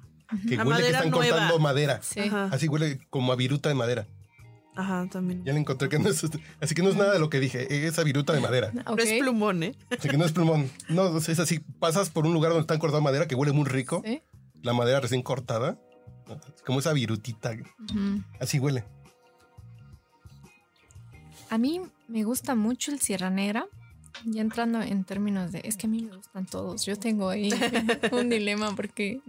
que 0.48 0.56
La 0.56 0.64
huele 0.64 0.82
que 0.82 0.90
están 0.90 1.10
nueva. 1.10 1.28
cortando 1.36 1.58
madera. 1.58 2.00
Sí. 2.02 2.20
Así 2.50 2.68
huele 2.68 2.98
como 3.10 3.32
a 3.32 3.36
viruta 3.36 3.68
de 3.68 3.74
madera. 3.74 4.06
ajá, 4.74 5.06
también. 5.10 5.44
Ya 5.44 5.52
le 5.52 5.60
encontré 5.60 5.88
que 5.88 5.98
no 5.98 6.08
es, 6.08 6.22
así 6.60 6.74
que 6.74 6.82
no 6.82 6.88
es 6.90 6.96
nada 6.96 7.12
de 7.14 7.18
lo 7.18 7.30
que 7.30 7.40
dije, 7.40 7.86
es 7.86 7.98
a 7.98 8.02
viruta 8.04 8.32
de 8.32 8.40
madera. 8.40 8.72
Ok. 8.86 8.98
No 8.98 9.02
es 9.02 9.20
plumón, 9.22 9.62
¿eh? 9.62 9.74
Así 9.96 10.08
que 10.08 10.18
no 10.18 10.24
es 10.24 10.32
plumón. 10.32 10.70
No, 10.88 11.16
es 11.16 11.38
así, 11.38 11.60
pasas 11.78 12.10
por 12.10 12.26
un 12.26 12.34
lugar 12.34 12.50
donde 12.50 12.62
están 12.62 12.78
cortando 12.78 13.02
madera 13.02 13.26
que 13.26 13.34
huele 13.34 13.52
muy 13.52 13.64
rico, 13.64 14.02
Sí. 14.04 14.20
la 14.62 14.72
madera 14.74 15.00
recién 15.00 15.22
cortada, 15.22 15.78
como 16.66 16.80
esa 16.80 16.92
virutita, 16.92 17.54
así 18.40 18.58
huele. 18.58 18.84
A 21.50 21.58
mí 21.58 21.80
me 22.08 22.24
gusta 22.24 22.54
mucho 22.54 22.90
el 22.90 23.00
Sierra 23.00 23.30
Negra. 23.30 23.66
Ya 24.24 24.40
entrando 24.40 24.80
en 24.82 25.04
términos 25.04 25.52
de, 25.52 25.60
es 25.64 25.76
que 25.76 25.86
a 25.86 25.90
mí 25.90 26.02
me 26.02 26.16
gustan 26.16 26.46
todos. 26.46 26.84
Yo 26.86 26.96
tengo 26.98 27.28
ahí 27.28 27.50
un 28.12 28.28
dilema 28.30 28.74
porque 28.74 29.20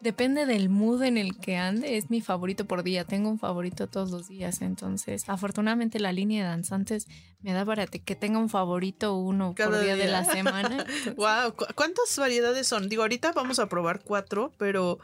depende 0.00 0.46
del 0.46 0.68
mood 0.68 1.02
en 1.02 1.18
el 1.18 1.38
que 1.38 1.56
ande. 1.56 1.96
Es 1.96 2.10
mi 2.10 2.20
favorito 2.20 2.66
por 2.66 2.82
día. 2.82 3.04
Tengo 3.04 3.28
un 3.28 3.38
favorito 3.38 3.86
todos 3.88 4.10
los 4.10 4.28
días. 4.28 4.62
Entonces, 4.62 5.28
afortunadamente 5.28 5.98
la 6.00 6.12
línea 6.12 6.44
de 6.44 6.50
danzantes 6.50 7.06
me 7.40 7.52
da 7.52 7.64
para 7.64 7.86
que 7.86 8.16
tenga 8.16 8.38
un 8.38 8.48
favorito 8.48 9.16
uno 9.16 9.54
Cada 9.54 9.70
por 9.70 9.80
día, 9.80 9.96
de 9.96 10.08
la 10.08 10.24
semana. 10.32 10.78
Entonces, 10.80 11.16
Wow, 11.16 11.54
¿cuántas 11.74 12.16
variedades 12.18 12.66
son? 12.66 12.88
Digo, 12.88 13.02
ahorita 13.02 13.32
vamos 13.32 13.58
a 13.58 13.68
probar 13.68 14.02
cuatro, 14.02 14.52
pero 14.58 14.98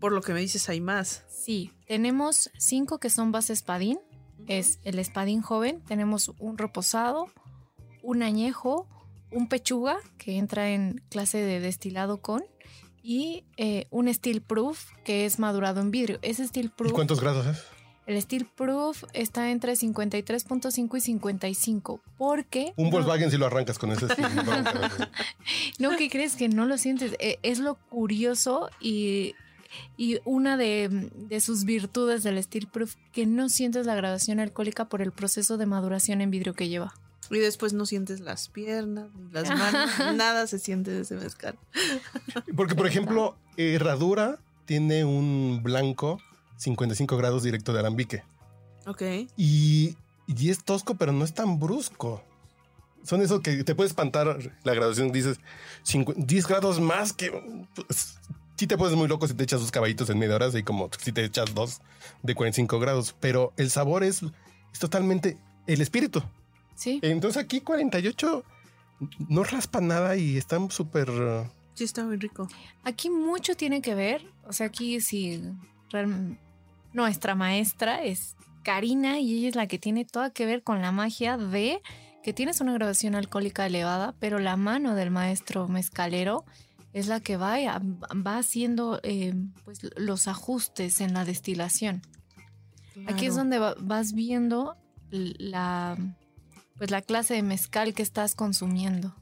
por 0.00 0.12
lo 0.12 0.20
que 0.22 0.32
me 0.32 0.40
dices 0.40 0.68
hay 0.68 0.80
más. 0.80 1.24
Sí, 1.28 1.72
tenemos 1.86 2.50
cinco 2.58 2.98
que 2.98 3.10
son 3.10 3.32
base 3.32 3.52
espadín. 3.52 3.98
Es 4.46 4.78
el 4.84 4.98
espadín 4.98 5.42
joven. 5.42 5.82
Tenemos 5.86 6.32
un 6.38 6.56
reposado, 6.58 7.26
un 8.02 8.22
añejo, 8.22 8.86
un 9.30 9.48
pechuga 9.48 9.98
que 10.16 10.38
entra 10.38 10.70
en 10.70 11.02
clase 11.10 11.38
de 11.38 11.60
destilado 11.60 12.22
con 12.22 12.44
y 13.02 13.44
eh, 13.56 13.86
un 13.90 14.12
steel 14.12 14.40
proof 14.42 14.90
que 15.04 15.24
es 15.26 15.38
madurado 15.38 15.80
en 15.80 15.90
vidrio. 15.90 16.18
Ese 16.22 16.46
steel 16.46 16.66
¿Y 16.66 16.68
proof, 16.70 16.92
cuántos 16.92 17.20
grados 17.20 17.46
es? 17.46 17.62
el 18.06 18.20
steel 18.22 18.46
proof 18.46 19.04
está 19.12 19.50
entre 19.50 19.74
53.5 19.74 20.96
y 20.96 21.00
55 21.00 22.00
porque 22.16 22.72
Un 22.76 22.86
no- 22.86 22.90
Volkswagen 22.90 23.30
si 23.30 23.36
lo 23.36 23.46
arrancas 23.46 23.78
con 23.78 23.92
ese. 23.92 24.06
bronca. 24.06 25.10
No, 25.78 25.90
¿qué 25.96 26.08
crees 26.10 26.34
que 26.36 26.48
no 26.48 26.66
lo 26.66 26.78
sientes? 26.78 27.14
Eh, 27.18 27.38
es 27.42 27.58
lo 27.58 27.74
curioso 27.76 28.70
y, 28.80 29.34
y 29.96 30.18
una 30.24 30.56
de, 30.56 31.10
de 31.14 31.40
sus 31.40 31.64
virtudes 31.64 32.22
del 32.22 32.42
Steel 32.42 32.66
Proof 32.66 32.94
que 33.12 33.26
no 33.26 33.48
sientes 33.48 33.84
la 33.86 33.94
graduación 33.94 34.40
alcohólica 34.40 34.88
por 34.88 35.02
el 35.02 35.12
proceso 35.12 35.56
de 35.58 35.66
maduración 35.66 36.20
en 36.20 36.30
vidrio 36.30 36.54
que 36.54 36.68
lleva. 36.68 36.94
Y 37.30 37.38
después 37.38 37.72
no 37.74 37.84
sientes 37.86 38.20
las 38.20 38.48
piernas, 38.48 39.08
ni 39.14 39.30
las 39.32 39.48
manos, 39.50 39.90
nada 40.16 40.46
se 40.46 40.58
siente 40.58 40.90
de 40.90 41.02
ese 41.02 41.14
mezcal. 41.16 41.58
Porque, 42.56 42.74
por 42.74 42.86
ejemplo, 42.86 43.36
Herradura 43.56 44.38
tiene 44.64 45.04
un 45.04 45.60
blanco 45.62 46.20
55 46.56 47.16
grados 47.16 47.42
directo 47.42 47.72
de 47.72 47.80
alambique. 47.80 48.22
Ok. 48.86 49.02
Y, 49.36 49.96
y 50.26 50.50
es 50.50 50.64
tosco, 50.64 50.94
pero 50.96 51.12
no 51.12 51.24
es 51.24 51.34
tan 51.34 51.58
brusco. 51.60 52.22
Son 53.04 53.22
eso 53.22 53.40
que 53.40 53.62
te 53.64 53.74
puede 53.74 53.88
espantar 53.88 54.38
la 54.64 54.74
graduación. 54.74 55.12
Dices, 55.12 55.38
cincu- 55.86 56.14
10 56.16 56.46
grados 56.46 56.80
más 56.80 57.12
que... 57.12 57.66
Pues, 57.74 58.18
sí 58.56 58.66
te 58.66 58.76
pones 58.76 58.96
muy 58.96 59.06
loco 59.08 59.28
si 59.28 59.34
te 59.34 59.44
echas 59.44 59.60
dos 59.60 59.70
caballitos 59.70 60.10
en 60.10 60.18
media 60.18 60.34
hora, 60.34 60.46
así 60.46 60.62
como 60.62 60.90
si 60.98 61.12
te 61.12 61.24
echas 61.24 61.54
dos 61.54 61.80
de 62.22 62.34
45 62.34 62.78
grados. 62.80 63.14
Pero 63.20 63.52
el 63.56 63.70
sabor 63.70 64.02
es, 64.02 64.22
es 64.72 64.78
totalmente 64.78 65.38
el 65.66 65.80
espíritu. 65.80 66.22
Sí. 66.78 67.00
Entonces 67.02 67.42
aquí 67.42 67.60
48 67.60 68.44
no 69.28 69.42
raspa 69.42 69.80
nada 69.80 70.16
y 70.16 70.36
está 70.36 70.58
súper... 70.70 71.10
uh, 71.10 71.46
Sí, 71.74 71.84
está 71.84 72.04
muy 72.04 72.16
rico. 72.16 72.48
Aquí 72.84 73.10
mucho 73.10 73.56
tiene 73.56 73.80
que 73.82 73.94
ver, 73.94 74.24
o 74.46 74.52
sea, 74.52 74.66
aquí 74.68 75.00
sí, 75.00 75.42
real- 75.90 76.38
nuestra 76.92 77.34
maestra 77.34 78.04
es 78.04 78.36
Karina 78.62 79.18
y 79.20 79.38
ella 79.38 79.48
es 79.48 79.54
la 79.56 79.66
que 79.66 79.78
tiene 79.78 80.04
todo 80.04 80.32
que 80.32 80.46
ver 80.46 80.62
con 80.62 80.82
la 80.82 80.90
magia 80.92 81.36
de 81.36 81.80
que 82.22 82.32
tienes 82.32 82.60
una 82.60 82.72
graduación 82.74 83.14
alcohólica 83.14 83.64
elevada, 83.66 84.14
pero 84.18 84.38
la 84.38 84.56
mano 84.56 84.94
del 84.94 85.10
maestro 85.10 85.66
mezcalero 85.68 86.44
es 86.92 87.06
la 87.06 87.20
que 87.20 87.36
va, 87.36 87.56
va 88.26 88.38
haciendo 88.38 89.00
eh, 89.02 89.34
pues, 89.64 89.80
los 89.96 90.26
ajustes 90.28 91.00
en 91.00 91.12
la 91.14 91.24
destilación. 91.24 92.02
Aquí 93.06 93.26
es 93.26 93.36
donde 93.36 93.58
va- 93.60 93.76
vas 93.78 94.12
viendo 94.14 94.76
la, 95.10 95.96
pues, 96.78 96.90
la 96.90 97.02
clase 97.02 97.34
de 97.34 97.42
mezcal 97.42 97.92
que 97.94 98.02
estás 98.02 98.34
consumiendo. 98.34 99.14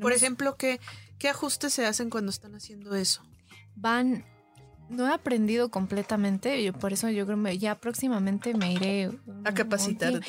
Por 0.00 0.12
ejemplo, 0.12 0.56
¿qué, 0.56 0.78
¿qué 1.18 1.28
ajustes 1.30 1.72
se 1.72 1.86
hacen 1.86 2.10
cuando 2.10 2.30
están 2.30 2.54
haciendo 2.54 2.94
eso? 2.94 3.22
van 3.78 4.24
no 4.88 5.06
he 5.08 5.12
aprendido 5.12 5.68
completamente 5.70 6.62
yo 6.64 6.72
por 6.72 6.92
eso 6.94 7.10
yo 7.10 7.26
creo 7.26 7.42
que 7.42 7.58
ya 7.58 7.74
próximamente 7.74 8.54
me 8.54 8.72
iré 8.72 9.08
un- 9.08 9.42
A 9.46 9.52
capacitar. 9.52 10.20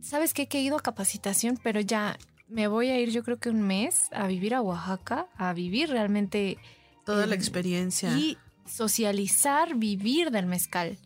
sabes 0.00 0.32
qué? 0.32 0.46
que 0.48 0.58
he 0.58 0.62
ido 0.62 0.76
a 0.76 0.80
capacitación 0.80 1.58
pero 1.62 1.80
ya 1.80 2.16
me 2.48 2.68
voy 2.68 2.88
a 2.88 2.98
ir 2.98 3.10
yo 3.10 3.22
creo 3.24 3.38
que 3.38 3.50
un 3.50 3.60
mes 3.62 4.08
a 4.12 4.26
vivir 4.28 4.54
a 4.54 4.62
Oaxaca 4.62 5.26
a 5.36 5.52
vivir 5.52 5.90
realmente 5.90 6.56
Toda 7.04 7.26
la 7.26 7.34
experiencia. 7.34 8.16
y 8.16 8.38
socializar 8.66 9.74
vivir 9.76 10.30
del 10.30 10.46
mezcal 10.46 10.98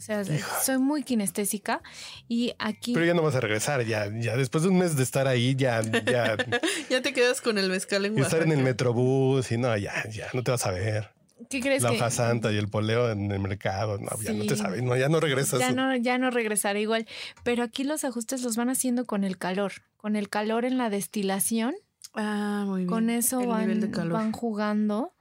o 0.00 0.24
sea 0.24 0.38
soy 0.62 0.78
muy 0.78 1.02
kinestésica 1.02 1.82
y 2.28 2.54
aquí 2.58 2.94
Pero 2.94 3.06
ya 3.06 3.14
no 3.14 3.22
vas 3.22 3.34
a 3.34 3.40
regresar, 3.40 3.84
ya, 3.84 4.10
ya 4.18 4.36
después 4.36 4.64
de 4.64 4.70
un 4.70 4.78
mes 4.78 4.96
de 4.96 5.02
estar 5.02 5.28
ahí, 5.28 5.54
ya, 5.54 5.82
ya 5.82 6.36
Ya 6.90 7.02
te 7.02 7.12
quedas 7.12 7.40
con 7.40 7.58
el 7.58 7.68
mezcal 7.70 8.04
en 8.04 8.18
y 8.18 8.20
estar 8.20 8.42
en 8.42 8.52
el 8.52 8.62
metrobús 8.62 9.52
y 9.52 9.58
no, 9.58 9.76
ya, 9.76 10.08
ya 10.08 10.28
no 10.32 10.42
te 10.42 10.50
vas 10.50 10.66
a 10.66 10.70
ver. 10.70 11.10
¿qué 11.48 11.60
crees 11.60 11.82
La 11.82 11.90
que 11.90 11.96
hoja 11.96 12.10
santa 12.10 12.52
y 12.52 12.56
el 12.56 12.68
poleo 12.68 13.10
en 13.10 13.30
el 13.30 13.40
mercado, 13.40 13.98
no, 13.98 14.10
ya 14.22 14.32
no 14.32 14.44
te 14.44 14.56
sabes, 14.56 14.82
no, 14.82 14.96
ya 14.96 15.08
no 15.08 15.20
regresas. 15.20 15.60
Ya 15.60 15.72
no, 15.72 15.96
ya 15.96 16.18
no 16.18 16.30
regresaré 16.30 16.80
igual. 16.82 17.06
Pero 17.44 17.62
aquí 17.62 17.84
los 17.84 18.04
ajustes 18.04 18.42
los 18.42 18.56
van 18.56 18.68
haciendo 18.68 19.06
con 19.06 19.24
el 19.24 19.38
calor. 19.38 19.72
Con 19.96 20.16
el 20.16 20.28
calor 20.28 20.64
en 20.64 20.76
la 20.78 20.90
destilación. 20.90 21.74
Ah, 22.14 22.64
muy 22.66 22.80
bien. 22.80 22.88
Con 22.88 23.10
eso 23.10 23.40
el 23.40 23.48
nivel 23.48 23.80
de 23.80 23.86
van, 23.86 23.94
calor. 23.94 24.12
van 24.12 24.32
jugando. 24.32 25.14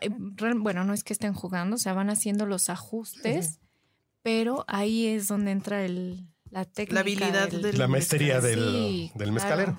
Eh, 0.00 0.10
Bueno, 0.10 0.84
no 0.84 0.92
es 0.92 1.04
que 1.04 1.12
estén 1.12 1.34
jugando, 1.34 1.76
o 1.76 1.78
sea, 1.78 1.92
van 1.94 2.10
haciendo 2.10 2.46
los 2.46 2.68
ajustes. 2.68 3.60
Pero 4.24 4.64
ahí 4.66 5.06
es 5.06 5.28
donde 5.28 5.52
entra 5.52 5.84
el, 5.84 6.26
la 6.50 6.64
técnica. 6.64 7.00
habilidad 7.00 7.48
del- 7.50 7.62
del 7.62 7.78
La 7.78 7.86
maestría 7.86 8.40
del, 8.40 8.58
Sí, 8.58 9.12
del 9.14 9.28
claro. 9.28 9.32
mezcalero. 9.32 9.78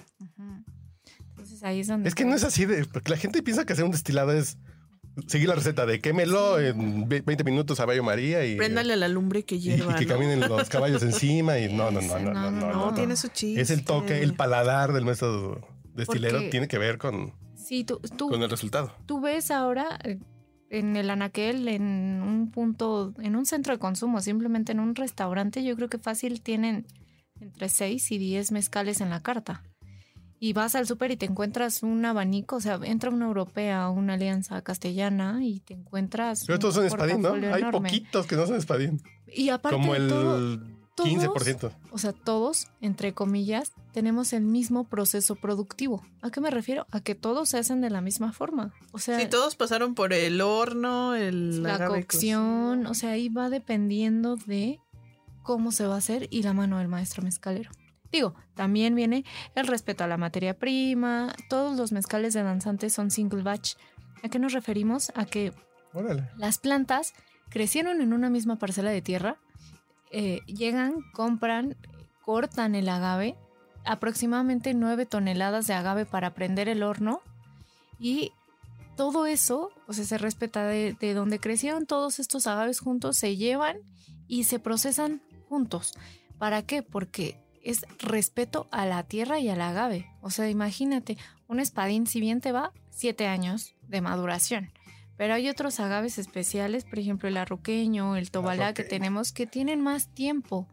Entonces 1.31 1.63
ahí 1.63 1.79
es 1.81 1.87
donde. 1.87 2.07
Es 2.07 2.15
que 2.15 2.23
no 2.25 2.35
es 2.35 2.43
así 2.43 2.65
de, 2.65 2.85
porque 2.85 3.11
la 3.11 3.17
gente 3.17 3.43
piensa 3.43 3.65
que 3.65 3.73
hacer 3.73 3.83
un 3.85 3.91
destilado 3.91 4.31
es 4.31 4.57
seguir 5.27 5.47
la 5.49 5.55
receta 5.55 5.85
de 5.85 5.99
quémelo 6.01 6.59
en 6.59 7.07
ve- 7.07 7.21
20 7.25 7.43
minutos 7.43 7.79
a 7.79 7.85
Bayo 7.85 8.03
María 8.03 8.45
y, 8.45 8.55
Préndale 8.57 8.93
a 8.93 8.95
la 8.97 9.07
lumbre 9.07 9.43
que 9.43 9.55
y- 9.55 9.61
hierva. 9.61 9.93
y 9.93 9.95
que 9.99 10.05
¿no? 10.05 10.13
caminen 10.13 10.39
los 10.41 10.69
caballos 10.69 11.01
encima 11.03 11.57
y 11.59 11.73
no, 11.73 11.89
no, 11.91 12.01
no, 12.01 12.19
no, 12.19 12.33
no, 12.33 12.33
no, 12.33 12.51
No, 12.51 12.67
no, 12.71 12.85
no. 12.87 12.93
tiene 12.93 13.15
su 13.15 13.29
chiste. 13.29 13.61
Es 13.61 13.69
el 13.71 13.83
toque, 13.83 14.21
el 14.21 14.33
paladar 14.35 14.93
del 14.93 15.05
maestro 15.05 15.67
destilero 15.95 16.35
Porque- 16.37 16.49
tiene 16.49 16.67
que 16.67 16.77
ver 16.77 16.97
con, 16.97 17.33
Sí, 17.55 17.83
tú, 17.83 17.99
tú, 18.17 18.29
con 18.29 18.43
el 18.43 18.49
resultado. 18.49 18.93
tú 19.07 19.21
ves 19.21 19.49
ahora 19.51 19.97
eh, 20.03 20.19
en 20.69 20.95
el 20.95 21.09
anaquel, 21.09 21.67
en 21.67 22.21
un 22.23 22.51
punto, 22.51 23.13
en 23.19 23.35
un 23.35 23.45
centro 23.45 23.73
de 23.73 23.79
consumo, 23.79 24.21
simplemente 24.21 24.71
en 24.71 24.79
un 24.79 24.95
restaurante, 24.95 25.63
yo 25.63 25.75
creo 25.75 25.89
que 25.89 25.99
fácil 25.99 26.41
tienen 26.41 26.85
entre 27.39 27.69
6 27.69 28.11
y 28.11 28.17
10 28.17 28.51
mezcales 28.51 29.01
en 29.01 29.09
la 29.09 29.21
carta. 29.21 29.63
Y 30.37 30.53
vas 30.53 30.75
al 30.75 30.85
súper 30.85 31.11
y 31.11 31.17
te 31.17 31.25
encuentras 31.25 31.81
un 31.81 32.03
abanico, 32.05 32.57
o 32.57 32.61
sea, 32.61 32.79
entra 32.83 33.09
una 33.09 33.25
europea, 33.25 33.89
una 33.89 34.13
alianza 34.15 34.61
castellana 34.61 35.39
y 35.41 35.61
te 35.61 35.73
encuentras. 35.73 36.43
Pero 36.45 36.59
todos 36.59 36.75
son 36.75 36.85
espadín, 36.85 37.21
¿no? 37.21 37.33
Hay 37.33 37.61
enorme. 37.61 37.89
poquitos 37.89 38.27
que 38.27 38.35
no 38.35 38.45
son 38.45 38.57
espadín. 38.57 39.01
Y 39.27 39.49
aparte 39.49 39.77
Como 39.77 39.93
de 39.93 39.99
el 39.99 40.07
todo, 40.07 40.59
todos- 40.95 41.09
15%. 41.09 41.71
o 41.91 41.97
sea, 41.97 42.13
todos, 42.13 42.67
entre 42.81 43.13
comillas, 43.13 43.73
tenemos 43.93 44.33
el 44.33 44.43
mismo 44.43 44.85
proceso 44.85 45.35
productivo. 45.35 46.03
¿A 46.21 46.31
qué 46.31 46.41
me 46.41 46.49
refiero? 46.49 46.87
A 46.91 47.01
que 47.01 47.15
todos 47.15 47.49
se 47.49 47.57
hacen 47.57 47.81
de 47.81 47.89
la 47.89 48.01
misma 48.01 48.31
forma. 48.33 48.73
O 48.93 48.99
sea, 48.99 49.19
Sí, 49.19 49.27
todos 49.27 49.55
pasaron 49.55 49.93
por 49.95 50.13
el 50.13 50.41
horno, 50.41 51.13
el 51.15 51.61
la 51.63 51.87
cocción, 51.87 52.87
o 52.87 52.93
sea, 52.93 53.11
ahí 53.11 53.29
va 53.29 53.49
dependiendo 53.49 54.35
de 54.37 54.79
cómo 55.43 55.71
se 55.71 55.85
va 55.85 55.95
a 55.95 55.97
hacer 55.99 56.27
y 56.31 56.43
la 56.43 56.53
mano 56.53 56.79
del 56.79 56.87
maestro 56.87 57.21
mezcalero. 57.23 57.69
Digo, 58.11 58.33
también 58.55 58.95
viene 58.95 59.25
el 59.55 59.67
respeto 59.67 60.03
a 60.03 60.07
la 60.07 60.17
materia 60.17 60.57
prima, 60.57 61.35
todos 61.49 61.77
los 61.77 61.91
mezcales 61.91 62.33
de 62.33 62.43
danzantes 62.43 62.93
son 62.93 63.11
single 63.11 63.43
batch. 63.43 63.75
¿A 64.23 64.29
qué 64.29 64.39
nos 64.39 64.53
referimos? 64.53 65.11
A 65.15 65.25
que 65.25 65.51
Órale. 65.93 66.29
las 66.37 66.57
plantas 66.57 67.13
crecieron 67.49 68.01
en 68.01 68.13
una 68.13 68.29
misma 68.29 68.57
parcela 68.57 68.89
de 68.91 69.01
tierra, 69.01 69.37
eh, 70.17 70.39
llegan, 70.45 71.01
compran, 71.11 71.75
cortan 72.21 72.73
el 72.73 72.87
agave, 72.87 73.35
aproximadamente 73.83 74.73
9 74.73 75.05
toneladas 75.05 75.67
de 75.67 75.73
agave 75.73 76.05
para 76.05 76.33
prender 76.33 76.69
el 76.69 76.83
horno 76.83 77.19
y 77.99 78.31
todo 78.95 79.25
eso, 79.25 79.71
o 79.87 79.91
sea, 79.91 80.05
se 80.05 80.17
respeta 80.17 80.65
de, 80.65 80.93
de 80.93 81.13
donde 81.13 81.41
crecieron 81.41 81.85
todos 81.85 82.19
estos 82.19 82.47
agaves 82.47 82.79
juntos, 82.79 83.17
se 83.17 83.35
llevan 83.35 83.75
y 84.29 84.45
se 84.45 84.57
procesan 84.57 85.21
juntos. 85.49 85.93
¿Para 86.37 86.61
qué? 86.61 86.81
Porque 86.81 87.37
es 87.61 87.85
respeto 87.99 88.69
a 88.71 88.85
la 88.85 89.03
tierra 89.03 89.39
y 89.39 89.49
al 89.49 89.59
agave. 89.59 90.09
O 90.21 90.29
sea, 90.29 90.49
imagínate, 90.49 91.17
un 91.49 91.59
espadín, 91.59 92.07
si 92.07 92.21
bien 92.21 92.39
te 92.39 92.53
va, 92.53 92.71
siete 92.89 93.27
años 93.27 93.75
de 93.89 93.99
maduración. 93.99 94.71
Pero 95.17 95.33
hay 95.33 95.47
otros 95.49 95.79
agaves 95.79 96.17
especiales, 96.17 96.83
por 96.83 96.99
ejemplo, 96.99 97.29
el 97.29 97.37
arroqueño, 97.37 98.17
el 98.17 98.31
tobalá 98.31 98.73
que 98.73 98.83
tenemos, 98.83 99.31
que 99.31 99.47
tienen 99.47 99.81
más 99.81 100.07
tiempo. 100.09 100.67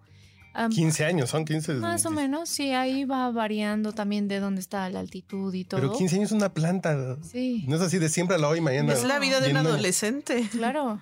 Am, 0.54 0.70
15 0.70 1.04
años, 1.06 1.30
son 1.30 1.44
15. 1.46 1.74
más 1.74 2.04
o 2.04 2.10
menos, 2.10 2.48
sí, 2.50 2.72
ahí 2.72 3.04
va 3.04 3.30
variando 3.30 3.92
también 3.92 4.28
de 4.28 4.38
dónde 4.40 4.60
está 4.60 4.88
la 4.90 5.00
altitud 5.00 5.54
y 5.54 5.64
todo. 5.64 5.80
Pero 5.80 5.92
15 5.92 6.16
años 6.16 6.26
es 6.30 6.32
una 6.36 6.52
planta. 6.52 7.16
Sí, 7.22 7.64
No 7.68 7.76
es 7.76 7.82
así 7.82 7.98
de 7.98 8.08
siempre 8.10 8.36
hoy, 8.36 8.60
mañana. 8.60 8.92
Es 8.92 9.04
la 9.04 9.18
vida 9.18 9.40
de 9.40 9.50
un 9.50 9.56
adolescente. 9.58 10.46
claro. 10.50 11.00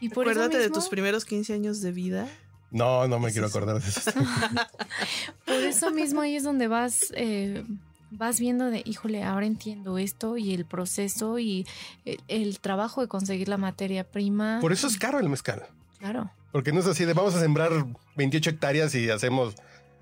Y 0.00 0.08
por 0.08 0.24
eso 0.26 0.30
Acuérdate 0.40 0.58
de 0.58 0.68
mismo- 0.70 0.74
tus 0.80 0.88
primeros 0.88 1.24
15 1.26 1.52
años 1.54 1.82
de 1.82 1.92
vida. 1.92 2.26
No, 2.72 3.06
no 3.06 3.18
me 3.20 3.28
Sí, 3.28 3.34
quiero 3.34 3.48
acordar 3.48 3.80
de 3.82 3.88
eso. 3.88 4.10
Por 5.44 5.56
eso 5.56 5.90
mismo 5.90 6.20
ahí 6.20 6.36
es 6.36 6.42
donde 6.44 6.68
vas, 6.68 7.12
eh, 7.16 7.64
vas 8.10 8.40
viendo 8.40 8.66
de, 8.70 8.82
híjole, 8.84 9.22
ahora 9.22 9.46
entiendo 9.46 9.98
esto 9.98 10.36
y 10.36 10.52
el 10.54 10.64
proceso 10.64 11.38
y 11.38 11.66
el, 12.04 12.20
el 12.28 12.60
trabajo 12.60 13.00
de 13.00 13.08
conseguir 13.08 13.48
la 13.48 13.56
materia 13.56 14.04
prima. 14.04 14.58
Por 14.60 14.72
eso 14.72 14.86
es 14.86 14.96
caro 14.98 15.18
el 15.20 15.28
mezcal. 15.28 15.62
Claro. 15.98 16.30
Porque 16.52 16.72
no 16.72 16.80
es 16.80 16.86
así 16.86 17.04
de 17.04 17.12
vamos 17.14 17.34
a 17.34 17.40
sembrar 17.40 17.70
28 18.16 18.50
hectáreas 18.50 18.94
y 18.94 19.08
hacemos. 19.10 19.54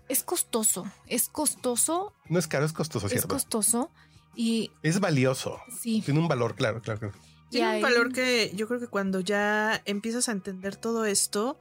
Es 0.09 0.23
costoso, 0.23 0.91
es 1.07 1.29
costoso, 1.29 2.15
No 2.29 2.39
es 2.39 2.47
caro, 2.49 2.65
es 2.65 2.73
costoso, 2.73 3.07
es 3.07 3.13
¿cierto? 3.13 3.29
costoso 3.29 3.91
y 4.35 4.71
Es 4.83 5.01
valioso. 5.01 5.59
sí. 5.81 6.01
Tiene 6.03 6.21
un 6.21 6.29
valor, 6.29 6.55
claro, 6.55 6.81
claro. 6.81 7.01
claro. 7.01 7.15
Tiene 7.51 7.77
un 7.77 7.83
valor 7.83 8.13
que 8.13 8.53
yo 8.55 8.69
creo 8.69 8.79
que 8.81 8.87
cuando 8.89 9.21
ya 9.21 9.83
empiezas 9.87 10.29
a 10.29 10.33
entender 10.33 10.77
todo 10.77 11.05
esto, 11.07 11.59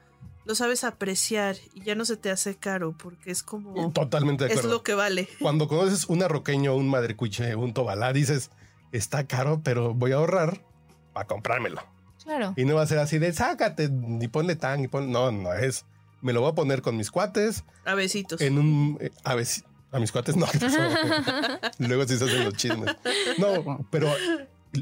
lo 0.48 0.56
sabes 0.56 0.86
apreciar 0.86 1.58
y 1.74 1.84
ya 1.84 1.94
no 1.94 2.06
se 2.06 2.16
te 2.16 2.32
hace 2.32 2.56
caro 2.56 2.96
porque 2.98 3.32
es 3.32 3.44
como... 3.44 3.92
Totalmente 3.92 4.46
de 4.46 4.54
Es 4.54 4.64
lo 4.64 4.82
que 4.82 4.94
vale. 4.94 5.28
Cuando 5.42 5.68
conoces 5.68 6.06
un 6.06 6.24
arroqueño, 6.24 6.74
un 6.74 6.88
madrecuche, 6.88 7.54
un 7.56 7.74
tobalá, 7.74 8.14
dices, 8.14 8.50
está 8.94 9.28
caro, 9.28 9.60
pero 9.62 9.94
voy 9.94 10.14
a 10.14 10.16
ahorrar 10.16 10.64
para 11.12 11.28
comprármelo. 11.28 11.84
Claro. 12.24 12.54
Y 12.56 12.64
no 12.64 12.76
va 12.76 12.84
a 12.84 12.88
ser 12.88 13.00
así 13.00 13.20
de 13.20 13.34
sácate, 13.34 13.90
ni 13.90 14.30
ponle 14.30 14.56
tan, 14.56 14.82
ni 14.82 14.88
pon. 14.88 15.12
No, 15.12 15.32
no 15.32 15.54
es. 15.54 15.86
Me 16.22 16.32
lo 16.32 16.40
voy 16.42 16.52
a 16.52 16.56
poner 16.56 16.82
con 16.82 16.96
mis 16.96 17.12
cuates 17.12 17.64
A 17.86 17.94
besitos. 17.96 18.40
en 18.40 18.58
un. 18.58 18.98
eh, 19.02 19.12
a 19.26 19.36
a 19.92 20.00
mis 20.00 20.12
cuates 20.12 20.36
no. 20.36 20.46
Luego 21.80 22.08
sí 22.08 22.18
se 22.18 22.26
hacen 22.26 22.46
los 22.46 22.54
chismes. 22.56 22.96
No, 23.38 23.86
pero 23.90 24.14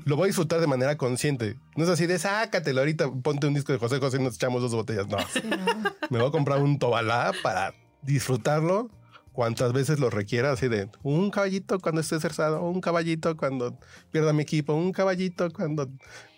lo 0.05 0.15
voy 0.15 0.25
a 0.25 0.27
disfrutar 0.27 0.59
de 0.59 0.67
manera 0.67 0.97
consciente. 0.97 1.57
No 1.75 1.83
es 1.83 1.89
así 1.89 2.05
de 2.07 2.17
sácatelo 2.19 2.79
ahorita, 2.81 3.09
ponte 3.23 3.47
un 3.47 3.53
disco 3.53 3.71
de 3.71 3.79
José 3.79 3.99
José 3.99 4.17
y 4.19 4.23
nos 4.23 4.35
echamos 4.35 4.61
dos 4.61 4.73
botellas. 4.73 5.07
No, 5.07 5.17
Sí, 5.31 5.41
no. 5.47 5.91
me 6.09 6.19
voy 6.19 6.27
a 6.27 6.31
comprar 6.31 6.61
un 6.61 6.79
tobalá 6.79 7.31
para 7.43 7.73
disfrutarlo 8.01 8.89
cuantas 9.35 9.73
veces 9.73 9.99
lo 9.99 10.09
requiera, 10.09 10.51
así 10.53 10.67
de 10.67 10.89
un 11.03 11.29
caballito 11.29 11.79
cuando 11.79 12.01
esté 12.01 12.19
cerzado, 12.19 12.63
un 12.63 12.81
caballito 12.81 13.35
cuando 13.37 13.77
pierda 14.11 14.33
mi 14.33 14.41
equipo, 14.43 14.73
un 14.73 14.91
caballito 14.91 15.51
cuando 15.51 15.89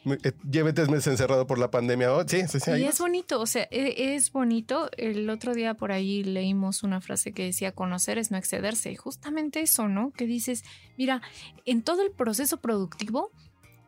me- 0.03 0.15
eh, 0.23 0.33
lleve 0.49 0.73
tres 0.73 0.89
meses 0.89 1.07
encerrado 1.07 1.45
por 1.47 1.59
la 1.59 1.69
pandemia. 1.69 2.11
Oh, 2.13 2.27
sí, 2.27 2.47
sí, 2.47 2.59
sí. 2.59 2.71
Y 2.71 2.83
es 2.85 2.99
bonito, 2.99 3.39
o 3.39 3.45
sea, 3.45 3.67
e- 3.71 4.15
es 4.15 4.31
bonito. 4.31 4.89
El 4.97 5.29
otro 5.29 5.53
día 5.53 5.75
por 5.75 5.91
ahí 5.91 6.23
leímos 6.23 6.81
una 6.83 6.99
frase 7.01 7.31
que 7.33 7.43
decía 7.45 7.71
conocer 7.73 8.17
es 8.17 8.31
no 8.31 8.37
excederse. 8.37 8.91
Y 8.91 8.95
justamente 8.95 9.61
eso, 9.61 9.87
¿no? 9.87 10.11
Que 10.11 10.25
dices, 10.25 10.63
mira, 10.97 11.21
en 11.65 11.83
todo 11.83 12.01
el 12.01 12.11
proceso 12.11 12.57
productivo 12.61 13.31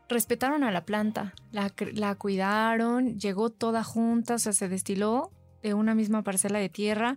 respetaron 0.09 0.63
a 0.63 0.71
la 0.71 0.85
planta, 0.85 1.33
la, 1.51 1.71
la 1.93 2.15
cuidaron, 2.15 3.19
llegó 3.19 3.49
toda 3.51 3.83
junta, 3.83 4.35
o 4.35 4.39
sea, 4.39 4.53
se 4.53 4.67
destiló 4.67 5.31
de 5.61 5.73
una 5.73 5.93
misma 5.93 6.23
parcela 6.23 6.57
de 6.59 6.69
tierra, 6.69 7.15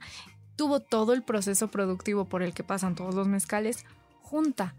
tuvo 0.63 0.79
todo 0.79 1.13
el 1.13 1.25
proceso 1.25 1.73
productivo 1.73 2.27
por 2.27 2.41
el 2.41 2.55
que 2.55 2.63
pasan 2.63 2.95
todos 2.95 3.17
los 3.17 3.27
mezcales 3.27 3.85
junta. 4.21 4.77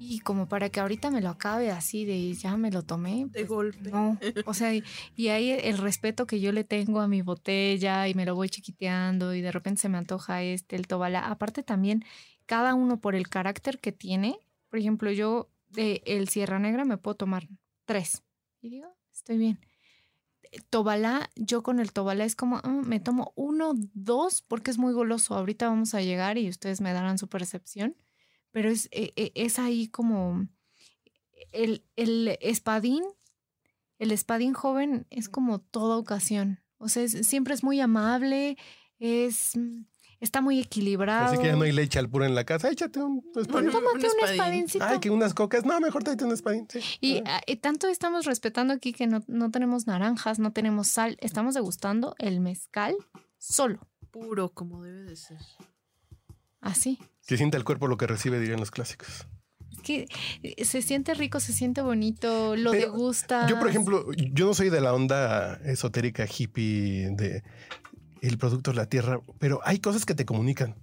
Y 0.00 0.18
como 0.18 0.48
para 0.48 0.68
que 0.68 0.80
ahorita 0.80 1.12
me 1.12 1.20
lo 1.20 1.28
acabe 1.28 1.70
así 1.70 2.04
de 2.04 2.34
ya 2.34 2.56
me 2.56 2.72
lo 2.72 2.82
tomé. 2.82 3.26
De 3.26 3.46
pues, 3.46 3.48
golpe. 3.48 3.88
No, 3.88 4.18
o 4.46 4.52
sea, 4.52 4.74
y, 4.74 4.82
y 5.14 5.28
ahí 5.28 5.52
el 5.52 5.78
respeto 5.78 6.26
que 6.26 6.40
yo 6.40 6.50
le 6.50 6.64
tengo 6.64 7.00
a 7.00 7.06
mi 7.06 7.22
botella 7.22 8.08
y 8.08 8.14
me 8.14 8.26
lo 8.26 8.34
voy 8.34 8.48
chiquiteando 8.48 9.32
y 9.32 9.42
de 9.42 9.52
repente 9.52 9.82
se 9.82 9.88
me 9.88 9.96
antoja 9.96 10.42
este, 10.42 10.74
el 10.74 10.88
tobala. 10.88 11.20
Aparte 11.28 11.62
también, 11.62 12.04
cada 12.44 12.74
uno 12.74 13.00
por 13.00 13.14
el 13.14 13.28
carácter 13.28 13.78
que 13.78 13.92
tiene. 13.92 14.40
Por 14.70 14.80
ejemplo, 14.80 15.12
yo 15.12 15.48
de 15.68 16.02
el 16.04 16.28
Sierra 16.28 16.58
Negra 16.58 16.84
me 16.84 16.98
puedo 16.98 17.14
tomar 17.14 17.46
tres. 17.84 18.24
Y 18.60 18.70
digo, 18.70 18.88
estoy 19.12 19.38
bien. 19.38 19.60
Tobalá, 20.70 21.30
yo 21.36 21.62
con 21.62 21.80
el 21.80 21.92
Tobalá 21.92 22.24
es 22.24 22.36
como, 22.36 22.58
"Ah, 22.64 22.68
me 22.84 23.00
tomo 23.00 23.32
uno, 23.36 23.72
dos, 23.94 24.42
porque 24.42 24.70
es 24.70 24.78
muy 24.78 24.92
goloso. 24.92 25.34
Ahorita 25.34 25.68
vamos 25.68 25.94
a 25.94 26.02
llegar 26.02 26.38
y 26.38 26.48
ustedes 26.48 26.80
me 26.80 26.92
darán 26.92 27.18
su 27.18 27.28
percepción. 27.28 27.96
Pero 28.52 28.70
es, 28.70 28.88
e- 28.92 29.12
e- 29.16 29.32
es 29.34 29.58
ahí 29.58 29.88
como 29.88 30.48
el, 31.52 31.84
el 31.96 32.36
espadín, 32.40 33.02
el 33.98 34.12
espadín 34.12 34.52
joven 34.54 35.06
es 35.10 35.28
como 35.28 35.60
toda 35.60 35.96
ocasión. 35.96 36.60
O 36.78 36.88
sea, 36.88 37.08
siempre 37.08 37.54
es 37.54 37.64
muy 37.64 37.80
amable, 37.80 38.56
es 38.98 39.52
está 40.20 40.40
muy 40.40 40.60
equilibrado. 40.60 41.26
Así 41.32 41.38
que 41.38 41.48
ya 41.48 41.56
no 41.56 41.62
hay 41.62 41.72
leche 41.72 41.98
al 41.98 42.08
puro 42.08 42.24
en 42.24 42.34
la 42.34 42.44
casa. 42.44 42.70
Échate 42.70 43.00
un 43.02 43.22
espadín. 43.36 43.70
Tómate 43.70 44.06
un, 44.08 44.28
espadín. 44.28 44.66
Ay, 44.80 44.98
que 45.00 45.10
unas 45.10 45.34
cocas. 45.34 45.64
No, 45.64 45.78
mejor 45.80 46.02
tráete 46.04 46.24
un 46.24 46.32
espadín. 46.32 46.66
sí. 46.70 46.80
Y, 47.00 47.22
Ah. 47.26 47.40
y 47.46 47.56
tanto 47.56 47.88
estamos 47.88 48.24
respetando 48.26 48.72
aquí 48.74 48.92
que 48.92 49.06
no, 49.06 49.22
no 49.26 49.50
tenemos 49.50 49.86
naranjas, 49.86 50.38
no 50.38 50.52
tenemos 50.52 50.88
sal, 50.88 51.16
estamos 51.20 51.54
degustando 51.54 52.14
el 52.18 52.40
mezcal 52.40 52.94
solo, 53.38 53.80
Puro 54.10 54.48
como 54.50 54.82
debe 54.82 55.02
de 55.04 55.16
ser. 55.16 55.38
así. 56.60 56.98
Que 57.26 57.36
sienta 57.36 57.56
el 57.56 57.64
cuerpo 57.64 57.86
lo 57.88 57.96
que 57.96 58.06
recibe, 58.06 58.38
dirían 58.40 58.60
los 58.60 58.70
clásicos. 58.70 59.26
Es 59.72 59.80
que 59.82 60.06
eh, 60.42 60.64
se 60.64 60.80
siente 60.80 61.12
rico, 61.14 61.38
se 61.40 61.52
siente 61.52 61.82
bonito, 61.82 62.56
lo 62.56 62.70
Pero 62.70 62.92
degusta. 62.92 63.46
Yo, 63.48 63.58
por 63.58 63.68
ejemplo, 63.68 64.06
yo 64.14 64.46
no 64.46 64.54
soy 64.54 64.70
de 64.70 64.80
la 64.80 64.94
onda 64.94 65.60
esotérica 65.64 66.24
hippie 66.26 67.10
de 67.10 67.42
el 68.22 68.38
producto 68.38 68.70
de 68.70 68.76
la 68.76 68.86
tierra, 68.86 69.20
pero 69.38 69.60
hay 69.64 69.78
cosas 69.78 70.04
que 70.06 70.14
te 70.14 70.24
comunican. 70.24 70.74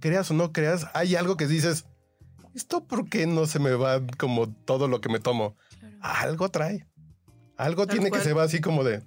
Creas 0.00 0.30
o 0.30 0.34
no 0.34 0.52
creas, 0.52 0.86
hay 0.94 1.14
algo 1.16 1.36
que 1.36 1.46
dices, 1.46 1.84
¿esto 2.54 2.84
por 2.86 3.08
qué 3.08 3.26
no 3.26 3.46
se 3.46 3.58
me 3.58 3.70
va 3.72 4.00
como 4.18 4.48
todo 4.52 4.88
lo 4.88 5.00
que 5.00 5.08
me 5.08 5.20
tomo? 5.20 5.56
Algo 6.00 6.48
trae. 6.50 6.86
Algo 7.56 7.86
Tal 7.86 7.96
tiene 7.96 8.10
cual. 8.10 8.20
que 8.22 8.28
se 8.28 8.34
va 8.34 8.42
así 8.42 8.60
como 8.60 8.82
de... 8.82 9.02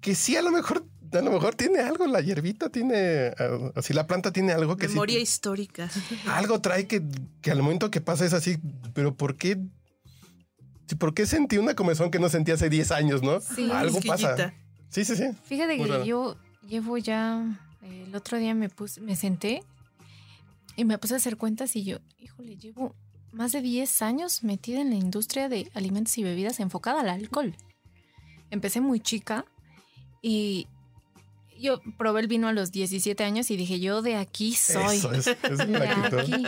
Que 0.00 0.14
sí, 0.14 0.36
a 0.36 0.42
lo 0.42 0.50
mejor, 0.50 0.84
a 1.12 1.20
lo 1.20 1.30
mejor 1.30 1.54
tiene 1.54 1.78
algo, 1.80 2.06
la 2.06 2.20
hierbita 2.20 2.70
tiene, 2.70 3.32
así 3.76 3.92
la 3.92 4.06
planta 4.06 4.32
tiene 4.32 4.52
algo 4.52 4.76
que 4.76 4.88
sí- 4.88 4.94
Memoria 4.94 5.20
histórica. 5.20 5.88
algo 6.26 6.60
trae 6.60 6.86
que, 6.88 7.02
que 7.40 7.50
al 7.52 7.62
momento 7.62 7.90
que 7.90 8.00
pasa 8.00 8.24
es 8.24 8.32
así, 8.32 8.58
pero 8.94 9.14
¿por 9.16 9.36
qué? 9.36 9.58
¿Por 10.98 11.14
qué 11.14 11.24
sentí 11.26 11.56
una 11.58 11.74
comezón 11.74 12.10
que 12.10 12.18
no 12.18 12.28
sentí 12.28 12.50
hace 12.50 12.68
10 12.68 12.90
años, 12.90 13.22
no? 13.22 13.40
Sí. 13.40 13.70
algo 13.70 14.00
pasa. 14.00 14.52
Sí, 14.92 15.06
sí, 15.06 15.16
sí. 15.16 15.24
Fíjate 15.46 15.76
Muy 15.78 15.86
que 15.86 15.92
raro. 15.92 16.04
yo 16.04 16.36
llevo 16.68 16.98
ya, 16.98 17.42
eh, 17.82 18.04
el 18.06 18.14
otro 18.14 18.36
día 18.38 18.54
me 18.54 18.68
puse, 18.68 19.00
me 19.00 19.16
senté 19.16 19.62
y 20.76 20.84
me 20.84 20.98
puse 20.98 21.14
a 21.14 21.16
hacer 21.16 21.38
cuentas 21.38 21.74
y 21.76 21.84
yo, 21.84 21.98
híjole, 22.18 22.56
llevo 22.56 22.94
más 23.32 23.52
de 23.52 23.62
10 23.62 24.02
años 24.02 24.44
metida 24.44 24.82
en 24.82 24.90
la 24.90 24.96
industria 24.96 25.48
de 25.48 25.70
alimentos 25.72 26.18
y 26.18 26.22
bebidas 26.22 26.60
enfocada 26.60 27.00
al 27.00 27.08
alcohol. 27.08 27.56
Empecé 28.50 28.82
muy 28.82 29.00
chica 29.00 29.46
y 30.20 30.66
yo 31.58 31.80
probé 31.96 32.20
el 32.20 32.28
vino 32.28 32.48
a 32.48 32.52
los 32.52 32.70
17 32.70 33.24
años 33.24 33.50
y 33.50 33.56
dije, 33.56 33.80
yo 33.80 34.02
de 34.02 34.16
aquí 34.16 34.52
soy. 34.54 34.96
Eso 34.98 35.12
es, 35.12 35.26
es 35.26 35.58
De 35.58 35.88
aquí. 35.88 36.44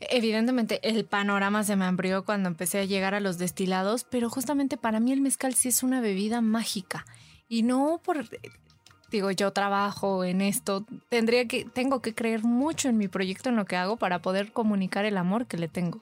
Evidentemente 0.00 0.80
el 0.88 1.04
panorama 1.04 1.64
se 1.64 1.76
me 1.76 1.84
amplió 1.84 2.24
cuando 2.24 2.48
empecé 2.48 2.78
a 2.78 2.84
llegar 2.84 3.14
a 3.14 3.20
los 3.20 3.36
destilados, 3.36 4.04
pero 4.04 4.30
justamente 4.30 4.78
para 4.78 5.00
mí 5.00 5.12
el 5.12 5.20
mezcal 5.20 5.54
sí 5.54 5.68
es 5.68 5.82
una 5.82 6.00
bebida 6.00 6.40
mágica 6.40 7.04
y 7.48 7.62
no 7.62 8.00
por 8.04 8.28
digo 9.10 9.30
yo 9.30 9.52
trabajo 9.52 10.24
en 10.24 10.40
esto, 10.40 10.84
tendría 11.08 11.48
que 11.48 11.64
tengo 11.64 12.02
que 12.02 12.14
creer 12.14 12.44
mucho 12.44 12.88
en 12.88 12.98
mi 12.98 13.08
proyecto 13.08 13.48
en 13.48 13.56
lo 13.56 13.64
que 13.64 13.76
hago 13.76 13.96
para 13.96 14.20
poder 14.20 14.52
comunicar 14.52 15.04
el 15.04 15.16
amor 15.16 15.46
que 15.46 15.56
le 15.56 15.68
tengo. 15.68 16.00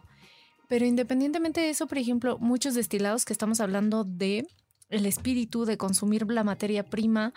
Pero 0.69 0.85
independientemente 0.85 1.61
de 1.61 1.71
eso, 1.71 1.87
por 1.87 1.99
ejemplo, 1.99 2.39
muchos 2.39 2.75
destilados 2.75 3.25
que 3.25 3.33
estamos 3.33 3.61
hablando 3.61 4.03
de 4.03 4.47
el 4.89 5.07
espíritu 5.07 5.65
de 5.65 5.77
consumir 5.77 6.27
la 6.31 6.45
materia 6.45 6.85
prima, 6.85 7.33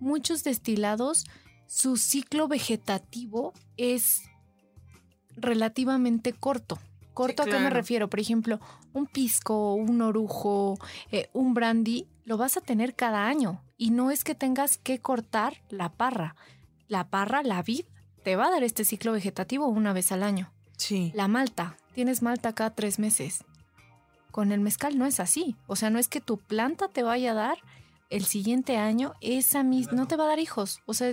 muchos 0.00 0.42
destilados 0.42 1.24
su 1.66 1.96
ciclo 1.96 2.48
vegetativo 2.48 3.52
es 3.76 4.22
relativamente 5.36 6.32
corto. 6.32 6.78
¿Corto 7.14 7.42
a 7.42 7.46
qué 7.46 7.58
me 7.58 7.70
refiero? 7.70 8.08
Por 8.08 8.20
ejemplo, 8.20 8.58
un 8.92 9.06
pisco, 9.06 9.74
un 9.74 10.00
orujo, 10.00 10.78
eh, 11.10 11.28
un 11.34 11.54
brandy, 11.54 12.06
lo 12.24 12.36
vas 12.36 12.56
a 12.56 12.60
tener 12.60 12.94
cada 12.94 13.26
año 13.26 13.62
Y 13.76 13.90
no 13.90 14.10
es 14.10 14.22
que 14.24 14.34
tengas 14.34 14.78
que 14.78 15.00
cortar 15.00 15.62
la 15.68 15.90
parra. 15.90 16.36
La 16.88 17.08
parra, 17.08 17.42
la 17.42 17.62
vid, 17.62 17.84
te 18.22 18.36
va 18.36 18.46
a 18.46 18.50
dar 18.50 18.62
este 18.62 18.84
ciclo 18.84 19.12
vegetativo 19.12 19.66
una 19.66 19.92
vez 19.92 20.12
al 20.12 20.22
año. 20.22 20.52
Sí. 20.76 21.10
La 21.14 21.26
malta, 21.26 21.76
tienes 21.94 22.22
malta 22.22 22.52
cada 22.54 22.70
tres 22.70 22.98
meses. 22.98 23.44
Con 24.30 24.52
el 24.52 24.60
mezcal 24.60 24.96
no 24.98 25.06
es 25.06 25.18
así. 25.20 25.56
O 25.66 25.74
sea, 25.76 25.90
no 25.90 25.98
es 25.98 26.08
que 26.08 26.20
tu 26.20 26.36
planta 26.38 26.88
te 26.88 27.02
vaya 27.02 27.32
a 27.32 27.34
dar 27.34 27.58
el 28.08 28.24
siguiente 28.24 28.76
año 28.76 29.14
esa 29.20 29.62
misma, 29.62 29.94
no 29.94 30.06
te 30.06 30.16
va 30.16 30.24
a 30.24 30.28
dar 30.28 30.38
hijos. 30.38 30.80
O 30.86 30.94
sea, 30.94 31.08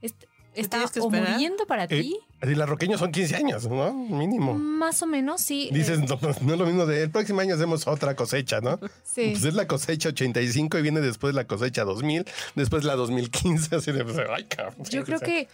es- 0.00 0.14
está 0.56 0.84
o 1.00 1.10
muriendo 1.10 1.66
para 1.66 1.84
Eh, 1.84 1.88
ti, 1.88 2.18
Así 2.40 2.54
la 2.54 2.66
roqueño 2.66 2.98
son 2.98 3.12
15 3.12 3.36
años, 3.36 3.68
¿no? 3.68 3.92
Mínimo. 3.92 4.54
más 4.54 5.02
o 5.02 5.06
menos, 5.06 5.40
sí. 5.40 5.70
Dices, 5.72 6.00
eh, 6.00 6.06
no, 6.08 6.18
no 6.40 6.52
es 6.52 6.58
lo 6.58 6.66
mismo 6.66 6.86
de 6.86 7.04
el 7.04 7.10
próximo 7.10 7.40
año 7.40 7.54
hacemos 7.54 7.86
otra 7.86 8.14
cosecha, 8.16 8.60
¿no? 8.60 8.78
sí. 9.04 9.30
Pues 9.32 9.44
es 9.44 9.54
la 9.54 9.66
cosecha 9.66 10.10
85 10.10 10.78
y 10.78 10.82
viene 10.82 11.00
después 11.00 11.34
la 11.34 11.46
cosecha 11.46 11.84
2000, 11.84 12.24
después 12.54 12.84
la 12.84 12.96
2015, 12.96 13.76
así 13.76 13.92
de, 13.92 14.04
pues, 14.04 14.18
ay, 14.34 14.44
cabrón. 14.44 14.84
Yo 14.90 15.04
creo 15.04 15.20
que 15.20 15.48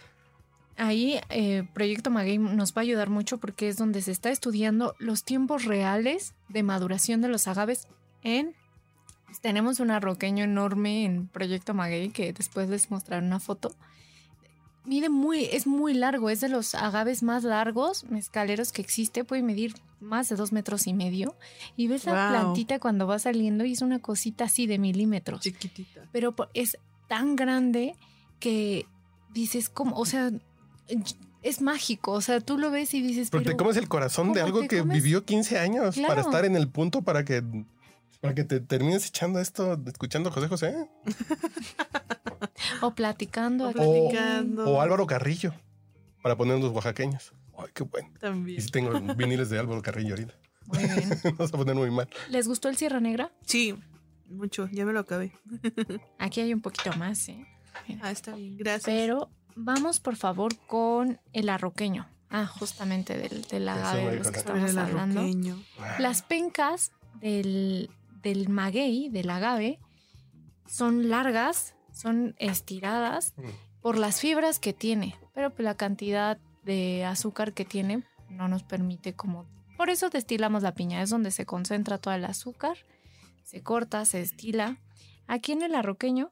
ahí 0.77 1.19
eh, 1.29 1.63
Proyecto 1.73 2.09
Maguey 2.09 2.37
nos 2.37 2.73
va 2.73 2.81
a 2.81 2.83
ayudar 2.83 3.09
mucho 3.09 3.37
porque 3.37 3.69
es 3.69 3.77
donde 3.77 4.01
se 4.01 4.11
está 4.11 4.31
estudiando 4.31 4.95
los 4.99 5.23
tiempos 5.23 5.65
reales 5.65 6.33
de 6.49 6.63
maduración 6.63 7.21
de 7.21 7.27
los 7.27 7.47
agaves 7.47 7.87
en... 8.23 8.55
Tenemos 9.41 9.79
un 9.79 9.89
arroqueño 9.89 10.43
enorme 10.43 11.05
en 11.05 11.27
Proyecto 11.27 11.73
Maguey 11.73 12.09
que 12.09 12.33
después 12.33 12.69
les 12.69 12.91
mostraré 12.91 13.25
una 13.25 13.39
foto. 13.39 13.73
Mide 14.85 15.09
muy, 15.09 15.45
es 15.45 15.65
muy 15.65 15.93
largo, 15.93 16.29
es 16.29 16.41
de 16.41 16.49
los 16.49 16.75
agaves 16.75 17.23
más 17.23 17.43
largos 17.43 18.03
mezcaleros 18.09 18.71
que 18.73 18.81
existe, 18.81 19.23
puede 19.23 19.41
medir 19.41 19.75
más 20.01 20.27
de 20.27 20.35
dos 20.35 20.51
metros 20.51 20.87
y 20.87 20.93
medio. 20.93 21.35
Y 21.77 21.87
ves 21.87 22.05
la 22.05 22.29
plantita 22.29 22.79
cuando 22.79 23.07
va 23.07 23.17
saliendo 23.19 23.63
y 23.63 23.71
es 23.73 23.81
una 23.81 23.99
cosita 23.99 24.43
así 24.45 24.67
de 24.67 24.79
milímetros 24.79 25.39
Chiquitita. 25.41 26.01
pero 26.11 26.35
es 26.53 26.77
tan 27.07 27.35
grande 27.37 27.95
que 28.39 28.85
dices, 29.33 29.69
como, 29.69 29.95
o 29.97 30.05
sea, 30.05 30.31
es 31.41 31.61
mágico, 31.61 32.11
o 32.11 32.21
sea, 32.21 32.41
tú 32.41 32.57
lo 32.57 32.69
ves 32.71 32.93
y 32.93 33.01
dices, 33.01 33.29
Pero 33.29 33.43
te 33.43 33.45
pero 33.51 33.57
comes 33.57 33.77
el 33.77 33.87
corazón 33.87 34.33
de 34.33 34.41
¿cómo 34.41 34.45
algo 34.47 34.59
te 34.61 34.67
que 34.67 34.79
comes? 34.79 35.01
vivió 35.01 35.23
15 35.25 35.59
años 35.59 35.95
Claro. 35.95 36.09
para 36.09 36.21
estar 36.21 36.45
en 36.45 36.55
el 36.57 36.67
punto 36.69 37.01
para 37.03 37.23
que 37.23 37.41
para 38.23 38.33
que 38.35 38.45
te 38.45 38.61
termines 38.61 39.05
echando 39.05 39.39
esto, 39.41 39.77
escuchando 39.85 40.29
a 40.29 40.31
José 40.31 40.47
José 40.47 40.89
o 42.81 42.91
platicando, 42.95 43.67
O 43.69 43.71
platicando. 43.73 44.65
o 44.71 44.81
Álvaro 44.81 45.05
Carrillo 45.05 45.53
para 46.21 46.37
poner 46.37 46.57
los 46.59 46.71
oaxaqueños. 46.71 47.33
Ay, 47.57 47.65
qué 47.73 47.83
bueno. 47.83 48.09
Y 48.15 48.19
También. 48.19 48.61
si 48.61 48.69
tengo 48.69 48.97
viniles 49.15 49.49
de 49.49 49.59
Álvaro 49.59 49.81
Carrillo 49.81 50.11
ahorita. 50.11 50.33
Muy 50.67 50.77
bien. 50.79 51.09
Vamos 51.37 51.53
a 51.53 51.57
poner 51.57 51.75
muy 51.75 51.91
mal. 51.91 52.07
¿Les 52.29 52.47
gustó 52.47 52.69
el 52.69 52.77
Sierra 52.77 53.01
Negra? 53.01 53.33
Sí, 53.45 53.75
mucho. 54.29 54.69
Ya 54.71 54.85
me 54.85 54.93
lo 54.93 55.01
acabé. 55.01 55.33
Aquí 56.17 56.39
hay 56.39 56.53
un 56.53 56.61
poquito 56.61 56.93
más, 56.97 57.27
¿eh? 57.27 57.45
Ah, 58.01 58.11
está 58.11 58.35
bien. 58.35 58.55
Gracias. 58.57 58.85
Pero 58.85 59.29
vamos 59.55 59.99
por 59.99 60.15
favor 60.15 60.55
con 60.67 61.19
el 61.33 61.49
arroqueño. 61.49 62.07
Ah, 62.29 62.45
justamente 62.47 63.17
del, 63.17 63.41
del 63.43 63.67
agave 63.67 64.11
de 64.11 64.15
los 64.17 64.31
que 64.31 64.39
estamos 64.39 64.71
el 64.71 64.77
hablando. 64.77 65.19
arroqueño. 65.19 65.61
Las 65.99 66.21
pencas 66.23 66.91
del, 67.21 67.91
del 68.23 68.49
maguey, 68.49 69.09
del 69.09 69.29
agave, 69.29 69.79
son 70.65 71.09
largas, 71.09 71.75
son 71.91 72.35
estiradas 72.39 73.33
Mm. 73.37 73.43
por 73.81 73.97
las 73.97 74.19
fibras 74.21 74.59
que 74.59 74.73
tiene, 74.73 75.15
pero 75.33 75.51
pues 75.51 75.63
la 75.63 75.75
cantidad 75.75 76.39
de 76.63 77.05
azúcar 77.05 77.53
que 77.53 77.65
tiene 77.65 78.03
no 78.29 78.47
nos 78.47 78.63
permite 78.63 79.13
como... 79.13 79.45
Por 79.77 79.89
eso 79.89 80.09
destilamos 80.09 80.63
la 80.63 80.73
piña, 80.73 81.01
es 81.01 81.09
donde 81.09 81.31
se 81.31 81.45
concentra 81.45 81.97
todo 81.97 82.13
el 82.13 82.25
azúcar, 82.25 82.77
se 83.43 83.61
corta, 83.61 84.05
se 84.05 84.19
destila. 84.19 84.77
Aquí 85.27 85.51
en 85.51 85.61
el 85.61 85.75
arroqueño 85.75 86.29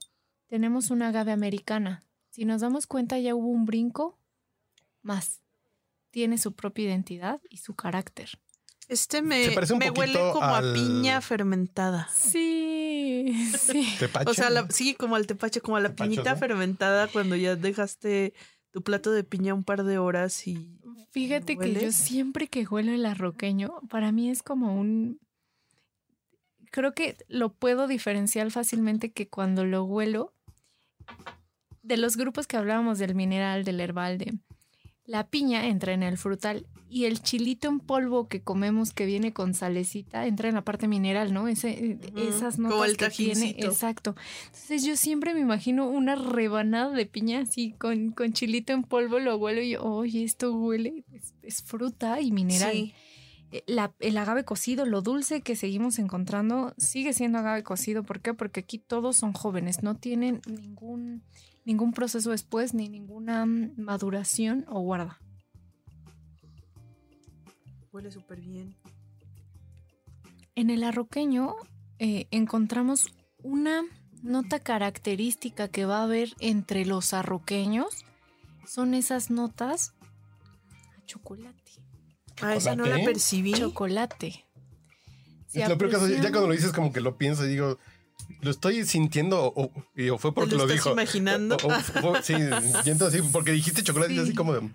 tenemos 0.48 0.90
una 0.92 1.10
agave 1.10 1.32
americana. 1.34 2.04
Si 2.30 2.46
nos 2.46 2.62
damos 2.62 2.88
cuenta 2.88 3.20
ya 3.20 3.36
hubo 3.36 3.48
un 3.50 3.66
brinco 3.66 4.18
más. 5.02 5.42
Tiene 6.12 6.38
su 6.38 6.54
propia 6.54 6.86
identidad 6.86 7.42
y 7.50 7.58
su 7.58 7.76
carácter. 7.76 8.30
Este 8.92 9.22
me, 9.22 9.46
Se 9.46 9.52
parece 9.54 9.72
un 9.74 9.80
me 9.80 9.90
huele 9.90 10.20
como 10.34 10.54
al- 10.54 10.72
a 10.72 10.74
piña 10.74 11.22
fermentada. 11.22 12.10
Sí, 12.14 13.34
sí. 13.58 13.88
Tepache. 14.00 14.30
O 14.30 14.34
sea, 14.34 14.50
la- 14.50 14.68
sí, 14.70 14.96
como 14.96 15.16
al 15.16 15.26
tepache, 15.28 15.62
como 15.62 15.78
a 15.78 15.80
la 15.80 15.90
Tepache, 15.90 16.10
piñita 16.12 16.34
¿no? 16.34 16.38
fermentada 16.38 17.08
cuando 17.08 17.38
ya 17.38 17.56
dejaste 17.56 18.34
tu 18.72 18.82
plato 18.84 19.12
de 19.12 19.24
piña 19.24 19.54
un 19.54 19.64
par 19.64 19.84
de 19.86 19.98
horas 19.98 20.46
y 20.48 20.78
Fíjate 21.12 21.58
que 21.58 21.74
yo 21.74 21.92
siempre 21.94 22.48
que 22.48 22.66
huelo 22.66 22.92
el 22.94 23.06
arroqueño, 23.06 23.80
para 23.90 24.12
mí 24.12 24.30
es 24.30 24.44
como 24.44 24.76
un... 24.80 25.20
Creo 26.72 26.94
que 26.94 27.18
lo 27.28 27.54
puedo 27.54 27.88
diferenciar 27.88 28.50
fácilmente 28.52 29.12
que 29.12 29.28
cuando 29.30 29.66
lo 29.66 29.84
huelo, 29.84 30.34
de 31.82 31.98
los 31.98 32.16
grupos 32.16 32.48
que 32.48 32.56
hablábamos 32.58 32.98
del 33.00 33.14
mineral, 33.16 33.66
del 33.66 33.82
herbal, 33.82 34.18
de 34.18 34.34
la 35.12 35.28
piña 35.28 35.68
entra 35.68 35.94
en 35.94 36.04
el 36.04 36.18
frutal 36.18 36.66
y 36.90 37.06
el 37.06 37.22
chilito 37.22 37.68
en 37.70 37.80
polvo 37.80 38.28
que 38.28 38.42
comemos 38.42 38.92
que 38.94 39.06
viene 39.06 39.32
con 39.34 39.54
salecita 39.54 40.26
entra 40.28 40.50
en 40.50 40.56
la 40.56 40.64
parte 40.64 40.88
mineral, 40.88 41.34
¿no? 41.34 41.48
Ese, 41.48 41.98
Ujú, 42.14 42.20
Esas 42.20 42.56
como 42.56 42.70
notas 42.70 42.90
el 42.90 42.98
que 42.98 43.10
tiene. 43.10 43.56
Exacto. 43.60 44.16
Entonces 44.48 44.84
yo 44.84 44.96
siempre 44.98 45.34
me 45.34 45.40
imagino 45.42 45.88
una 45.90 46.16
rebanada 46.16 46.92
de 46.92 47.06
piña 47.06 47.40
así 47.42 47.72
con, 47.78 48.12
con 48.12 48.34
chilito 48.34 48.74
en 48.74 48.84
polvo, 48.84 49.20
lo 49.20 49.38
huelo 49.38 49.62
y 49.62 49.72
yo, 49.72 49.84
oye, 49.84 50.24
esto 50.24 50.54
huele, 50.54 51.04
es, 51.14 51.34
es 51.44 51.62
fruta 51.62 52.20
y 52.22 52.32
mineral. 52.32 52.74
Sí. 52.74 52.94
Eh, 53.54 53.64
la- 53.68 53.94
el 54.00 54.18
agave 54.18 54.46
cocido, 54.46 54.86
lo 54.86 55.02
dulce 55.02 55.42
que 55.42 55.56
seguimos 55.58 56.00
encontrando, 56.00 56.74
sigue 56.78 57.12
siendo 57.14 57.38
agave 57.40 57.64
cocido. 57.64 58.04
¿Por 58.04 58.22
qué? 58.22 58.34
Porque 58.34 58.62
aquí 58.62 58.78
todos 58.80 59.18
son 59.18 59.34
jóvenes, 59.34 59.84
no 59.84 59.96
tienen 59.96 60.40
ningún, 60.48 61.22
ningún 61.66 61.94
proceso 61.94 62.32
después, 62.32 62.74
ni 62.74 62.90
ninguna 62.90 63.46
mm, 63.46 63.74
maduración 63.78 64.66
o 64.68 64.82
guarda. 64.82 65.20
Huele 67.92 68.12
súper 68.12 68.42
bien. 68.42 68.76
En 70.56 70.70
el 70.70 70.84
arroqueño 70.84 71.56
eh, 72.00 72.28
encontramos 72.32 73.14
una 73.44 73.84
nota 74.22 74.60
característica 74.60 75.68
que 75.68 75.86
va 75.86 76.00
a 76.00 76.04
haber 76.04 76.34
entre 76.40 76.86
los 76.86 77.14
arroqueños. 77.14 78.06
Son 78.68 78.94
esas 78.94 79.30
notas 79.30 79.94
a 80.98 81.06
chocolate. 81.06 81.58
Ah, 82.42 82.56
esa 82.56 82.76
no 82.76 82.86
la 82.86 83.04
percibí. 83.04 83.54
Chocolate. 83.54 84.46
Se 85.48 85.64
Es 85.64 85.70
lo 85.70 85.78
peor 85.78 85.92
caso, 85.92 86.08
ya 86.08 86.22
cuando 86.22 86.48
lo 86.48 86.54
dices 86.54 86.72
como 86.72 86.94
que 86.94 87.02
lo 87.02 87.18
pienso 87.18 87.46
y 87.46 87.50
digo, 87.50 87.78
lo 88.42 88.52
estoy 88.52 88.86
sintiendo 88.86 89.44
o, 89.44 89.64
o- 89.66 89.72
y- 89.96 90.10
o 90.10 90.18
fue 90.18 90.34
porque 90.34 90.52
lo 90.56 90.60
lo, 90.60 90.64
estás 90.66 90.76
dijo. 90.78 90.92
imaginando? 90.92 91.58
O- 91.64 91.68
o 91.68 91.80
fue- 91.80 92.24
sí, 92.24 92.34
y 92.86 92.90
entonces 92.90 93.22
sí, 93.22 93.30
porque 93.32 93.52
dijiste 93.52 93.84
chocolate 93.84 94.14
y 94.14 94.18
Sí. 94.18 94.22
así 94.24 94.34
como 94.34 94.54
de, 94.54 94.70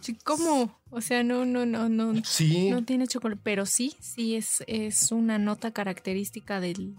Sí, 0.00 0.18
¿Cómo? 0.22 0.78
O 0.90 1.00
sea, 1.00 1.22
no, 1.24 1.46
no, 1.46 1.64
no, 1.64 1.88
no. 1.88 2.22
sí, 2.24 2.68
No 2.70 2.84
tiene 2.84 3.06
chocolate, 3.08 3.40
pero 3.42 3.64
sí, 3.64 3.96
sí 4.00 4.36
es, 4.36 4.62
es 4.66 5.10
una 5.12 5.38
nota 5.38 5.70
característica 5.70 6.60
del, 6.60 6.94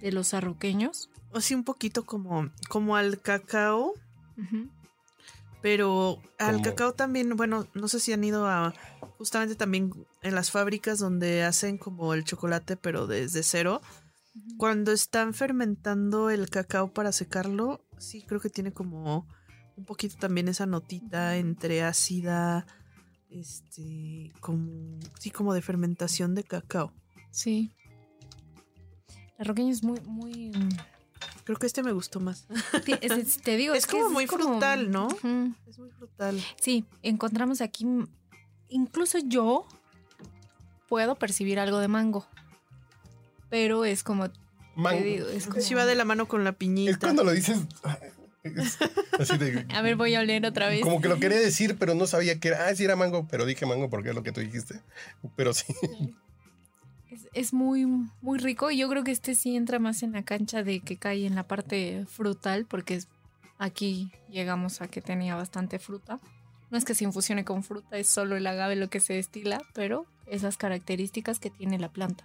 de 0.00 0.12
los 0.12 0.32
arroqueños. 0.32 1.10
O 1.30 1.42
sí, 1.42 1.54
un 1.54 1.62
poquito 1.64 2.06
como, 2.06 2.50
como 2.70 2.96
al 2.96 3.20
cacao. 3.20 3.92
Pero 5.60 6.20
al 6.38 6.60
cacao 6.62 6.92
también, 6.92 7.36
bueno, 7.36 7.68
no 7.74 7.86
sé 7.86 8.00
si 8.00 8.12
han 8.12 8.24
ido 8.24 8.48
a 8.48 8.74
justamente 9.18 9.54
también 9.54 9.92
en 10.22 10.34
las 10.34 10.50
fábricas 10.50 10.98
donde 10.98 11.44
hacen 11.44 11.78
como 11.78 12.14
el 12.14 12.24
chocolate, 12.24 12.76
pero 12.76 13.06
desde 13.06 13.42
cero. 13.44 13.80
Cuando 14.56 14.92
están 14.92 15.34
fermentando 15.34 16.30
el 16.30 16.48
cacao 16.48 16.92
para 16.92 17.12
secarlo, 17.12 17.84
sí 17.98 18.22
creo 18.22 18.40
que 18.40 18.48
tiene 18.50 18.72
como 18.72 19.26
un 19.76 19.84
poquito 19.84 20.16
también 20.16 20.48
esa 20.48 20.64
notita 20.66 21.36
entre 21.36 21.82
ácida, 21.82 22.66
este, 23.30 24.32
como, 24.40 24.98
sí, 25.18 25.30
como 25.30 25.52
de 25.54 25.62
fermentación 25.62 26.34
de 26.34 26.44
cacao. 26.44 26.92
Sí. 27.30 27.74
El 29.38 29.42
arroqueño 29.46 29.70
es 29.72 29.82
muy, 29.82 30.00
muy. 30.02 30.50
mm, 30.50 30.68
Creo 31.44 31.58
que 31.58 31.66
este 31.66 31.82
me 31.82 31.92
gustó 31.92 32.20
más. 32.20 32.46
Es- 33.00 33.38
Te 33.38 33.56
digo, 33.56 33.74
Es 33.74 33.86
como 33.86 34.10
muy 34.10 34.26
frutal, 34.26 34.90
¿no? 34.90 35.08
Es 35.66 35.78
muy 35.78 35.90
frutal. 35.90 36.40
Sí, 36.60 36.84
encontramos 37.02 37.60
aquí, 37.60 37.86
incluso 38.68 39.18
yo 39.18 39.66
puedo 40.88 41.16
percibir 41.16 41.58
algo 41.58 41.78
de 41.78 41.88
mango, 41.88 42.26
pero 43.52 43.84
es 43.84 44.02
como, 44.02 44.30
mango. 44.76 44.98
te 44.98 45.04
digo, 45.04 45.28
es 45.28 45.46
como... 45.46 45.60
Sí 45.60 45.74
va 45.74 45.84
de 45.84 45.94
la 45.94 46.06
mano 46.06 46.26
con 46.26 46.42
la 46.42 46.52
piñita. 46.52 46.90
Es 46.90 46.96
cuando 46.96 47.22
lo 47.22 47.32
dices, 47.32 47.58
es 48.44 48.78
así 49.20 49.36
de, 49.36 49.66
A 49.74 49.82
ver, 49.82 49.96
voy 49.96 50.14
a 50.14 50.20
oler 50.20 50.46
otra 50.46 50.70
vez. 50.70 50.80
como 50.80 51.02
que 51.02 51.08
lo 51.08 51.18
quería 51.18 51.38
decir, 51.38 51.76
pero 51.78 51.94
no 51.94 52.06
sabía 52.06 52.40
que 52.40 52.48
era, 52.48 52.66
ah, 52.66 52.74
sí 52.74 52.84
era 52.84 52.96
mango, 52.96 53.28
pero 53.30 53.44
dije 53.44 53.66
mango 53.66 53.90
porque 53.90 54.08
es 54.08 54.14
lo 54.14 54.22
que 54.22 54.32
tú 54.32 54.40
dijiste, 54.40 54.80
pero 55.36 55.52
sí. 55.52 55.66
Es, 57.10 57.28
es 57.34 57.52
muy, 57.52 57.84
muy 58.22 58.38
rico 58.38 58.70
y 58.70 58.78
yo 58.78 58.88
creo 58.88 59.04
que 59.04 59.10
este 59.10 59.34
sí 59.34 59.54
entra 59.54 59.78
más 59.78 60.02
en 60.02 60.12
la 60.12 60.22
cancha 60.22 60.62
de 60.62 60.80
que 60.80 60.96
cae 60.96 61.26
en 61.26 61.34
la 61.34 61.46
parte 61.46 62.06
frutal, 62.08 62.64
porque 62.64 63.02
aquí 63.58 64.10
llegamos 64.30 64.80
a 64.80 64.88
que 64.88 65.02
tenía 65.02 65.34
bastante 65.34 65.78
fruta. 65.78 66.20
No 66.70 66.78
es 66.78 66.86
que 66.86 66.94
se 66.94 67.04
infusione 67.04 67.44
con 67.44 67.62
fruta, 67.62 67.98
es 67.98 68.08
solo 68.08 68.34
el 68.34 68.46
agave 68.46 68.76
lo 68.76 68.88
que 68.88 69.00
se 69.00 69.12
destila, 69.12 69.60
pero 69.74 70.06
esas 70.24 70.56
características 70.56 71.38
que 71.38 71.50
tiene 71.50 71.78
la 71.78 71.90
planta. 71.90 72.24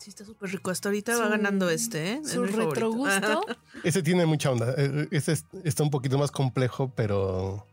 Sí, 0.00 0.08
está 0.10 0.24
súper 0.24 0.50
rico. 0.50 0.70
Hasta 0.70 0.88
ahorita 0.88 1.16
va 1.18 1.28
ganando 1.28 1.68
este, 1.68 2.12
¿eh? 2.12 2.20
Es 2.24 2.30
Su 2.30 2.36
favorito. 2.46 2.70
retrogusto. 2.70 3.44
Ese 3.84 4.02
tiene 4.02 4.24
mucha 4.26 4.50
onda. 4.50 4.74
Eh, 4.78 5.08
Ese 5.10 5.32
es- 5.32 5.44
está 5.62 5.82
un 5.82 5.90
poquito 5.90 6.16
más 6.18 6.30
complejo, 6.30 6.90
pero. 6.96 7.66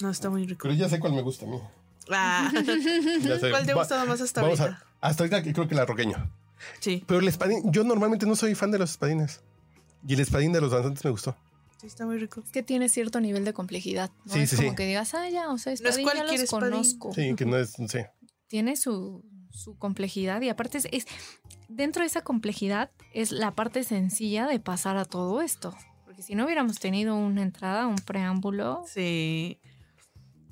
No, 0.00 0.10
está 0.10 0.28
muy 0.28 0.44
rico. 0.46 0.60
Pero 0.64 0.74
ya 0.74 0.88
sé 0.88 0.98
cuál 0.98 1.12
me 1.12 1.22
gusta 1.22 1.46
a 1.46 1.48
mí. 1.48 1.58
Ah, 2.10 2.50
Ya 3.22 3.38
sé. 3.38 3.50
¿Cuál 3.50 3.64
te 3.64 3.72
ha 3.72 3.74
gustado 3.76 4.04
más 4.06 4.20
hasta 4.20 4.42
vamos 4.42 4.58
ahorita? 4.60 4.82
a- 5.00 5.08
hasta 5.08 5.22
ahorita 5.24 5.42
creo 5.52 5.68
que 5.68 5.74
la 5.76 5.84
roqueño. 5.86 6.30
Sí, 6.80 7.04
Pero 7.06 7.20
el 7.20 7.28
espadín, 7.28 7.70
yo 7.72 7.84
normalmente 7.84 8.26
no 8.26 8.34
soy 8.36 8.54
fan 8.54 8.70
de 8.70 8.78
los 8.78 8.90
espadines. 8.92 9.40
Y 10.06 10.14
el 10.14 10.20
espadín 10.20 10.52
de 10.52 10.60
los 10.60 10.72
danzantes 10.72 11.04
me 11.04 11.10
gustó. 11.10 11.36
sí, 11.80 11.86
está 11.86 12.06
muy 12.06 12.18
rico. 12.18 12.40
Es 12.44 12.50
que 12.50 12.62
tiene 12.62 12.88
cierto 12.88 13.20
nivel 13.20 13.44
de 13.44 13.52
complejidad. 13.52 14.10
¿no? 14.24 14.32
Sí, 14.32 14.40
es 14.40 14.50
sí, 14.50 14.56
como 14.56 14.70
sí. 14.70 14.76
que 14.76 14.86
digas, 14.86 15.14
ah, 15.14 15.28
ya, 15.30 15.50
o 15.50 15.58
sea, 15.58 15.72
No 15.80 15.88
es 15.90 15.96
espadín 15.98 16.06
ya 16.16 16.24
los 16.24 16.40
espadín. 16.40 16.70
conozco. 16.70 17.12
Sí, 17.14 17.34
que 17.36 17.44
no 17.46 17.56
es. 17.56 17.72
Sí. 17.72 17.98
Tiene 18.48 18.76
su, 18.76 19.22
su 19.54 19.78
complejidad 19.78 20.40
y 20.42 20.48
aparte 20.48 20.78
es, 20.78 20.88
es- 20.92 21.06
dentro 21.68 22.02
de 22.02 22.06
esa 22.08 22.22
complejidad 22.22 22.90
es 23.12 23.30
la 23.32 23.52
parte 23.54 23.84
sencilla 23.84 24.46
de 24.46 24.58
pasar 24.60 24.96
a 24.96 25.04
todo 25.04 25.40
esto. 25.42 25.74
Porque 26.04 26.22
si 26.22 26.34
no 26.34 26.44
hubiéramos 26.44 26.78
tenido 26.80 27.14
una 27.16 27.42
entrada, 27.42 27.86
un 27.86 27.96
preámbulo, 27.96 28.84
Sí. 28.86 29.58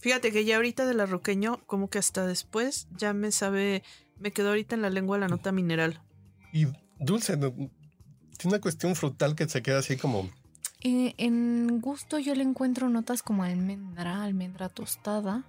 Fíjate 0.01 0.33
que 0.33 0.45
ya 0.45 0.57
ahorita 0.57 0.85
de 0.85 0.95
la 0.95 1.07
roqueño, 1.07 1.61
como 1.67 1.89
que 1.89 1.99
hasta 1.99 2.27
después 2.27 2.89
ya 2.97 3.13
me 3.13 3.31
sabe, 3.31 3.85
me 4.19 4.33
quedó 4.33 4.49
ahorita 4.49 4.75
en 4.75 4.83
la 4.83 4.91
lengua 4.91 5.17
la 5.17 5.29
nota 5.29 5.53
mineral. 5.53 6.01
Y 6.53 6.67
dulce, 6.99 7.37
¿no? 7.37 7.53
tiene 7.53 7.71
una 8.57 8.61
cuestión 8.61 8.97
frutal 8.97 9.37
que 9.37 9.49
se 9.49 9.63
queda 9.63 9.79
así 9.79 9.97
como. 9.97 10.29
eh, 10.83 11.15
en 11.19 11.81
gusto 11.81 12.19
yo 12.19 12.35
le 12.35 12.43
encuentro 12.43 12.89
notas 12.89 13.23
como 13.23 13.45
almendra, 13.45 14.25
almendra 14.25 14.69
tostada. 14.69 15.45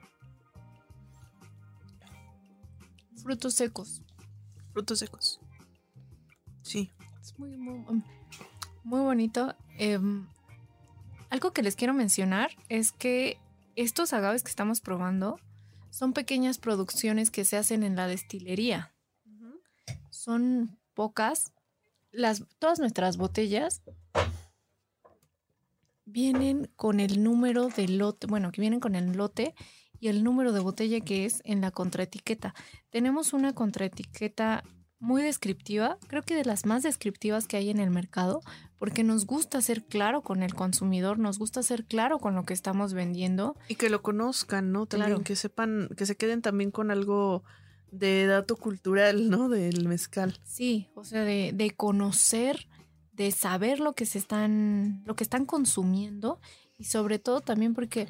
Frutos 3.23 3.53
secos. 3.55 4.01
Frutos 4.73 4.99
secos. 4.99 5.39
Sí. 6.61 6.91
Es 7.21 7.39
muy, 7.39 7.55
muy, 7.55 8.03
muy 8.83 8.99
bonito. 8.99 9.55
Em, 9.77 10.27
algo 11.29 11.53
que 11.53 11.63
les 11.63 11.75
quiero 11.75 11.93
mencionar 11.93 12.51
es 12.67 12.91
que 12.91 13.39
estos 13.75 14.11
agaves 14.11 14.43
que 14.43 14.49
estamos 14.49 14.81
probando 14.81 15.39
son 15.89 16.11
pequeñas 16.13 16.57
producciones 16.57 17.31
que 17.31 17.45
se 17.45 17.55
hacen 17.55 17.83
en 17.83 17.95
la 17.95 18.07
destilería. 18.07 18.93
Son 20.09 20.77
pocas. 20.93 21.53
Las, 22.11 22.43
todas 22.59 22.79
nuestras 22.79 23.17
botellas 23.17 23.81
vienen 26.05 26.69
con 26.75 26.99
el 26.99 27.23
número 27.23 27.69
de 27.69 27.87
lote, 27.87 28.27
bueno, 28.27 28.51
que 28.51 28.61
vienen 28.61 28.79
con 28.79 28.95
el 28.95 29.13
lote 29.13 29.55
y 30.03 30.09
el 30.09 30.21
número 30.21 30.51
de 30.51 30.59
botella 30.59 30.99
que 30.99 31.23
es 31.23 31.41
en 31.45 31.61
la 31.61 31.71
contraetiqueta. 31.71 32.53
Tenemos 32.89 33.31
una 33.31 33.53
contraetiqueta 33.53 34.65
muy 34.99 35.21
descriptiva, 35.21 35.97
creo 36.07 36.23
que 36.23 36.35
de 36.35 36.43
las 36.43 36.65
más 36.65 36.83
descriptivas 36.83 37.47
que 37.47 37.55
hay 37.55 37.69
en 37.69 37.79
el 37.79 37.89
mercado, 37.89 38.41
porque 38.77 39.05
nos 39.05 39.25
gusta 39.25 39.61
ser 39.61 39.85
claro 39.85 40.21
con 40.21 40.43
el 40.43 40.53
consumidor, 40.55 41.19
nos 41.19 41.39
gusta 41.39 41.63
ser 41.63 41.85
claro 41.85 42.19
con 42.19 42.35
lo 42.35 42.43
que 42.43 42.53
estamos 42.53 42.93
vendiendo. 42.93 43.55
Y 43.69 43.75
que 43.75 43.89
lo 43.89 44.01
conozcan, 44.01 44.73
¿no? 44.73 44.85
También 44.87 45.09
Claro. 45.11 45.23
que 45.23 45.37
sepan, 45.37 45.87
que 45.95 46.05
se 46.05 46.17
queden 46.17 46.41
también 46.41 46.69
con 46.71 46.91
algo 46.91 47.45
de 47.89 48.25
dato 48.25 48.57
cultural, 48.57 49.29
¿no? 49.29 49.47
Del 49.47 49.87
mezcal. 49.87 50.37
Sí, 50.43 50.89
o 50.95 51.05
sea, 51.05 51.23
de, 51.23 51.51
de 51.53 51.71
conocer, 51.71 52.67
de 53.13 53.31
saber 53.31 53.79
lo 53.79 53.93
que 53.93 54.05
se 54.05 54.17
están, 54.17 55.01
lo 55.05 55.15
que 55.15 55.23
están 55.23 55.45
consumiendo 55.45 56.41
y 56.77 56.85
sobre 56.85 57.19
todo 57.19 57.39
también 57.39 57.73
porque 57.73 58.09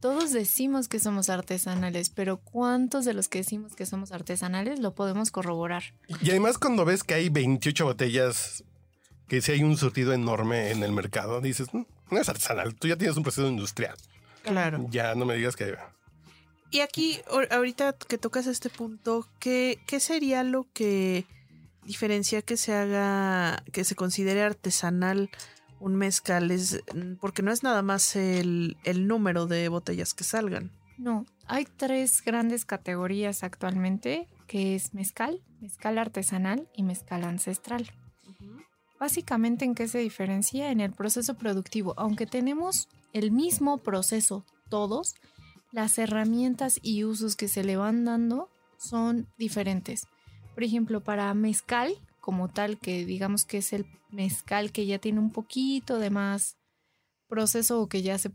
todos 0.00 0.32
decimos 0.32 0.88
que 0.88 1.00
somos 1.00 1.28
artesanales, 1.28 2.10
pero 2.10 2.38
¿cuántos 2.38 3.04
de 3.04 3.14
los 3.14 3.28
que 3.28 3.38
decimos 3.38 3.74
que 3.74 3.86
somos 3.86 4.12
artesanales 4.12 4.78
lo 4.78 4.94
podemos 4.94 5.30
corroborar? 5.30 5.82
Y 6.22 6.30
además, 6.30 6.58
cuando 6.58 6.84
ves 6.84 7.02
que 7.04 7.14
hay 7.14 7.28
28 7.28 7.84
botellas, 7.84 8.64
que 9.28 9.40
si 9.42 9.52
hay 9.52 9.62
un 9.62 9.76
surtido 9.76 10.12
enorme 10.12 10.70
en 10.70 10.82
el 10.82 10.92
mercado, 10.92 11.40
dices, 11.40 11.68
"Mm, 11.74 11.82
no 12.10 12.20
es 12.20 12.28
artesanal, 12.28 12.74
tú 12.74 12.88
ya 12.88 12.96
tienes 12.96 13.16
un 13.16 13.22
proceso 13.22 13.48
industrial. 13.48 13.96
Claro. 14.42 14.86
Ya 14.90 15.14
no 15.14 15.24
me 15.26 15.34
digas 15.34 15.56
que. 15.56 15.76
Y 16.70 16.80
aquí, 16.80 17.18
ahor- 17.30 17.48
ahorita 17.52 17.94
que 17.94 18.18
tocas 18.18 18.46
este 18.46 18.70
punto, 18.70 19.26
¿qué, 19.40 19.78
¿qué 19.86 20.00
sería 20.00 20.44
lo 20.44 20.66
que 20.72 21.26
diferencia 21.84 22.42
que 22.42 22.56
se 22.58 22.74
haga, 22.74 23.62
que 23.72 23.84
se 23.84 23.94
considere 23.94 24.42
artesanal 24.42 25.30
un 25.80 25.96
mezcal? 25.96 26.50
Es, 26.50 26.82
porque 27.20 27.42
no 27.42 27.52
es 27.52 27.62
nada 27.62 27.82
más 27.82 28.16
el, 28.16 28.76
el 28.84 29.06
número 29.06 29.46
de 29.46 29.68
botellas 29.68 30.14
que 30.14 30.24
salgan. 30.24 30.70
No, 30.98 31.26
hay 31.46 31.64
tres 31.64 32.22
grandes 32.22 32.64
categorías 32.64 33.44
actualmente, 33.44 34.26
que 34.46 34.74
es 34.74 34.94
mezcal, 34.94 35.40
mezcal 35.60 35.96
artesanal 35.96 36.68
y 36.74 36.82
mezcal 36.82 37.24
ancestral. 37.24 37.90
Básicamente, 38.98 39.64
¿en 39.64 39.76
qué 39.76 39.86
se 39.86 39.98
diferencia? 39.98 40.72
En 40.72 40.80
el 40.80 40.90
proceso 40.90 41.34
productivo. 41.34 41.94
Aunque 41.96 42.26
tenemos 42.26 42.88
el 43.12 43.30
mismo 43.30 43.78
proceso 43.78 44.44
todos, 44.68 45.14
las 45.70 45.98
herramientas 45.98 46.80
y 46.82 47.04
usos 47.04 47.36
que 47.36 47.46
se 47.46 47.62
le 47.62 47.76
van 47.76 48.04
dando 48.04 48.48
son 48.76 49.28
diferentes. 49.38 50.08
Por 50.54 50.64
ejemplo, 50.64 51.00
para 51.00 51.32
mezcal, 51.34 51.94
como 52.28 52.48
tal, 52.48 52.78
que 52.78 53.06
digamos 53.06 53.46
que 53.46 53.56
es 53.56 53.72
el 53.72 53.86
mezcal 54.10 54.70
que 54.70 54.84
ya 54.84 54.98
tiene 54.98 55.18
un 55.18 55.30
poquito 55.32 55.98
de 55.98 56.10
más 56.10 56.58
proceso 57.26 57.80
o 57.80 57.88
que 57.88 58.02
ya 58.02 58.18
se, 58.18 58.32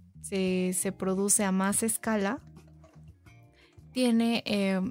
se- 0.74 0.91
produce 0.91 1.44
a 1.44 1.52
más 1.52 1.84
escala, 1.84 2.39
tiene 3.91 4.41
eh, 4.48 4.82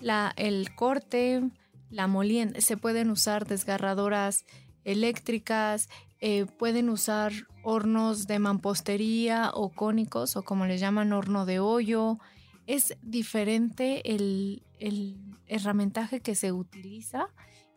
la, 0.00 0.32
el 0.38 0.74
corte, 0.74 1.50
la 1.90 2.06
molienda, 2.06 2.62
se 2.62 2.78
pueden 2.78 3.10
usar 3.10 3.46
desgarradoras 3.46 4.46
eléctricas, 4.84 5.90
eh, 6.20 6.46
pueden 6.58 6.88
usar 6.88 7.34
hornos 7.62 8.26
de 8.26 8.38
mampostería 8.38 9.50
o 9.52 9.68
cónicos 9.68 10.34
o 10.34 10.42
como 10.44 10.64
le 10.64 10.78
llaman 10.78 11.12
horno 11.12 11.44
de 11.44 11.58
hoyo. 11.60 12.18
Es 12.66 12.96
diferente 13.02 14.14
el, 14.14 14.62
el 14.78 15.18
herramientaje 15.46 16.20
que 16.20 16.34
se 16.34 16.52
utiliza 16.52 17.28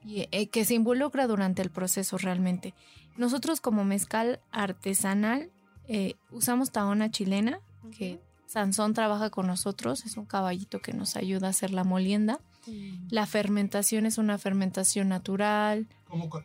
y 0.04 0.28
eh, 0.32 0.48
que 0.50 0.66
se 0.66 0.74
involucra 0.76 1.28
durante 1.28 1.62
el 1.62 1.70
proceso 1.70 2.18
realmente. 2.18 2.74
Nosotros 3.18 3.60
como 3.62 3.84
mezcal 3.84 4.40
artesanal 4.52 5.50
eh, 5.88 6.16
usamos 6.32 6.72
taona 6.72 7.12
chilena, 7.12 7.60
que 7.98 8.20
Sansón 8.48 8.94
trabaja 8.94 9.30
con 9.30 9.48
nosotros, 9.48 10.06
es 10.06 10.18
un 10.18 10.26
caballito 10.26 10.80
que 10.82 10.94
nos 10.94 11.16
ayuda 11.16 11.48
a 11.48 11.50
hacer 11.52 11.72
la 11.72 11.84
molienda. 11.84 12.40
La 13.10 13.26
fermentación 13.26 14.06
es 14.06 14.18
una 14.20 14.38
fermentación 14.38 15.10
natural. 15.10 15.88
Como, 16.08 16.30
cu- 16.30 16.44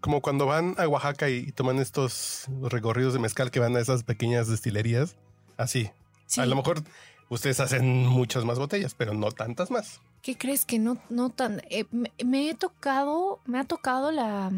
como 0.00 0.20
cuando 0.20 0.44
van 0.46 0.74
a 0.78 0.86
Oaxaca 0.86 1.30
y, 1.30 1.36
y 1.38 1.52
toman 1.52 1.78
estos 1.78 2.44
recorridos 2.62 3.14
de 3.14 3.18
mezcal 3.18 3.50
que 3.50 3.58
van 3.60 3.74
a 3.76 3.80
esas 3.80 4.02
pequeñas 4.04 4.46
destilerías. 4.48 5.16
Así. 5.56 5.90
Sí. 6.26 6.40
A 6.42 6.46
lo 6.46 6.54
mejor 6.56 6.82
ustedes 7.30 7.60
hacen 7.60 8.06
muchas 8.06 8.44
más 8.44 8.58
botellas, 8.58 8.94
pero 8.94 9.14
no 9.14 9.30
tantas 9.32 9.70
más. 9.70 10.00
¿Qué 10.22 10.36
crees 10.36 10.64
que 10.64 10.78
no, 10.78 10.98
no 11.10 11.30
tan... 11.30 11.62
eh, 11.70 11.84
me, 11.90 12.12
me 12.24 12.50
he 12.50 12.54
tocado, 12.54 13.40
me 13.46 13.58
ha 13.58 13.64
tocado 13.64 14.10
la, 14.12 14.50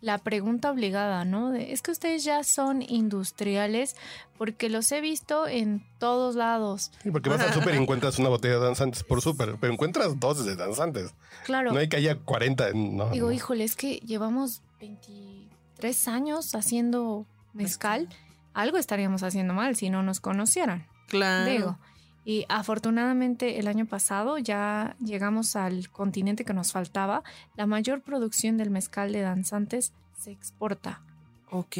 la 0.00 0.18
pregunta 0.18 0.70
obligada, 0.70 1.24
¿no? 1.24 1.50
De, 1.50 1.72
es 1.72 1.82
que 1.82 1.90
ustedes 1.90 2.24
ya 2.24 2.42
son 2.44 2.80
industriales 2.82 3.96
porque 4.38 4.68
los 4.70 4.90
he 4.92 5.00
visto 5.00 5.46
en 5.46 5.84
todos 5.98 6.36
lados. 6.36 6.92
Sí, 7.02 7.10
porque 7.10 7.28
vas 7.28 7.40
al 7.42 7.52
súper 7.52 7.74
y 7.74 7.78
encuentras 7.78 8.18
una 8.18 8.28
botella 8.30 8.54
de 8.54 8.64
danzantes 8.64 9.02
por 9.04 9.20
súper, 9.20 9.56
pero 9.60 9.72
encuentras 9.72 10.18
dos 10.18 10.44
de 10.46 10.56
danzantes. 10.56 11.12
Claro. 11.44 11.72
No 11.72 11.78
hay 11.80 11.88
que 11.88 11.96
haya 11.96 12.16
40. 12.16 12.68
en- 12.70 12.96
No, 12.96 13.10
Digo, 13.10 13.26
no. 13.26 13.32
híjole, 13.32 13.64
es 13.64 13.76
que 13.76 13.96
llevamos 14.06 14.62
23 14.80 16.08
años 16.08 16.54
haciendo 16.54 17.26
mezcal. 17.52 18.08
Algo 18.54 18.78
estaríamos 18.78 19.22
haciendo 19.22 19.54
mal 19.54 19.76
si 19.76 19.90
no 19.90 20.02
nos 20.02 20.20
conocieran. 20.20 20.86
Claro. 21.08 21.50
Digo. 21.50 21.78
Y 22.24 22.44
afortunadamente 22.48 23.58
el 23.58 23.66
año 23.66 23.86
pasado 23.86 24.38
ya 24.38 24.96
llegamos 25.02 25.56
al 25.56 25.90
continente 25.90 26.44
que 26.44 26.52
nos 26.54 26.72
faltaba. 26.72 27.22
La 27.56 27.66
mayor 27.66 28.02
producción 28.02 28.56
del 28.56 28.70
mezcal 28.70 29.12
de 29.12 29.20
danzantes 29.22 29.92
se 30.18 30.30
exporta. 30.30 31.02
Ok. 31.50 31.76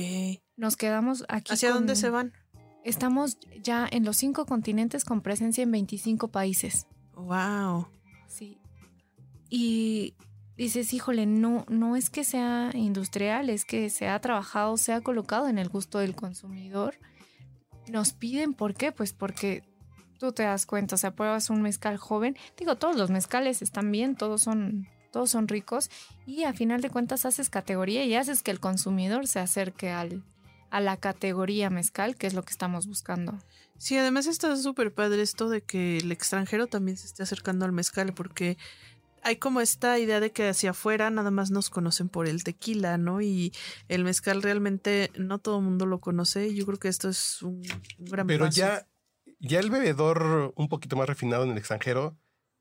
Nos 0.56 0.76
quedamos 0.76 1.24
aquí. 1.28 1.52
¿Hacia 1.52 1.68
con- 1.70 1.78
dónde 1.80 1.96
se 1.96 2.10
van? 2.10 2.32
Estamos 2.84 3.38
ya 3.62 3.86
en 3.90 4.04
los 4.04 4.16
cinco 4.16 4.46
continentes 4.46 5.04
con 5.04 5.20
presencia 5.20 5.62
en 5.62 5.70
25 5.70 6.28
países. 6.28 6.86
Wow. 7.14 7.86
Sí. 8.26 8.58
Y 9.50 10.14
dices, 10.56 10.92
híjole, 10.94 11.26
no, 11.26 11.66
no 11.68 11.96
es 11.96 12.08
que 12.10 12.24
sea 12.24 12.70
industrial, 12.74 13.50
es 13.50 13.64
que 13.64 13.90
se 13.90 14.08
ha 14.08 14.18
trabajado, 14.20 14.76
se 14.78 14.92
ha 14.92 15.00
colocado 15.02 15.48
en 15.48 15.58
el 15.58 15.68
gusto 15.68 15.98
del 15.98 16.14
consumidor. 16.14 16.96
Nos 17.90 18.12
piden, 18.12 18.54
¿por 18.54 18.74
qué? 18.74 18.92
Pues 18.92 19.12
porque 19.12 19.62
tú 20.20 20.32
te 20.32 20.42
das 20.42 20.66
cuenta, 20.66 20.94
o 20.94 20.98
sea, 20.98 21.16
pruebas 21.16 21.50
un 21.50 21.62
mezcal 21.62 21.96
joven. 21.96 22.36
Digo, 22.56 22.76
todos 22.76 22.96
los 22.96 23.10
mezcales 23.10 23.62
están 23.62 23.90
bien, 23.90 24.14
todos 24.14 24.42
son, 24.42 24.86
todos 25.10 25.30
son 25.30 25.48
ricos. 25.48 25.90
Y 26.26 26.44
a 26.44 26.52
final 26.52 26.82
de 26.82 26.90
cuentas 26.90 27.24
haces 27.24 27.48
categoría 27.48 28.04
y 28.04 28.14
haces 28.14 28.42
que 28.42 28.50
el 28.50 28.60
consumidor 28.60 29.26
se 29.26 29.40
acerque 29.40 29.90
al, 29.90 30.22
a 30.70 30.80
la 30.80 30.98
categoría 30.98 31.70
mezcal, 31.70 32.16
que 32.16 32.26
es 32.26 32.34
lo 32.34 32.44
que 32.44 32.52
estamos 32.52 32.86
buscando. 32.86 33.38
Sí, 33.78 33.96
además 33.96 34.26
está 34.26 34.54
súper 34.58 34.92
padre 34.92 35.22
esto 35.22 35.48
de 35.48 35.62
que 35.62 35.96
el 35.96 36.12
extranjero 36.12 36.66
también 36.66 36.98
se 36.98 37.06
esté 37.06 37.22
acercando 37.22 37.64
al 37.64 37.72
mezcal, 37.72 38.12
porque 38.12 38.58
hay 39.22 39.36
como 39.36 39.62
esta 39.62 39.98
idea 39.98 40.20
de 40.20 40.32
que 40.32 40.48
hacia 40.48 40.70
afuera 40.70 41.08
nada 41.08 41.30
más 41.30 41.50
nos 41.50 41.70
conocen 41.70 42.10
por 42.10 42.28
el 42.28 42.44
tequila, 42.44 42.98
¿no? 42.98 43.22
Y 43.22 43.52
el 43.88 44.04
mezcal 44.04 44.42
realmente 44.42 45.10
no 45.16 45.38
todo 45.38 45.58
el 45.58 45.64
mundo 45.64 45.86
lo 45.86 45.98
conoce. 46.00 46.54
Yo 46.54 46.66
creo 46.66 46.78
que 46.78 46.88
esto 46.88 47.08
es 47.08 47.40
un, 47.42 47.62
gran 47.98 48.26
Pero 48.26 48.46
paso. 48.46 48.58
ya, 48.58 48.86
ya 49.40 49.58
el 49.58 49.70
bebedor 49.70 50.52
un 50.56 50.68
poquito 50.68 50.96
más 50.96 51.08
refinado 51.08 51.44
en 51.44 51.50
el 51.50 51.58
extranjero 51.58 52.16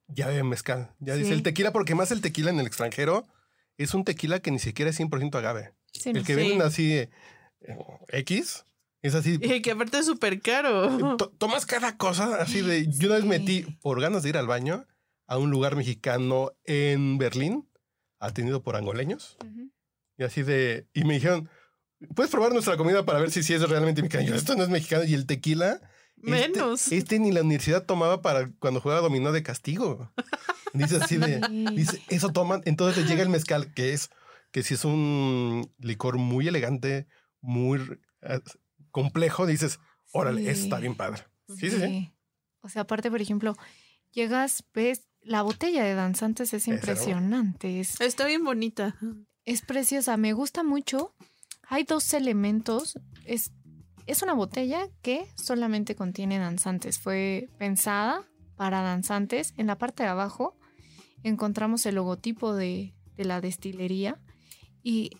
ya 0.07 0.27
bebe 0.27 0.43
mezcal. 0.43 0.95
Ya 0.99 1.13
dice 1.15 1.27
Sí. 1.29 1.33
el 1.35 1.43
tequila, 1.43 1.71
porque 1.71 1.93
más 1.93 2.09
el 2.11 2.21
tequila 2.21 2.49
en 2.49 2.59
el 2.59 2.65
extranjero 2.65 3.27
es 3.77 3.93
un 3.93 4.03
tequila 4.03 4.39
que 4.39 4.49
ni 4.51 4.57
siquiera 4.59 4.89
es 4.89 4.99
100% 4.99 5.35
agave. 5.37 5.73
Sí, 5.93 6.09
El 6.09 6.25
que 6.25 6.33
Sí. 6.33 6.39
venden 6.39 6.61
así 6.63 6.93
eh, 6.93 7.09
X 8.09 8.65
es 9.01 9.15
así. 9.15 9.37
Y 9.41 9.61
que 9.61 9.71
aparte 9.71 9.99
es 9.99 10.05
súper 10.05 10.41
caro. 10.41 11.15
to- 11.17 11.29
tomas 11.37 11.65
cada 11.65 11.95
cosa 11.97 12.41
así 12.41 12.61
de. 12.61 12.87
Yo 12.91 13.07
una 13.07 13.15
vez 13.17 13.25
metí 13.25 13.61
por 13.81 14.01
ganas 14.01 14.23
de 14.23 14.29
ir 14.29 14.37
al 14.37 14.47
baño 14.47 14.85
a 15.27 15.37
un 15.37 15.51
lugar 15.51 15.75
mexicano 15.75 16.51
en 16.65 17.17
Berlín, 17.17 17.69
atendido 18.19 18.63
por 18.63 18.75
angoleños. 18.75 19.37
Y 20.17 20.23
así 20.23 20.41
de. 20.43 20.87
Y 20.93 21.03
me 21.05 21.13
dijeron, 21.15 21.49
¿puedes 22.15 22.31
probar 22.31 22.51
nuestra 22.51 22.77
comida 22.77 23.05
para 23.05 23.19
ver 23.19 23.31
si 23.31 23.43
sí 23.43 23.53
es 23.53 23.61
realmente 23.69 24.01
mexicano? 24.01 24.27
Yo, 24.27 24.35
esto 24.35 24.55
no 24.55 24.63
es 24.63 24.69
mexicano. 24.69 25.03
Y 25.03 25.13
el 25.13 25.25
tequila. 25.27 25.79
Este- 26.23 26.31
Menos. 26.31 26.91
Este, 26.91 27.19
ni 27.19 27.31
la 27.31 27.41
universidad 27.41 27.85
tomaba 27.85 28.21
para 28.21 28.49
cuando 28.59 28.81
jugaba 28.81 29.01
dominó 29.01 29.31
de 29.31 29.43
castigo. 29.43 30.11
Dice 30.73 30.97
así 30.97 31.17
de. 31.17 31.41
Dice, 31.75 32.01
eso 32.09 32.29
toman. 32.29 32.61
Entonces 32.65 33.03
le 33.03 33.09
llega 33.09 33.23
el 33.23 33.29
mezcal, 33.29 33.73
que 33.73 33.93
es. 33.93 34.09
Que 34.51 34.63
si 34.63 34.73
es 34.73 34.83
un 34.85 35.71
licor 35.77 36.17
muy 36.17 36.47
elegante, 36.47 37.07
muy 37.41 37.79
eh, 38.21 38.39
complejo, 38.91 39.45
dices, 39.45 39.79
órale, 40.11 40.41
Sí. 40.41 40.47
eso 40.49 40.63
está 40.63 40.79
bien 40.79 40.95
padre. 40.95 41.23
Sí, 41.47 41.69
sí, 41.69 41.79
sí. 41.79 42.11
O 42.61 42.69
sea, 42.69 42.81
aparte, 42.83 43.09
por 43.11 43.21
ejemplo, 43.21 43.55
llegas, 44.11 44.63
ves, 44.73 45.07
la 45.21 45.41
botella 45.43 45.83
de 45.83 45.93
danzantes 45.93 46.53
es 46.53 46.67
impresionante, 46.67 47.79
es, 47.79 48.01
Está 48.01 48.25
bien 48.25 48.43
bonita. 48.43 48.95
es 49.45 49.61
preciosa, 49.61 50.17
me 50.17 50.33
gusta 50.33 50.63
mucho. 50.63 51.15
Hay 51.67 51.83
dos 51.83 52.11
elementos, 52.13 52.97
es, 53.25 53.51
es 54.09 54.23
una 54.23 54.33
botella 54.33 54.87
que 55.03 55.27
solamente 55.35 55.95
contiene 55.95 56.39
danzantes, 56.39 56.97
fue 56.97 57.47
pensada 57.59 58.23
para 58.55 58.81
danzantes. 58.81 59.53
En 59.55 59.67
la 59.67 59.77
parte 59.77 60.01
de 60.01 60.09
abajo 60.09 60.57
encontramos 61.23 61.85
el 61.85 61.95
logotipo 61.95 62.55
de, 62.55 62.93
la 63.17 63.41
destilería 63.41 64.17
y 64.81 65.11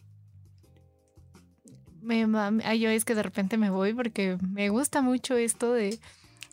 me, 2.02 2.26
ay, 2.64 2.80
yo 2.80 2.90
es 2.90 3.04
que 3.04 3.14
de 3.14 3.24
repente 3.24 3.58
me 3.58 3.70
voy 3.70 3.94
porque 3.94 4.38
me 4.42 4.70
gusta 4.70 5.02
mucho 5.02 5.36
esto 5.36 5.74
de, 5.74 6.00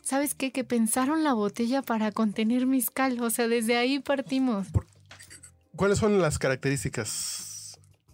¿sabes 0.03 0.35
qué? 0.35 0.51
Que 0.51 0.65
pensaron 0.65 1.23
la 1.23 1.33
botella 1.33 1.81
para 1.81 2.11
contener 2.11 2.67
mezcal, 2.67 3.19
o 3.21 3.29
sea, 3.29 3.47
desde 3.47 3.77
ahí 3.77 3.99
partimos. 3.99 4.67
¿Cuáles 5.75 5.99
son 5.99 6.21
las 6.21 6.37
características? 6.37 7.46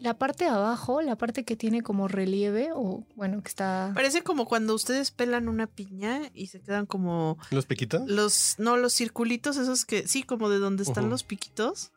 La 0.04 0.14
parte 0.18 0.44
de 0.44 0.50
abajo, 0.52 1.02
la 1.02 1.16
parte 1.16 1.46
que 1.46 1.56
tiene 1.56 1.82
como 1.82 2.08
relieve 2.10 2.70
o 2.74 3.06
bueno, 3.16 3.42
que 3.42 3.48
está... 3.48 3.92
Parece 3.96 4.22
como 4.22 4.46
cuando 4.46 4.76
ustedes 4.76 5.12
pelan 5.12 5.48
una 5.48 5.66
piña 5.66 6.20
y 6.34 6.48
se 6.48 6.60
quedan 6.60 6.86
como 6.86 7.38
¿Los 7.52 7.66
piquitas? 7.66 8.02
los, 8.06 8.56
no, 8.58 8.76
los 8.76 8.94
circulitos, 8.94 9.56
esos 9.58 9.86
que, 9.86 10.06
sí, 10.08 10.24
como 10.24 10.50
de 10.50 10.60
donde 10.60 10.84
están 10.84 11.10
los 11.10 11.24
piquitos. 11.24 11.92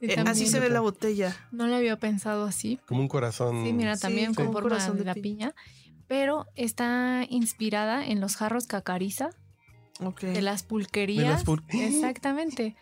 Sí, 0.00 0.06
Eh, 0.10 0.24
así 0.26 0.46
se 0.46 0.58
ve 0.58 0.70
la 0.70 0.80
botella. 0.80 1.36
No 1.52 1.66
lo 1.66 1.76
había 1.76 1.98
pensado 1.98 2.44
así. 2.44 2.80
Como 2.88 3.00
un 3.02 3.08
corazón. 3.08 3.62
Sí, 3.64 3.72
mira, 3.74 3.94
Sí, 3.96 4.02
también 4.02 4.34
como 4.34 4.34
con 4.34 4.46
un 4.46 4.52
forma 4.54 4.68
corazón 4.70 4.94
de 4.94 5.00
de 5.00 5.04
la 5.04 5.14
piña. 5.14 5.52
piña. 5.52 5.54
Pero 6.08 6.46
está 6.56 7.24
inspirada 7.28 8.06
en 8.06 8.20
los 8.20 8.36
jarros 8.36 8.66
cacariza 8.66 9.30
Ok. 10.00 10.20
de 10.22 10.42
las 10.42 10.62
pulquerías. 10.62 11.24
De 11.24 11.30
las 11.30 11.44
pul- 11.46 11.62
Exactamente. 11.68 12.74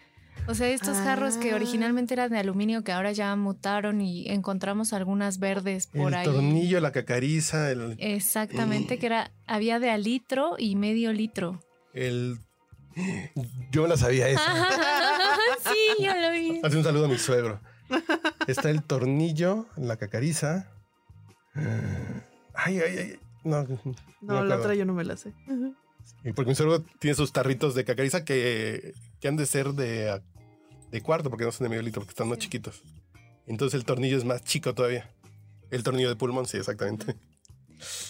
O 0.49 0.55
sea, 0.55 0.68
estos 0.68 0.97
jarros 0.99 1.36
que 1.36 1.53
Ah. 1.53 1.57
originalmente 1.57 2.14
eran 2.14 2.30
de 2.30 2.38
aluminio, 2.38 2.82
que 2.82 2.90
ahora 2.93 3.12
ya 3.12 3.34
mutaron 3.36 4.01
y 4.01 4.28
encontramos 4.28 4.93
algunas 4.93 5.38
verdes 5.38 5.86
por 5.86 6.09
el 6.09 6.14
ahí. 6.14 6.24
tornillo, 6.26 6.80
la 6.80 6.90
cacariza, 6.93 7.70
el, 7.70 7.95
Exactamente, 7.99 8.99
que 8.99 9.07
era, 9.07 9.30
había 9.47 9.78
de 9.78 9.90
a 9.90 9.99
litro 9.99 10.57
y 10.59 10.74
medio 10.76 11.12
litro. 11.12 11.61
el... 11.95 12.38
Yo 13.70 13.82
me 13.84 13.88
la 13.88 13.97
sabía 13.97 14.28
esa. 14.28 14.43
sí, 15.64 16.05
yo 16.05 16.14
lo 16.14 16.30
vi. 16.32 16.61
Hace 16.62 16.76
un 16.76 16.84
saludo 16.84 17.07
a 17.07 17.09
mi 17.09 17.16
suegro. 17.16 17.59
Está 18.47 18.68
el 18.68 18.82
tornillo, 18.82 19.66
la 19.76 19.97
cacariza. 19.97 20.68
Ay, 22.55 22.80
ay, 22.80 22.99
ay. 22.99 23.18
No, 23.45 23.62
No, 24.20 24.43
me 24.43 24.45
la 24.49 24.57
otra 24.57 24.74
yo 24.74 24.84
no 24.84 24.93
me 24.93 25.05
la 25.05 25.16
sé. 25.16 25.32
Y 26.22 26.32
porque 26.32 26.51
mi 26.51 26.55
suegro 26.55 26.82
tiene 26.99 27.14
sus 27.14 27.32
tarritos 27.32 27.74
de 27.74 27.84
cacariza 27.86 28.24
que, 28.26 28.93
que 29.20 29.28
han 29.28 29.36
de 29.36 29.47
ser 29.47 29.72
de, 29.72 30.20
de 30.93 31.03
cuarto, 31.03 31.28
porque 31.30 31.45
no 31.45 31.51
son 31.51 31.64
de 31.64 31.70
medio 31.70 31.82
litro, 31.82 32.01
porque 32.03 32.12
están 32.12 32.28
más 32.28 32.38
chiquitos. 32.38 32.82
Entonces 33.47 33.76
el 33.78 33.84
tornillo 33.84 34.16
es 34.16 34.24
más 34.24 34.45
chico 34.45 34.72
todavía. 34.74 35.11
El 35.70 35.82
tornillo 35.82 36.09
de 36.09 36.16
pulmón, 36.16 36.47
sí, 36.47 36.59
exactamente. 36.59 37.16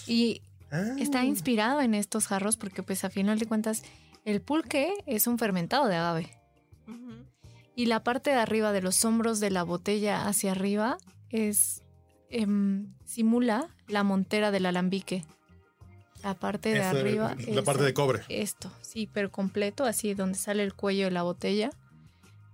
Y 0.06 0.42
Ah. 0.70 0.96
está 0.98 1.22
inspirado 1.24 1.80
en 1.82 1.94
estos 1.94 2.26
jarros 2.26 2.56
porque 2.56 2.82
pues 2.82 3.04
a 3.04 3.10
final 3.10 3.38
de 3.38 3.44
cuentas 3.46 3.82
el 4.24 4.40
pulque 4.40 4.92
es 5.06 5.26
un 5.26 5.38
fermentado 5.38 5.86
de 5.86 5.96
agave. 5.96 6.30
Y 7.74 7.86
la 7.86 8.02
parte 8.04 8.30
de 8.30 8.36
arriba 8.36 8.72
de 8.72 8.82
los 8.82 9.04
hombros 9.04 9.38
de 9.40 9.50
la 9.50 9.62
botella 9.62 10.26
hacia 10.26 10.52
arriba 10.52 10.98
es 11.30 11.82
em, 12.30 12.92
simula 13.04 13.68
la 13.86 14.02
montera 14.02 14.50
del 14.50 14.66
alambique. 14.66 15.24
La 16.22 16.34
parte 16.34 16.70
de 16.70 16.78
Eso, 16.80 16.88
arriba 16.88 17.34
la 17.34 17.60
es 17.60 17.62
parte 17.62 17.82
de 17.82 17.92
cobre. 17.94 18.22
esto, 18.28 18.70
sí, 18.80 19.08
pero 19.12 19.30
completo, 19.30 19.84
así 19.84 20.14
donde 20.14 20.38
sale 20.38 20.62
el 20.62 20.72
cuello 20.74 21.04
de 21.06 21.10
la 21.10 21.22
botella, 21.22 21.70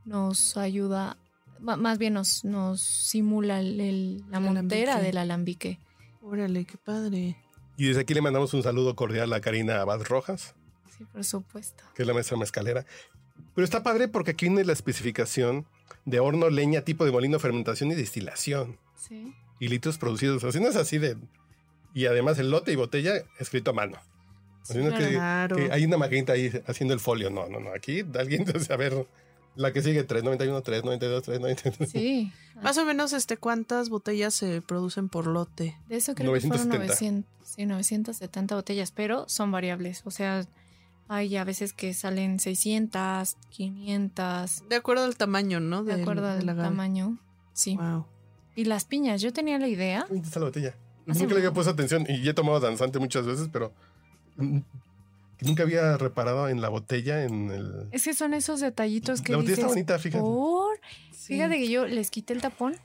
nos 0.09 0.57
ayuda, 0.57 1.17
más 1.61 1.99
bien 1.99 2.15
nos, 2.15 2.45
nos 2.45 2.81
simula 2.81 3.61
el- 3.61 3.81
el- 3.81 4.25
la 4.31 4.39
El 4.39 4.45
montera 4.45 4.93
alambique. 4.95 5.07
del 5.07 5.19
alambique. 5.19 5.79
Órale, 6.23 6.65
qué 6.65 6.77
padre. 6.79 7.37
Y 7.77 7.87
desde 7.87 8.01
aquí 8.01 8.15
le 8.15 8.21
mandamos 8.21 8.53
un 8.55 8.63
saludo 8.63 8.95
cordial 8.97 9.33
a 9.33 9.41
Karina 9.41 9.81
Abad 9.81 10.03
Rojas, 10.03 10.55
Sí, 10.97 11.05
por 11.05 11.25
supuesto. 11.25 11.85
que 11.95 12.03
es 12.03 12.09
la 12.09 12.15
maestra 12.15 12.37
mezcalera. 12.37 12.85
Pero 13.55 13.65
está 13.65 13.83
padre 13.83 14.09
porque 14.09 14.33
aquí 14.33 14.47
viene 14.47 14.65
la 14.65 14.73
especificación 14.73 15.67
de 16.05 16.19
horno, 16.21 16.51
leña, 16.51 16.83
tipo 16.83 17.05
de 17.05 17.13
molino, 17.13 17.39
fermentación 17.39 17.91
y 17.93 17.95
destilación. 17.95 18.79
Sí. 18.97 19.33
Y 19.61 19.69
litros 19.69 19.97
producidos. 19.99 20.43
Así 20.45 20.59
no 20.61 20.69
es 20.69 20.77
así 20.77 20.99
de... 20.99 21.17
Y 21.95 22.07
además 22.07 22.39
el 22.39 22.51
lote 22.51 22.73
y 22.73 22.77
botella 22.77 23.13
escrito 23.39 23.71
a 23.71 23.75
mano. 23.75 23.97
Así 24.63 24.79
no 24.79 24.89
es 24.89 24.95
que- 24.95 25.11
Claro. 25.15 25.57
que 25.57 25.71
hay 25.73 25.85
una 25.85 25.97
maquinita 25.99 26.33
ahí 26.35 26.51
haciendo 26.67 26.95
el 26.95 27.01
folio. 27.01 27.31
No, 27.31 27.49
no, 27.49 27.59
no. 27.61 27.73
Aquí 27.73 28.05
alguien 28.19 28.45
dice, 28.69 28.73
a 28.73 28.77
ver, 28.77 29.07
la 29.59 29.73
que 29.73 29.83
sigue, 29.83 30.05
391, 30.05 30.63
392, 30.63 31.23
393. 31.25 31.91
Sí. 31.91 32.33
Más 32.63 32.79
o 32.79 32.85
menos, 32.85 33.13
este, 33.13 33.37
¿cuántas 33.37 33.89
botellas 33.89 34.33
se 34.33 34.63
producen 34.63 35.09
por 35.09 35.27
lote? 35.27 35.77
De 35.89 35.97
eso 35.97 36.15
creo 36.15 36.33
que 36.33 36.47
970. 36.47 36.65
fueron 36.65 36.87
900, 36.87 37.31
sí, 37.45 37.67
970 37.67 38.55
botellas, 38.55 38.93
pero 38.93 39.29
son 39.29 39.51
variables. 39.51 40.03
O 40.05 40.13
sea, 40.13 40.47
hay 41.09 41.37
a 41.37 41.43
veces 41.45 41.73
que 41.73 41.93
salen 41.93 42.39
600, 42.39 43.37
500, 43.51 44.69
De 44.69 44.77
acuerdo 44.77 45.05
al 45.05 45.17
tamaño, 45.17 45.59
¿no? 45.59 45.83
de 45.83 46.01
acuerdo 46.01 46.29
al 46.29 46.47
tamaño. 46.47 47.19
Sí. 47.53 47.77
Wow. 47.77 48.07
Y 48.55 48.65
las 48.65 48.85
piñas, 48.85 49.21
yo 49.21 49.33
tenía 49.33 49.59
la 49.59 49.67
idea. 49.67 50.07
Uy, 50.09 50.21
está 50.21 50.39
la 50.39 50.47
botella. 50.47 50.77
Nunca 51.05 51.27
le 51.27 51.37
había 51.37 51.53
puesto 51.53 51.73
atención 51.73 52.07
y 52.09 52.23
ya 52.23 52.31
he 52.31 52.35
tomado 52.35 52.61
danzante 52.61 53.01
muchas 53.01 53.27
veces, 53.27 53.49
pero 53.53 53.73
nunca 55.47 55.63
había 55.63 55.97
reparado 55.97 56.49
en 56.49 56.61
la 56.61 56.69
botella, 56.69 57.25
en 57.25 57.51
el... 57.51 57.89
Es 57.93 58.05
que 58.05 58.15
son 58.15 58.35
esos 58.35 58.61
detallitos 58.61 59.23
que 59.23 59.33
La 59.33 59.39
botella 59.39 59.57
dices, 59.57 59.65
está 59.65 59.69
bonita, 59.69 59.99
fíjate. 59.99 60.23
por... 60.23 60.81
Sí. 61.13 61.35
Fíjate 61.35 61.59
que 61.59 61.69
yo 61.69 61.87
les 61.87 62.11
quité 62.11 62.33
el 62.33 62.41
tapón. 62.41 62.77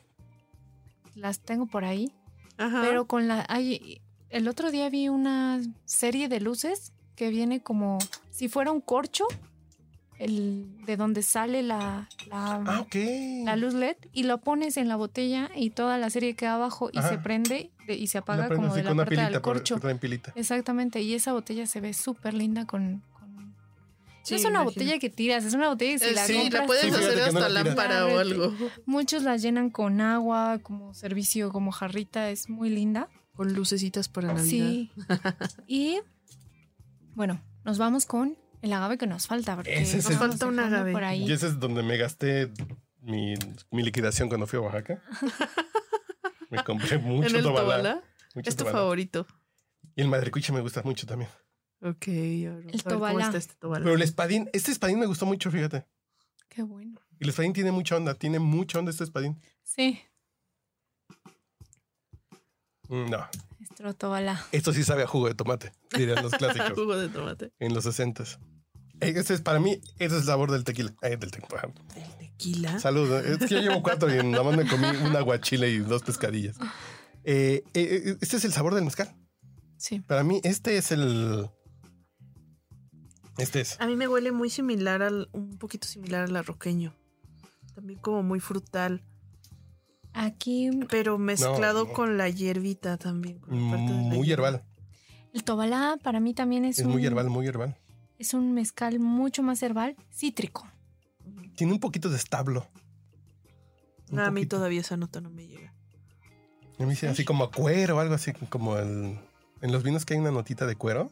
Las 1.15 1.39
tengo 1.39 1.65
por 1.65 1.85
ahí. 1.85 2.13
Ajá. 2.57 2.81
Pero 2.83 3.05
con 3.05 3.27
la... 3.27 3.45
Ay, 3.47 4.01
el 4.29 4.47
otro 4.47 4.71
día 4.71 4.89
vi 4.89 5.09
una 5.09 5.61
serie 5.85 6.27
de 6.27 6.39
luces 6.39 6.91
que 7.15 7.29
viene 7.29 7.61
como 7.61 7.99
si 8.31 8.49
fuera 8.49 8.71
un 8.71 8.81
corcho. 8.81 9.25
El, 10.23 10.67
de 10.85 10.97
donde 10.97 11.21
sale 11.23 11.63
la, 11.63 12.07
la, 12.29 12.55
Ah, 12.65 12.85
la 13.45 13.55
luz 13.55 13.73
LED 13.73 13.97
y 14.11 14.23
lo 14.23 14.39
pones 14.39 14.77
en 14.77 14.87
la 14.87 14.95
botella 14.95 15.49
y 15.55 15.69
toda 15.71 15.97
la 15.97 16.09
serie 16.09 16.35
queda 16.35 16.55
abajo 16.55 16.89
y 16.91 16.97
Ajá. 16.99 17.09
se 17.09 17.17
prende 17.17 17.71
de- 17.87 17.95
y 17.95 18.07
se 18.07 18.17
apaga 18.19 18.47
como 18.49 18.73
de 18.73 18.83
la 18.83 18.89
con 18.89 18.97
una 18.97 19.03
parte 19.05 19.15
pilita, 19.15 19.29
del 19.31 19.41
por- 19.41 19.53
corcho. 19.57 19.79
pilita. 19.99 20.31
Exactamente, 20.35 21.01
y 21.01 21.13
esa 21.13 21.33
botella 21.33 21.65
se 21.65 21.81
ve 21.81 21.93
súper 21.93 22.33
linda 22.33 22.65
con... 22.65 23.01
con- 23.13 23.53
Sí, 24.23 24.35
no 24.35 24.37
es 24.39 24.45
una 24.45 24.49
imagino. 24.61 24.63
botella 24.65 24.99
que 24.99 25.09
tiras, 25.09 25.43
es 25.43 25.53
una 25.53 25.67
botella 25.67 25.93
que 25.93 25.99
si 25.99 26.05
Eh, 26.11 26.13
la 26.13 26.25
sí, 26.25 26.33
compras... 26.33 26.61
la 26.61 26.65
puedes 26.67 26.83
Sí, 26.83 26.89
hacer 26.91 27.17
no 27.17 27.23
hasta 27.25 27.49
la 27.49 27.63
lámpara 27.63 28.05
o 28.05 28.19
algo. 28.19 28.53
Muchos 28.85 29.23
la 29.23 29.35
llenan 29.35 29.69
con 29.69 29.99
agua, 29.99 30.59
como 30.63 30.93
servicio, 30.93 31.51
como 31.51 31.71
jarrita, 31.73 32.29
es 32.29 32.49
muy 32.49 32.69
linda. 32.69 33.09
Con 33.35 33.53
lucecitas 33.53 34.07
para 34.09 34.27
Navidad. 34.33 34.45
Sí. 34.47 34.91
y 35.67 35.99
bueno, 37.15 37.41
nos 37.65 37.77
vamos 37.77 38.05
con 38.05 38.37
el 38.63 38.73
agave 38.73 38.97
que 38.97 39.05
nos 39.05 39.27
falta. 39.27 39.55
Porque 39.55 39.73
Ese 39.79 39.99
es 39.99 40.05
nos 40.05 40.13
el- 40.13 40.19
falta 40.19 40.47
un 40.47 40.59
agave. 40.59 40.91
Por 40.91 41.03
ahí. 41.03 41.23
Y 41.25 41.31
ese 41.31 41.47
es 41.47 41.59
donde 41.59 41.83
me 41.83 41.97
gasté 41.97 42.51
mi, 43.01 43.35
mi 43.69 43.83
liquidación 43.83 44.27
cuando 44.29 44.47
fui 44.47 44.57
a 44.57 44.61
Oaxaca. 44.63 45.01
me 46.49 46.63
compré 46.63 46.97
mucho 46.97 47.29
¿En 47.29 47.35
el 47.35 47.43
tobalá. 47.43 47.61
tobalá? 47.77 48.01
mucho 48.33 48.49
Es 48.49 48.55
tu 48.55 48.63
tobalá. 48.63 48.79
favorito. 48.79 49.27
Y 49.95 50.01
el 50.01 50.07
madrecuche 50.07 50.51
me 50.51 50.61
gusta 50.61 50.81
mucho 50.83 51.05
también. 51.05 51.29
Ok. 51.81 52.07
ahora 52.07 52.65
ver 52.65 52.81
tobalá. 52.83 53.13
¿Cómo 53.13 53.19
está 53.19 53.37
este 53.37 53.53
tobalá? 53.55 53.83
Pero 53.83 53.95
el 53.95 54.01
espadín, 54.01 54.49
este 54.53 54.71
espadín 54.71 54.99
me 54.99 55.05
gustó 55.05 55.25
mucho, 55.25 55.51
fíjate. 55.51 55.85
Qué 56.49 56.63
bueno. 56.63 56.99
Y 57.19 57.23
el 57.25 57.29
espadín 57.29 57.53
tiene 57.53 57.71
mucha 57.71 57.95
onda, 57.97 58.15
tiene 58.15 58.39
mucha 58.39 58.79
onda 58.79 58.89
este 58.91 59.03
espadín. 59.03 59.39
Sí, 59.63 60.01
Mm, 62.89 63.09
No, 63.09 63.27
nuestro 63.59 63.93
Tobalá. 63.93 64.45
esto 64.51 64.73
sí 64.73 64.83
sabe 64.83 65.03
a 65.03 65.07
jugo 65.07 65.27
de 65.29 65.35
tomate, 65.35 65.71
dirían 65.97 66.21
los 66.21 66.33
clásicos 66.37 66.73
Jugo 66.73 66.97
de 66.97 67.07
tomate. 67.09 67.51
en 67.59 67.73
los 67.73 67.85
60 67.85 68.23
Ese 68.99 69.33
es 69.33 69.41
para 69.41 69.59
mí, 69.59 69.81
ese 69.97 70.15
es 70.15 70.21
el 70.21 70.23
sabor 70.23 70.51
del 70.51 70.63
tequila. 70.63 70.93
Eh, 71.01 71.17
del 71.17 71.31
tequila. 71.31 71.71
El 71.95 72.17
tequila. 72.17 72.79
Salud. 72.79 73.11
Es 73.13 73.37
que 73.39 73.55
yo 73.55 73.61
llevo 73.61 73.81
cuatro 73.83 74.13
y 74.13 74.23
nada 74.25 74.43
más 74.43 74.55
me 74.55 74.67
comí 74.67 74.85
un 74.87 75.15
aguachile 75.15 75.69
y 75.69 75.79
dos 75.79 76.03
pescadillas. 76.03 76.57
Eh, 77.23 77.63
eh, 77.73 78.01
eh, 78.05 78.17
este 78.21 78.37
es 78.37 78.45
el 78.45 78.53
sabor 78.53 78.75
del 78.75 78.83
mezcal. 78.83 79.13
Sí. 79.77 79.99
Para 79.99 80.23
mí, 80.23 80.39
este 80.43 80.77
es 80.77 80.91
el. 80.91 81.49
Este 83.37 83.61
es. 83.61 83.79
A 83.81 83.87
mí 83.87 83.95
me 83.95 84.07
huele 84.07 84.31
muy 84.31 84.49
similar 84.49 85.01
al, 85.01 85.29
un 85.33 85.57
poquito 85.57 85.87
similar 85.87 86.23
al 86.25 86.35
arroqueño. 86.35 86.95
También 87.73 87.99
como 87.99 88.21
muy 88.21 88.39
frutal, 88.39 89.03
Aquí 90.13 90.69
pero 90.89 91.17
mezclado 91.17 91.85
no. 91.85 91.93
con 91.93 92.17
la 92.17 92.29
hierbita 92.29 92.97
también. 92.97 93.39
con 93.39 93.59
la 93.59 93.71
parte 93.71 93.91
de 93.91 93.97
la 93.97 94.03
Muy 94.15 94.27
hierba. 94.27 94.47
herbal. 94.49 94.63
el 95.33 95.43
Tobalá 95.43 95.97
para 96.03 96.19
mí 96.19 96.35
también 96.35 96.65
es, 96.65 96.77
Es 96.79 96.85
un, 96.85 96.91
muy 96.91 97.03
herbal, 97.05 97.29
muy 97.31 97.47
herbal. 97.47 97.75
Es 98.23 98.33
un 98.33 98.53
mezcal 98.53 98.99
mucho 98.99 99.43
más 99.43 99.61
herbal, 99.63 99.95
cítrico. 100.11 100.67
Tiene 101.55 101.73
un 101.73 101.79
poquito 101.79 102.09
de 102.09 102.17
establo. 102.17 102.67
A 104.17 104.31
mí 104.31 104.45
todavía 104.45 104.81
esa 104.81 104.97
nota 104.97 105.21
no 105.21 105.29
me 105.29 105.47
llega. 105.47 105.73
A 106.79 106.85
mí 106.85 106.95
sí, 106.95 107.05
así 107.05 107.23
como 107.25 107.43
a 107.45 107.51
cuero, 107.51 107.99
algo 107.99 108.15
así 108.15 108.33
como 108.49 108.77
el. 108.77 109.19
En 109.61 109.71
los 109.71 109.83
vinos 109.83 110.05
que 110.05 110.13
hay 110.13 110.19
una 110.19 110.31
notita 110.31 110.65
de 110.65 110.75
cuero, 110.75 111.11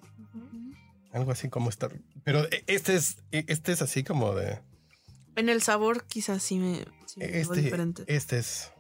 algo 1.13 1.31
así 1.31 1.49
como 1.49 1.69
está. 1.69 1.89
Pero 2.23 2.43
e- 2.45 2.63
este 2.67 2.95
es, 2.95 3.17
e- 3.31 3.45
este 3.47 3.71
es 3.71 3.81
así 3.81 4.03
como 4.03 4.33
de. 4.33 4.59
En 5.35 5.47
el 5.49 5.61
sabor 5.61 6.03
quizás 6.05 6.43
sí 6.43 6.57
me, 6.59 6.85
sí 7.05 7.19
me 7.19 7.39
Este, 7.39 7.61
diferente. 7.61 8.03
este 8.07 8.39
es. 8.39 8.71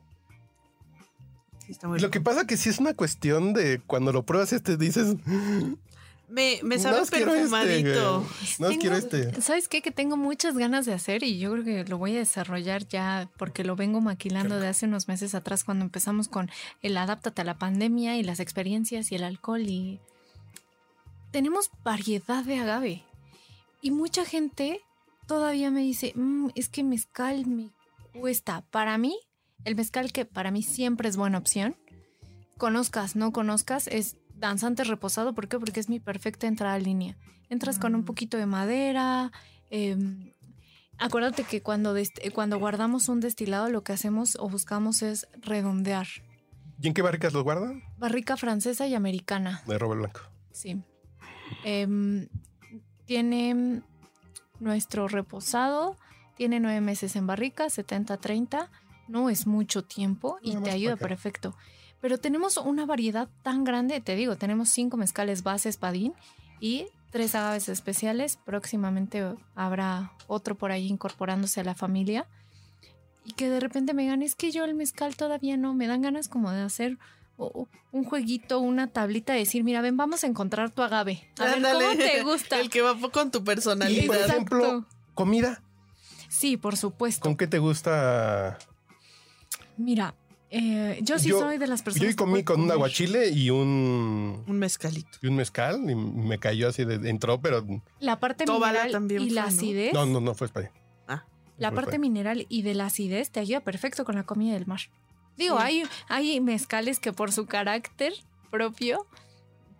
Sí, 1.65 1.71
está 1.71 1.87
muy 1.87 1.99
Lo 1.99 2.07
rico. 2.07 2.11
que 2.11 2.21
pasa 2.21 2.45
que 2.47 2.57
sí 2.57 2.69
es 2.69 2.79
una 2.79 2.93
cuestión 2.95 3.53
de 3.53 3.79
cuando 3.87 4.11
lo 4.11 4.25
pruebas 4.25 4.51
este 4.51 4.75
dices, 4.77 5.15
Me, 6.31 6.59
me 6.63 6.79
sabe 6.79 6.97
No, 6.97 7.03
este, 7.03 7.25
perfumadito. 7.25 8.19
güey. 8.21 8.29
no 8.59 8.67
Tengo- 8.69 8.81
quiero 8.81 8.95
este. 8.95 9.41
¿Sabes 9.41 9.67
qué? 9.67 9.81
Que 9.81 9.91
tengo 9.91 10.15
muchas 10.17 10.57
ganas 10.57 10.85
de 10.85 10.93
hacer 10.93 11.23
y 11.23 11.37
yo 11.39 11.51
creo 11.51 11.63
que 11.63 11.83
lo 11.83 11.97
voy 11.97 12.15
a 12.15 12.19
desarrollar 12.19 12.87
ya 12.87 13.29
porque 13.37 13.63
lo 13.65 13.75
vengo 13.75 13.99
maquilando 13.99 14.59
de 14.59 14.67
hace 14.69 14.85
unos 14.85 15.07
meses 15.09 15.35
atrás 15.35 15.63
cuando 15.63 15.83
empezamos 15.83 16.27
con 16.29 16.49
el 16.81 16.95
adáptate 16.97 17.41
a 17.41 17.45
la 17.45 17.57
pandemia 17.59 18.17
y 18.17 18.23
las 18.23 18.39
experiencias 18.39 19.11
y 19.11 19.15
el 19.15 19.23
alcohol 19.25 19.61
y 19.67 19.99
tenemos 21.31 21.69
variedad 21.83 22.43
de 22.43 22.59
agave 22.59 23.03
y 23.81 23.91
mucha 23.91 24.25
gente 24.25 24.81
todavía 25.27 25.71
me 25.71 25.81
dice, 25.81 26.13
"Mm, 26.15 26.49
es 26.55 26.69
que 26.69 26.83
mezcal 26.83 27.45
me 27.47 27.69
cuesta. 28.19 28.61
Para 28.71 28.97
mí, 28.97 29.17
el 29.65 29.75
mezcal 29.75 30.11
que 30.11 30.25
para 30.25 30.51
mí 30.51 30.61
siempre 30.63 31.07
es 31.09 31.17
buena 31.17 31.37
opción, 31.37 31.75
conozcas, 32.57 33.15
no 33.15 33.31
conozcas, 33.31 33.87
es 33.87 34.17
danzante 34.41 34.83
reposado. 34.83 35.33
¿Por 35.33 35.47
qué? 35.47 35.57
Porque 35.59 35.79
es 35.79 35.87
mi 35.87 35.99
perfecta 36.01 36.47
entrada 36.47 36.73
a 36.75 36.79
línea. 36.79 37.15
Entras 37.49 37.79
con 37.79 37.95
un 37.95 38.01
Mm. 38.01 38.05
poquito 38.05 38.37
de 38.37 38.45
madera. 38.45 39.31
em, 39.73 40.33
acuérdate 40.97 41.45
que 41.45 41.61
cuando, 41.61 41.95
eh, 41.95 42.05
cuando 42.33 42.59
guardamos 42.59 43.07
un 43.07 43.21
destilado, 43.21 43.69
lo 43.69 43.83
que 43.85 43.93
hacemos 43.93 44.35
o 44.37 44.49
buscamos 44.49 45.01
es 45.01 45.27
redondear. 45.41 46.07
¿Y 46.81 46.87
en 46.89 46.93
qué 46.93 47.01
barricas 47.01 47.31
los 47.31 47.43
guardan? 47.43 47.81
Barrica 47.97 48.35
francesa 48.35 48.85
y 48.87 48.95
americana. 48.95 49.61
De 49.67 49.77
roble 49.77 50.01
blanco. 50.01 50.19
Sí. 50.51 50.83
Em, 51.63 52.27
tiene 53.05 53.81
nuestro 54.59 55.07
reposado, 55.07 55.95
tiene 56.35 56.59
nueve 56.59 56.81
meses 56.81 57.15
en 57.15 57.27
barrica, 57.27 57.69
70-30. 57.69 58.69
No 59.07 59.29
es 59.29 59.47
mucho 59.47 59.83
tiempo 59.83 60.37
y 60.41 60.55
te 60.57 60.71
ayuda 60.71 60.95
perfecto. 60.97 61.55
Pero 62.01 62.17
tenemos 62.17 62.57
una 62.57 62.85
variedad 62.85 63.29
tan 63.43 63.63
grande, 63.63 64.01
te 64.01 64.15
digo, 64.15 64.35
tenemos 64.35 64.69
cinco 64.69 64.97
mezcales 64.97 65.43
base 65.43 65.69
espadín 65.69 66.13
y 66.59 66.87
tres 67.11 67.35
agaves 67.35 67.69
especiales. 67.69 68.37
Próximamente 68.43 69.23
habrá 69.55 70.11
otro 70.27 70.55
por 70.55 70.71
ahí 70.71 70.87
incorporándose 70.87 71.59
a 71.59 71.63
la 71.63 71.75
familia. 71.75 72.27
Y 73.23 73.33
que 73.33 73.49
de 73.49 73.59
repente 73.59 73.93
me 73.93 74.01
digan, 74.01 74.23
es 74.23 74.33
que 74.33 74.49
yo 74.51 74.65
el 74.65 74.73
mezcal 74.73 75.15
todavía 75.15 75.55
no, 75.57 75.75
me 75.75 75.85
dan 75.85 76.01
ganas 76.01 76.27
como 76.27 76.49
de 76.51 76.61
hacer 76.61 76.97
un 77.91 78.03
jueguito, 78.03 78.59
una 78.59 78.87
tablita, 78.87 79.33
de 79.33 79.39
decir, 79.39 79.63
mira, 79.63 79.81
ven, 79.81 79.97
vamos 79.97 80.23
a 80.23 80.27
encontrar 80.27 80.71
tu 80.71 80.81
agave. 80.81 81.27
A 81.39 81.45
ver. 81.45 81.61
¿cómo 81.61 81.95
te 81.97 82.23
gusta? 82.23 82.59
El 82.59 82.69
que 82.69 82.81
va 82.81 82.95
con 83.11 83.31
tu 83.31 83.39
Y, 83.39 83.41
personalidad. 83.43 84.05
por 84.05 84.15
Exacto. 84.15 84.33
ejemplo, 84.33 84.85
comida. 85.13 85.63
Sí, 86.29 86.57
por 86.57 86.77
supuesto. 86.77 87.21
¿Con 87.23 87.35
qué 87.35 87.47
te 87.47 87.59
gusta? 87.59 88.57
Mira, 89.77 90.13
eh, 90.51 90.99
yo 91.01 91.17
sí 91.17 91.29
Yo- 91.29 91.39
soy 91.39 91.57
de 91.57 91.65
las 91.67 91.81
personas. 91.81 92.03
Yo 92.03 92.09
que 92.09 92.15
comí 92.15 92.43
con 92.43 92.61
un 92.61 92.69
aguachile 92.71 93.29
y 93.29 93.49
un, 93.49 94.43
Un 94.45 94.59
mezcalito. 94.59 95.17
y 95.21 95.27
un 95.27 95.35
mezcal 95.35 95.89
y 95.89 95.95
me 95.95 96.37
cayó 96.39 96.67
así 96.67 96.83
de 96.85 97.09
entró, 97.09 97.41
pero 97.41 97.65
La 97.99 98.19
parte 98.19 98.45
mineral 98.45 98.91
también 98.91 99.21
y 99.23 99.29
la 99.29 99.45
acidez. 99.45 99.93
no, 99.93 100.05
no, 100.05 100.19
no 100.19 100.33
fue 100.35 100.47
espadín. 100.47 100.69
Ah. 101.07 101.23
La 101.57 101.69
Fue 101.71 101.75
parte 101.81 101.99
mineral 101.99 102.45
y 102.49 102.61
de 102.63 102.73
la 102.75 102.87
acidez 102.87 103.31
te 103.31 103.39
ayuda 103.39 103.61
perfecto 103.61 104.03
con 104.05 104.15
la 104.15 104.23
comida 104.23 104.53
del 104.53 104.67
mar. 104.67 104.81
Digo, 105.37 105.57
Sí. 105.57 105.63
hay, 105.63 105.83
hay 106.09 106.41
mezcales 106.41 106.99
que 106.99 107.13
por 107.13 107.31
su 107.31 107.45
carácter 107.45 108.13
propio 108.51 109.07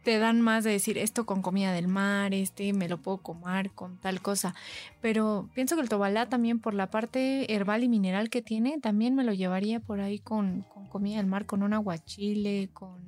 te 0.03 0.17
dan 0.17 0.41
más 0.41 0.63
de 0.63 0.71
decir 0.71 0.97
esto 0.97 1.25
con 1.25 1.41
comida 1.41 1.71
del 1.71 1.87
mar, 1.87 2.33
este 2.33 2.73
me 2.73 2.89
lo 2.89 2.97
puedo 2.97 3.17
comer 3.17 3.71
con 3.71 3.97
tal 3.97 4.21
cosa. 4.21 4.55
Pero 5.01 5.49
pienso 5.53 5.75
que 5.75 5.81
el 5.81 5.89
tobalá 5.89 6.27
también 6.27 6.59
por 6.59 6.73
la 6.73 6.89
parte 6.89 7.53
herbal 7.53 7.83
y 7.83 7.89
mineral 7.89 8.29
que 8.29 8.41
tiene, 8.41 8.79
también 8.79 9.15
me 9.15 9.23
lo 9.23 9.33
llevaría 9.33 9.79
por 9.79 10.01
ahí 10.01 10.19
con, 10.19 10.65
con 10.73 10.87
comida 10.87 11.17
del 11.17 11.27
mar, 11.27 11.45
con 11.45 11.63
un 11.63 11.73
aguachile, 11.73 12.69
con... 12.73 12.99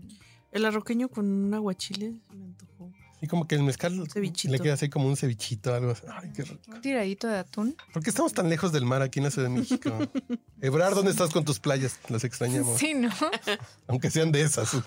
El 0.52 0.66
arroqueño 0.66 1.10
con 1.10 1.26
un 1.26 1.54
aguachile 1.54 2.14
me 2.32 2.46
antojó. 2.46 2.91
Y 3.24 3.28
como 3.28 3.48
que 3.48 3.56
el 3.56 3.64
mezcal 3.64 4.06
Cevichito. 4.12 4.52
le 4.52 4.60
queda 4.60 4.74
así 4.74 4.89
como 4.89 5.08
un 5.08 5.16
cevichito, 5.16 5.74
algo 5.74 5.91
así. 5.91 6.04
Ay, 6.12 6.30
qué 6.36 6.44
rico. 6.44 6.62
Un 6.68 6.82
tiradito 6.82 7.28
de 7.28 7.38
atún. 7.38 7.76
¿Por 7.94 8.04
qué 8.04 8.10
estamos 8.10 8.34
tan 8.34 8.50
lejos 8.50 8.74
del 8.74 8.86
mar 8.86 9.02
aquí 9.02 9.20
en 9.20 9.24
la 9.24 9.32
Ciudad 9.32 9.48
de 9.48 9.56
México? 9.56 9.89
Ebrar, 10.62 10.94
¿dónde 10.94 11.12
estás 11.12 11.32
con 11.32 11.46
tus 11.46 11.58
playas? 11.58 12.00
Las 12.10 12.26
extrañamos. 12.26 12.78
Sí, 12.78 12.94
¿no? 12.94 13.10
Aunque 13.88 14.12
sean 14.12 14.34
de 14.34 14.41
esas. 14.41 14.76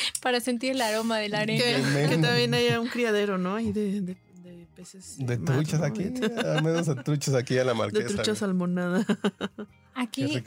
Para 0.22 0.40
sentir 0.40 0.72
el 0.72 0.80
aroma 0.82 1.18
de 1.18 1.28
la 1.28 1.40
arena. 1.40 1.62
Que, 2.08 2.16
también 2.18 2.54
haya 2.54 2.80
un 2.80 2.88
criadero, 2.88 3.38
¿no? 3.38 3.56
Ahí 3.56 3.72
de, 3.72 4.00
de, 4.00 4.16
de 4.42 4.66
peces. 4.74 5.16
De 5.18 5.38
mar, 5.38 5.56
truchas 5.56 5.80
¿no? 5.80 5.86
aquí. 5.86 6.04
De, 6.04 6.26
Al 6.40 6.62
menos 6.62 6.86
de 6.86 6.94
truchas 6.96 7.34
aquí 7.34 7.58
a 7.58 7.64
la 7.64 7.72
de 7.72 7.78
marquesa. 7.78 8.06
trucha 8.08 8.22
güey. 8.32 8.36
salmonada. 8.36 9.06
Aquí 9.94 10.42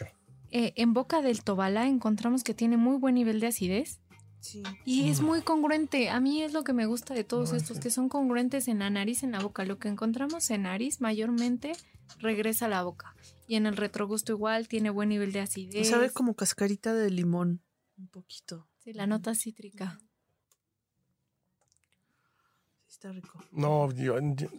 eh, 0.52 0.74
en 0.78 0.94
boca 0.94 1.22
del 1.22 1.44
Tobalá 1.44 1.88
encontramos 1.88 2.44
que 2.44 2.54
tiene 2.54 2.78
muy 2.78 2.98
buen 2.98 3.16
nivel 3.16 3.40
de 3.40 3.48
acidez 3.48 4.00
Sí. 4.40 4.62
y 4.84 5.10
es 5.10 5.22
muy 5.22 5.42
congruente. 5.42 6.10
A 6.10 6.20
mí 6.20 6.42
es 6.44 6.52
lo 6.54 6.64
que 6.66 6.74
me 6.74 6.86
gusta 6.86 7.14
de 7.14 7.24
todos 7.24 7.52
No, 7.52 7.58
estos, 7.58 7.78
sí. 7.78 7.84
que 7.84 7.90
son 7.90 8.10
congruentes 8.10 8.68
en 8.68 8.80
la 8.80 8.90
nariz, 8.90 9.24
en 9.24 9.32
la 9.32 9.40
boca. 9.40 9.64
Lo 9.64 9.80
que 9.80 9.88
encontramos 9.88 10.50
en 10.50 10.64
nariz 10.64 11.00
mayormente 11.00 11.72
regresa 12.20 12.66
a 12.66 12.70
la 12.70 12.84
boca. 12.84 13.16
Y 13.48 13.56
en 13.56 13.66
el 13.68 13.78
retrogusto 13.78 14.34
igual 14.34 14.68
tiene 14.68 14.90
buen 14.90 15.10
nivel 15.10 15.32
de 15.32 15.40
acidez. 15.42 15.88
Sabe 15.90 16.10
como 16.10 16.36
cascarita 16.36 16.94
de 16.94 17.10
limón. 17.10 17.62
Un 17.98 18.08
poquito. 18.10 18.68
Sí, 18.84 18.94
la 18.94 19.08
nota 19.08 19.34
cítrica. 19.36 19.98
Sí, 22.88 22.90
está 22.90 23.12
rico. 23.12 23.40
No, 23.52 23.92
yo, 23.94 24.18
yo- 24.36 24.50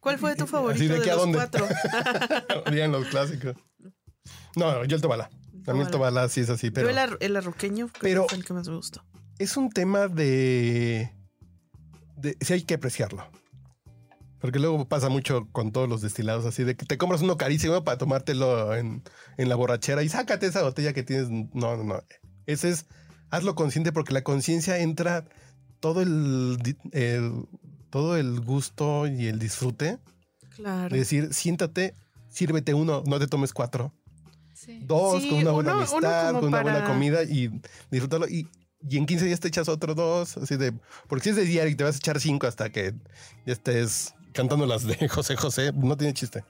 ¿Cuál 0.00 0.18
fue 0.18 0.36
tu 0.36 0.46
favorito 0.46 0.84
de 0.92 0.98
de, 1.00 1.04
que 1.04 1.10
a 1.10 1.14
los 1.14 1.22
dónde. 1.24 1.38
cuatro? 1.38 1.66
Bien, 2.70 2.92
los 2.92 3.06
clásicos. 3.06 3.56
No, 4.56 4.84
yo 4.86 4.96
el 4.96 5.02
Tobala. 5.02 5.30
A 5.68 5.72
mí 5.74 5.80
el 5.82 5.90
Tobala 5.90 6.28
sí 6.28 6.40
es 6.40 6.50
así, 6.50 6.70
pero 6.72 6.86
Yo 6.86 6.90
el, 6.90 6.98
ar- 6.98 7.16
el 7.20 7.36
arroqueño 7.36 7.88
creo 7.88 8.00
pero- 8.00 8.22
que 8.22 8.28
fue 8.30 8.38
el 8.38 8.44
que 8.44 8.54
más 8.54 8.68
me 8.68 8.74
gustó. 8.74 9.04
es 9.38 9.56
un 9.56 9.70
tema 9.70 10.08
de, 10.08 11.12
de... 12.16 12.36
Sí 12.40 12.54
hay 12.54 12.62
que 12.62 12.74
apreciarlo. 12.74 13.28
Porque 14.40 14.58
luego 14.58 14.88
pasa 14.88 15.08
mucho 15.10 15.46
con 15.52 15.70
todos 15.72 15.88
los 15.88 16.00
destilados 16.00 16.44
así 16.46 16.64
de 16.64 16.74
que 16.76 16.86
te 16.86 16.98
compras 16.98 17.22
uno 17.22 17.36
carísimo 17.36 17.84
para 17.84 17.98
tomártelo 17.98 18.74
en, 18.74 19.02
en 19.36 19.48
la 19.48 19.54
borrachera 19.56 20.02
y 20.02 20.08
sácate 20.08 20.46
esa 20.46 20.62
botella 20.62 20.92
que 20.92 21.02
tienes. 21.04 21.28
No, 21.30 21.76
no, 21.76 21.84
no. 21.84 22.02
Ese 22.46 22.70
es... 22.70 22.86
Hazlo 23.30 23.54
consciente 23.54 23.92
porque 23.92 24.12
la 24.14 24.22
conciencia 24.22 24.78
entra 24.78 25.24
todo 25.80 26.00
el, 26.02 26.58
el- 26.92 27.44
todo 27.90 28.16
el 28.16 28.40
gusto 28.40 29.06
y 29.06 29.26
el 29.26 29.38
disfrute 29.38 29.98
Claro. 30.54 30.88
de 30.92 30.98
decir, 30.98 31.32
siéntate, 31.34 31.94
sírvete 32.28 32.72
uno, 32.74 33.02
no 33.06 33.18
te 33.18 33.26
tomes 33.26 33.52
cuatro. 33.52 33.92
Sí. 34.54 34.80
dos, 34.84 35.22
Sí, 35.22 35.28
con 35.28 35.38
una 35.40 35.50
buena 35.50 35.72
uno- 35.72 35.80
amistad, 35.80 36.32
con 36.34 36.44
una 36.46 36.62
buena 36.62 36.84
comida 36.84 37.22
y 37.24 37.60
disfrutarlo. 37.90 38.26
Y, 38.26 38.48
y 38.88 38.96
en 38.96 39.04
15 39.06 39.26
días 39.26 39.38
te 39.40 39.48
echas 39.48 39.68
otros 39.68 39.94
dos, 39.96 40.36
así 40.38 40.56
de. 40.56 40.72
Porque 41.08 41.24
si 41.24 41.30
es 41.30 41.36
de 41.36 41.44
diario 41.44 41.72
y 41.72 41.76
te 41.76 41.84
vas 41.84 41.96
a 41.96 41.98
echar 41.98 42.18
cinco 42.20 42.46
hasta 42.46 42.70
que 42.70 42.94
ya 43.44 43.52
estés 43.52 44.14
cantando 44.32 44.64
las 44.66 44.84
de 44.84 44.96
José 45.08 45.36
José, 45.36 45.72
no 45.74 45.96
tiene 45.96 46.14
chiste. 46.14 46.42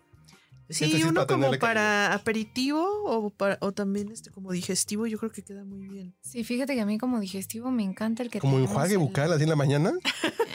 Sí, 0.69 0.85
Este 0.87 1.05
uno 1.05 1.15
para 1.15 1.27
como 1.27 1.59
para 1.59 2.13
aperitivo 2.13 2.85
o, 3.05 3.31
para, 3.31 3.57
o 3.61 3.71
también 3.73 4.11
este 4.11 4.31
como 4.31 4.51
digestivo, 4.51 5.07
yo 5.07 5.17
creo 5.19 5.31
que 5.31 5.43
queda 5.43 5.65
muy 5.65 5.87
bien. 5.87 6.15
Sí, 6.23 6.43
fíjate 6.43 6.75
que 6.75 6.81
a 6.81 6.87
mí 6.87 6.99
como 6.99 7.21
digestivo 7.21 7.71
me 7.71 7.85
encanta 7.85 8.25
el 8.25 8.31
que 8.31 8.41
Como 8.41 8.59
enjuague 8.59 8.95
el- 8.95 8.99
bucal 8.99 9.33
así 9.33 9.45
en 9.45 9.51
la 9.51 9.57
mañana. 9.57 9.93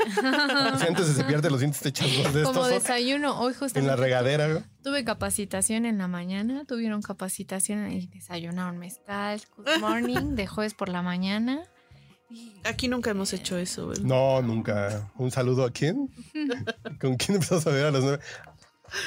Si 0.80 0.88
antes 0.88 1.07
de 1.07 1.14
cepillarte 1.14 1.49
los 1.49 1.59
dientes 1.59 1.80
te 1.82 1.89
echas 1.89 2.07
dos 2.18 2.34
de 2.34 2.43
Como 2.43 2.66
estos 2.66 2.70
desayuno. 2.84 3.39
Hoy 3.39 3.53
en 3.53 3.59
justamente 3.59 3.88
la 3.88 3.95
regadera. 3.95 4.64
tuve 4.84 5.03
capacitación 5.05 5.86
en 5.86 5.97
la 5.99 6.07
mañana, 6.07 6.66
tuvieron 6.66 7.01
capacitación 7.01 7.91
y 7.91 8.07
desayunaron 8.07 8.78
mezcal, 8.80 9.41
good 9.55 9.66
morning, 9.80 10.36
de 10.36 10.47
jueves 10.47 10.74
por 10.74 10.89
la 10.89 11.01
mañana. 11.01 11.62
Y 12.30 12.53
Aquí 12.64 12.88
nunca 12.88 13.12
hemos 13.12 13.32
hecho 13.34 13.57
eso, 13.57 13.88
¿verdad? 13.88 14.03
No, 14.03 14.41
nunca. 14.41 15.12
Un 15.18 15.32
saludo 15.32 15.66
a 15.66 15.72
quién. 15.72 16.09
¿Con 16.99 17.16
quién 17.16 17.36
empezamos 17.36 17.68
a 17.68 17.72
ver 17.72 17.86
a 17.86 17.91
las 17.91 18.01
nueve? 18.03 18.20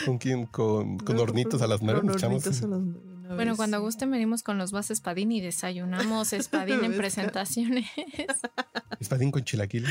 ¿Con 0.05 0.19
quién? 0.19 0.47
Con, 0.47 0.99
con 0.99 1.19
hornitos 1.19 1.61
a 1.63 1.67
las 1.67 1.83
nueve. 1.83 2.01
con 2.01 2.11
echamos- 2.11 2.45
hornitos 2.47 2.63
a 2.63 2.67
las 2.69 2.81
nueve, 2.81 3.01
una 3.25 3.35
Bueno, 3.35 3.57
cuando 3.57 3.81
gusten 3.81 4.11
venimos 4.11 4.43
con 4.43 4.59
los 4.59 4.71
vas 4.73 4.91
espadín 4.91 5.33
y 5.33 5.41
desayunamos 5.41 6.33
espadín 6.33 6.85
en 6.85 6.95
presentaciones. 6.97 7.87
Espadín 9.01 9.31
con 9.31 9.45
chilaquiles. 9.45 9.91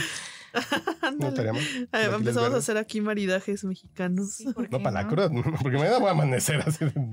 No 0.53 1.07
Ándale. 1.07 1.29
estaría 1.29 1.53
mal. 1.53 1.63
Chilaquiles 1.63 2.13
empezamos 2.13 2.53
a 2.53 2.57
hacer 2.57 2.77
aquí 2.77 3.01
maridajes 3.01 3.63
mexicanos. 3.63 4.33
Sí, 4.35 4.45
¿por 4.53 4.69
No, 4.71 4.81
para 4.83 5.01
la 5.03 5.07
cruda, 5.07 5.29
porque 5.61 5.77
mañana 5.77 5.97
voy 5.99 6.09
a 6.09 6.11
amanecer 6.11 6.61
así. 6.61 6.85
de- 6.85 7.09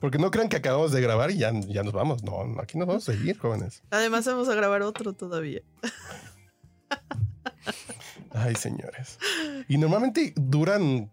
Porque 0.00 0.16
no 0.18 0.30
crean 0.30 0.48
que 0.48 0.56
acabamos 0.56 0.92
de 0.92 1.00
grabar 1.02 1.30
y 1.30 1.38
ya, 1.38 1.52
ya 1.52 1.82
nos 1.82 1.92
vamos. 1.92 2.22
No, 2.22 2.44
no, 2.46 2.60
aquí 2.62 2.78
nos 2.78 2.86
vamos 2.88 3.08
a 3.08 3.12
seguir, 3.12 3.36
jóvenes. 3.38 3.82
Además 3.90 4.24
vamos 4.26 4.48
a 4.48 4.54
grabar 4.54 4.80
otro 4.82 5.12
todavía. 5.12 5.60
Ay, 8.30 8.54
señores. 8.54 9.18
Y 9.68 9.78
normalmente 9.78 10.32
duran 10.36 11.10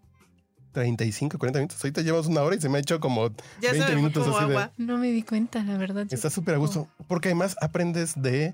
35, 0.76 1.40
40 1.40 1.60
minutos. 1.60 1.84
Ahorita 1.84 2.02
llevamos 2.02 2.28
una 2.28 2.42
hora 2.44 2.56
y 2.56 2.62
se 2.62 2.70
me 2.70 2.78
ha 2.78 2.82
hecho 2.82 3.00
como 3.00 3.30
Ya 3.62 3.72
20 3.72 3.74
se 3.74 3.80
me 3.80 3.86
fue 3.86 3.96
minutos 3.96 4.24
como 4.26 4.38
así 4.38 4.50
de-. 4.50 4.70
No 4.78 4.98
me 4.98 5.08
di 5.12 5.24
cuenta, 5.24 5.64
la 5.64 5.78
verdad. 5.78 6.06
yo- 6.08 6.14
Está 6.16 6.30
súper 6.30 6.56
a 6.56 6.58
gusto. 6.58 6.88
Porque 7.08 7.30
además 7.30 7.56
aprendes 7.62 8.14
de. 8.22 8.54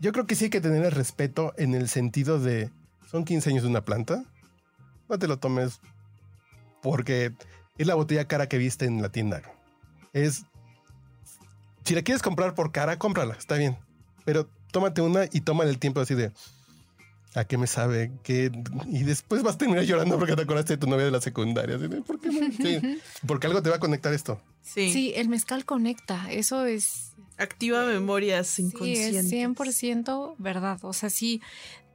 Yo 0.00 0.12
creo 0.12 0.26
que 0.26 0.34
sí 0.34 0.44
hay 0.44 0.50
que 0.50 0.60
tener 0.60 0.84
el 0.84 0.90
respeto 0.92 1.52
en 1.58 1.74
el 1.74 1.88
sentido 1.88 2.38
de. 2.38 2.70
Son 3.10 3.24
15 3.24 3.50
años 3.50 3.62
de 3.64 3.68
una 3.68 3.84
planta. 3.84 4.24
No 5.08 5.18
te 5.18 5.28
lo 5.28 5.38
tomes 5.38 5.80
porque 6.82 7.32
es 7.78 7.86
la 7.86 7.94
botella 7.94 8.26
cara 8.26 8.48
que 8.48 8.58
viste 8.58 8.86
en 8.86 9.02
la 9.02 9.10
tienda. 9.10 9.42
Es. 10.12 10.44
Si 11.84 11.94
la 11.94 12.02
quieres 12.02 12.22
comprar 12.22 12.54
por 12.54 12.70
cara, 12.72 12.96
cómprala, 12.98 13.34
está 13.34 13.56
bien. 13.56 13.76
Pero 14.24 14.48
tómate 14.70 15.00
una 15.02 15.24
y 15.32 15.40
tómale 15.40 15.70
el 15.70 15.78
tiempo 15.78 16.00
así 16.00 16.14
de. 16.14 16.32
¿A 17.34 17.44
qué 17.44 17.56
me 17.56 17.66
sabe? 17.66 18.12
¿Qué? 18.22 18.52
Y 18.86 19.04
después 19.04 19.42
vas 19.42 19.54
a 19.54 19.58
terminar 19.58 19.84
llorando 19.84 20.18
porque 20.18 20.36
te 20.36 20.42
acordaste 20.42 20.74
de 20.74 20.76
tu 20.76 20.86
novia 20.86 21.06
de 21.06 21.10
la 21.10 21.20
secundaria. 21.20 21.78
¿Por 22.06 22.20
qué 22.20 22.28
no? 22.28 22.52
Sí, 22.52 23.00
porque 23.26 23.46
algo 23.46 23.62
te 23.62 23.70
va 23.70 23.76
a 23.76 23.80
conectar 23.80 24.12
esto. 24.12 24.40
Sí. 24.60 24.92
Sí, 24.92 25.12
el 25.16 25.28
mezcal 25.28 25.64
conecta, 25.64 26.30
eso 26.30 26.66
es 26.66 27.12
Activa 27.38 27.84
memorias 27.86 28.46
Sí, 28.46 28.62
inconscientes. 28.62 29.24
es 29.24 29.32
100% 29.32 30.34
verdad. 30.38 30.78
O 30.82 30.92
sea, 30.92 31.08
sí, 31.10 31.40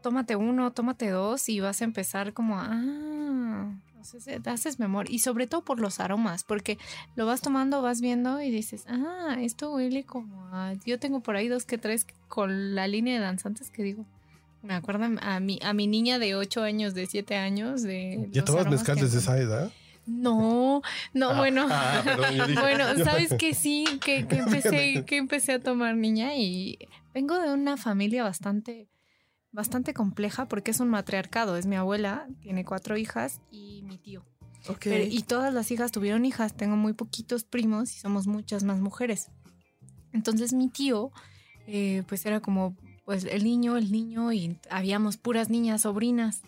tómate 0.02 0.36
uno, 0.36 0.72
tómate 0.72 1.10
dos 1.10 1.48
y 1.50 1.60
vas 1.60 1.82
a 1.82 1.86
empezar 1.86 2.34
como, 2.34 2.56
ah, 2.60 3.72
te 4.44 4.50
haces 4.50 4.80
memoria. 4.80 5.14
Y 5.14 5.20
sobre 5.20 5.48
todo 5.48 5.64
por 5.64 5.80
los 5.80 6.00
aromas, 6.00 6.44
porque 6.44 6.78
lo 7.16 7.26
vas 7.26 7.42
tomando, 7.42 7.82
vas 7.82 8.02
viendo 8.02 8.42
y 8.42 8.50
dices, 8.50 8.86
ah, 8.88 9.38
esto 9.40 9.72
huele 9.74 10.04
como 10.04 10.48
a... 10.48 10.74
Yo 10.86 11.00
tengo 11.00 11.22
por 11.22 11.36
ahí 11.36 11.48
dos 11.48 11.66
que 11.66 11.78
tres 11.78 12.08
con 12.28 12.74
la 12.76 12.88
línea 12.88 13.14
de 13.16 13.20
danzantes 13.22 13.70
que 13.70 13.84
digo. 13.84 14.06
Me 14.62 14.74
acuerdo 14.74 15.06
a 15.22 15.40
mi, 15.40 15.60
a 15.64 15.74
mi 15.74 15.88
niña 15.88 16.20
de 16.20 16.36
8 16.36 16.64
años, 16.64 16.94
de 16.94 17.06
7 17.06 17.36
años, 17.36 17.84
de... 17.84 18.28
¿Ya 18.32 18.42
aromas 18.42 18.68
mezcal 18.70 18.98
desde 19.00 19.20
esa 19.20 19.38
edad? 19.40 19.72
No, 20.06 20.82
no, 21.14 21.30
Ah, 21.32 21.38
bueno. 21.38 21.68
ah, 21.70 22.02
perdón, 22.04 22.34
yo 22.36 22.48
dije- 22.48 22.62
Bueno, 22.62 22.96
yo- 22.96 23.04
sabes 23.06 23.34
que 23.38 23.54
sí, 23.54 23.86
que, 24.04 24.26
que 24.28 24.38
empecé, 24.40 25.06
que 25.06 25.18
empecé 25.18 25.54
a 25.54 25.60
tomar 25.60 25.96
niña 25.96 26.36
y 26.36 26.78
vengo 27.14 27.38
de 27.40 27.54
una 27.54 27.78
familia 27.78 28.24
bastante, 28.24 28.88
bastante 29.52 29.94
compleja 29.94 30.48
porque 30.48 30.72
es 30.72 30.80
un 30.80 30.90
matriarcado. 30.90 31.58
Es 31.58 31.66
mi 31.66 31.76
abuela, 31.76 32.28
tiene 32.42 32.64
cuatro 32.66 32.98
hijas 32.98 33.42
y 33.52 33.84
mi 33.84 33.98
tío. 33.98 34.26
Ok. 34.70 34.80
Pero- 34.86 35.04
y 35.06 35.22
todas 35.24 35.54
las 35.54 35.72
hijas 35.72 35.92
tuvieron 35.92 36.26
hijas. 36.26 36.56
Tengo 36.56 36.78
muy 36.78 36.94
poquitos 36.94 37.44
primos 37.44 37.94
y 37.96 38.00
somos 38.00 38.28
muchas 38.28 38.64
más 38.64 38.80
mujeres. 38.80 39.28
Entonces 40.14 40.54
mi 40.54 40.70
tío, 40.70 41.12
eh, 41.68 42.04
pues 42.08 42.26
era 42.26 42.40
como, 42.40 42.76
pues 43.08 43.24
el 43.24 43.46
niño, 43.46 43.78
el 43.78 43.90
niño 43.90 44.34
y 44.34 44.58
habíamos 44.70 45.16
puras 45.16 45.50
niñas, 45.50 45.84
sobrinas. 45.84 46.42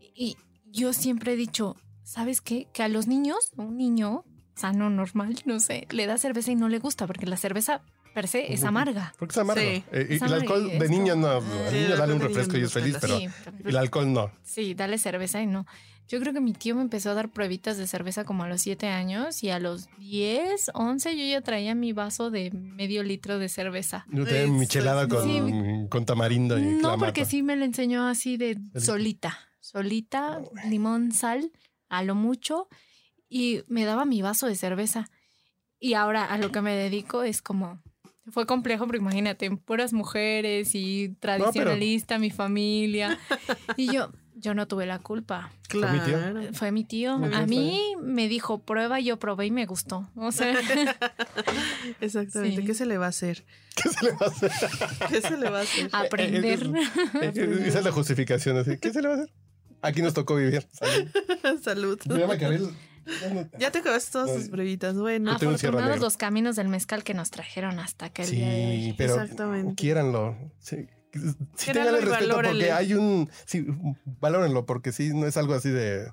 Y 0.00 0.36
yo 0.72 0.92
siempre 0.92 1.34
he 1.34 1.36
dicho, 1.36 1.76
¿sabes 2.02 2.40
qué? 2.40 2.66
Que 2.72 2.82
a 2.82 2.88
los 2.88 3.06
niños, 3.06 3.52
a 3.56 3.62
un 3.62 3.76
niño 3.76 4.24
sano, 4.56 4.90
normal, 4.90 5.36
no 5.46 5.60
sé, 5.60 5.86
le 5.92 6.06
da 6.06 6.18
cerveza 6.18 6.50
y 6.50 6.56
no 6.56 6.68
le 6.68 6.80
gusta 6.80 7.06
porque 7.06 7.26
la 7.26 7.36
cerveza 7.36 7.80
per 8.12 8.26
se 8.26 8.52
es 8.52 8.64
amarga. 8.64 9.14
Porque 9.20 9.30
es 9.32 9.38
amargo. 9.38 9.62
Sí. 9.62 9.84
Eh, 9.92 10.06
y 10.10 10.14
Es 10.16 10.22
el 10.22 10.32
alcohol 10.34 10.68
de 10.68 10.86
como- 10.88 11.16
no. 11.16 11.28
Al 11.28 11.72
niño 11.72 11.96
dale 11.96 12.12
un 12.12 12.20
refresco 12.20 12.58
y 12.58 12.62
es 12.62 12.72
feliz, 12.72 12.96
pero 13.00 13.16
Sí, 13.18 13.28
el 13.64 13.76
alcohol 13.76 14.12
no. 14.12 14.32
Sí, 14.42 14.74
dale 14.74 14.98
cerveza 14.98 15.40
y 15.40 15.46
no. 15.46 15.64
Yo 16.12 16.20
creo 16.20 16.34
que 16.34 16.42
mi 16.42 16.52
tío 16.52 16.74
me 16.74 16.82
empezó 16.82 17.08
a 17.08 17.14
dar 17.14 17.30
pruebitas 17.30 17.78
de 17.78 17.86
cerveza 17.86 18.24
como 18.24 18.44
a 18.44 18.48
los 18.48 18.60
7 18.60 18.86
años 18.88 19.42
y 19.42 19.48
a 19.48 19.58
los 19.58 19.88
10, 19.96 20.72
11 20.74 21.16
yo 21.16 21.24
ya 21.24 21.40
traía 21.40 21.74
mi 21.74 21.94
vaso 21.94 22.30
de 22.30 22.50
medio 22.50 23.02
litro 23.02 23.38
de 23.38 23.48
cerveza. 23.48 24.04
Yo 24.10 24.26
tenía 24.26 24.44
Sí, 24.44 24.50
michelada 24.50 25.08
con, 25.08 25.24
sí. 25.24 25.88
con 25.88 26.04
tamarindo 26.04 26.58
y 26.58 26.62
No, 26.64 26.78
clamato. 26.80 26.98
porque 26.98 27.24
sí 27.24 27.42
me 27.42 27.56
la 27.56 27.64
enseñó 27.64 28.06
así 28.06 28.36
de 28.36 28.58
Solita. 28.74 28.80
solita. 28.82 29.38
Solita, 29.60 30.42
limón, 30.68 31.12
sal, 31.12 31.50
a 31.88 32.02
lo 32.02 32.14
mucho. 32.14 32.68
Y 33.30 33.62
me 33.68 33.86
daba 33.86 34.04
mi 34.04 34.20
vaso 34.20 34.46
de 34.46 34.54
cerveza. 34.56 35.08
Y 35.80 35.94
ahora 35.94 36.26
a 36.26 36.36
lo 36.36 36.52
que 36.52 36.60
me 36.60 36.76
dedico 36.76 37.22
es 37.22 37.40
como... 37.40 37.80
Fue 38.30 38.44
complejo, 38.46 38.86
pero 38.86 38.98
imagínate, 38.98 39.50
puras 39.50 39.94
mujeres 39.94 40.74
y 40.74 41.16
tradicionalista, 41.20 42.18
mi 42.18 42.30
familia. 42.30 43.18
Y 43.78 43.90
yo, 43.92 44.12
yo 44.42 44.52
no 44.54 44.68
tuve 44.68 44.84
la 44.84 44.98
culpa. 44.98 45.50
mi 45.72 45.80
tío? 45.80 45.88
Claro. 46.18 46.40
Fue 46.52 46.70
mi 46.72 46.84
tío. 46.84 47.16
Muy 47.18 47.28
bien, 47.30 47.40
A 47.40 47.44
está 47.44 47.48
mí 47.54 47.94
me 48.02 48.28
dijo, 48.28 48.58
prueba, 48.58 49.00
yo 49.00 49.18
probé 49.18 49.46
y 49.46 49.50
me 49.50 49.64
gustó. 49.64 50.10
O 50.16 50.32
sea, 50.32 50.54
Exactamente. 52.00 52.60
Sí. 52.60 52.66
¿Qué 52.66 52.74
se 52.74 52.86
le 52.86 52.98
va 52.98 53.06
a 53.06 53.08
hacer? 53.10 53.44
¿Qué 53.82 53.88
se 53.88 54.04
le 54.04 54.12
va 54.12 54.26
a 54.26 54.28
hacer? 54.28 54.50
¿Qué 55.08 55.20
se 55.22 55.36
le 55.36 55.50
va 55.50 55.58
a 55.60 55.62
hacer? 55.62 55.88
aprender. 55.92 56.60
Eh, 57.22 57.62
Esa 57.66 57.78
es 57.78 57.84
la 57.84 57.92
justificación. 57.92 58.56
Así. 58.58 58.76
¿Qué 58.78 58.92
se 58.92 59.00
le 59.02 59.08
va 59.08 59.14
a 59.14 59.16
hacer? 59.18 59.32
Aquí 59.82 60.02
nos 60.02 60.14
tocó 60.14 60.36
vivir. 60.36 60.66
Salud. 60.72 61.08
Salud. 61.62 61.98
Ya 62.04 62.26
me 62.26 62.34
acabé 62.34 62.56
el- 62.56 62.70
Ya 63.58 63.72
te 63.72 63.78
acabaste 63.78 64.12
todas 64.12 64.32
tus 64.32 64.48
brevitas. 64.48 64.94
Bueno, 64.96 65.32
Afortunados 65.32 65.98
los 66.00 66.16
caminos 66.16 66.54
del 66.54 66.68
mezcal 66.68 67.02
que 67.02 67.14
nos 67.14 67.30
trajeron 67.30 67.80
hasta 67.80 68.10
que 68.10 68.22
el 68.22 68.30
día 68.30 68.48
de. 68.48 68.76
Sí, 68.76 68.94
pero 68.96 69.14
Exactamente. 69.14 69.74
quiéranlo. 69.74 70.36
Sí. 70.60 70.86
Sí, 71.56 71.72
tengan 71.72 71.94
el 71.94 72.02
respeto 72.02 72.34
porque 72.34 72.72
hay 72.72 72.94
un... 72.94 73.28
Sí, 73.44 73.66
valórenlo 74.20 74.64
porque 74.66 74.92
sí, 74.92 75.12
no 75.14 75.26
es 75.26 75.36
algo 75.36 75.54
así 75.54 75.68
de... 75.70 76.04
de 76.04 76.12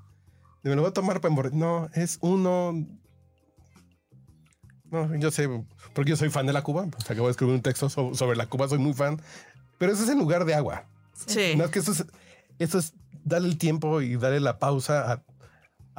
me 0.64 0.76
lo 0.76 0.82
voy 0.82 0.90
a 0.90 0.94
tomar 0.94 1.22
para 1.22 1.30
emborrachar. 1.32 1.58
No, 1.58 1.90
es 1.94 2.18
uno... 2.22 2.74
No, 4.92 5.16
yo 5.16 5.30
sé, 5.30 5.48
porque 5.94 6.10
yo 6.12 6.18
soy 6.18 6.30
fan 6.30 6.48
de 6.48 6.54
la 6.54 6.64
Cuba. 6.64 6.88
Pues 6.90 7.10
acabo 7.10 7.28
de 7.28 7.32
escribir 7.32 7.54
un 7.56 7.62
texto 7.62 7.90
so- 7.90 8.14
sobre 8.16 8.36
la 8.36 8.48
Cuba, 8.48 8.68
soy 8.68 8.80
muy 8.80 8.94
fan. 8.94 9.22
Pero 9.78 9.92
eso 9.94 10.04
es 10.04 10.10
en 10.10 10.18
lugar 10.18 10.46
de 10.46 10.56
agua. 10.56 10.86
sí. 11.14 11.54
No, 11.56 11.66
es 11.66 11.72
que 11.72 11.80
eso 11.80 11.92
es, 11.92 12.06
eso 12.58 12.80
es 12.80 12.94
darle 13.24 13.50
el 13.50 13.58
tiempo 13.58 14.02
y 14.02 14.16
darle 14.18 14.40
la 14.40 14.58
pausa 14.58 15.12
a, 15.14 15.24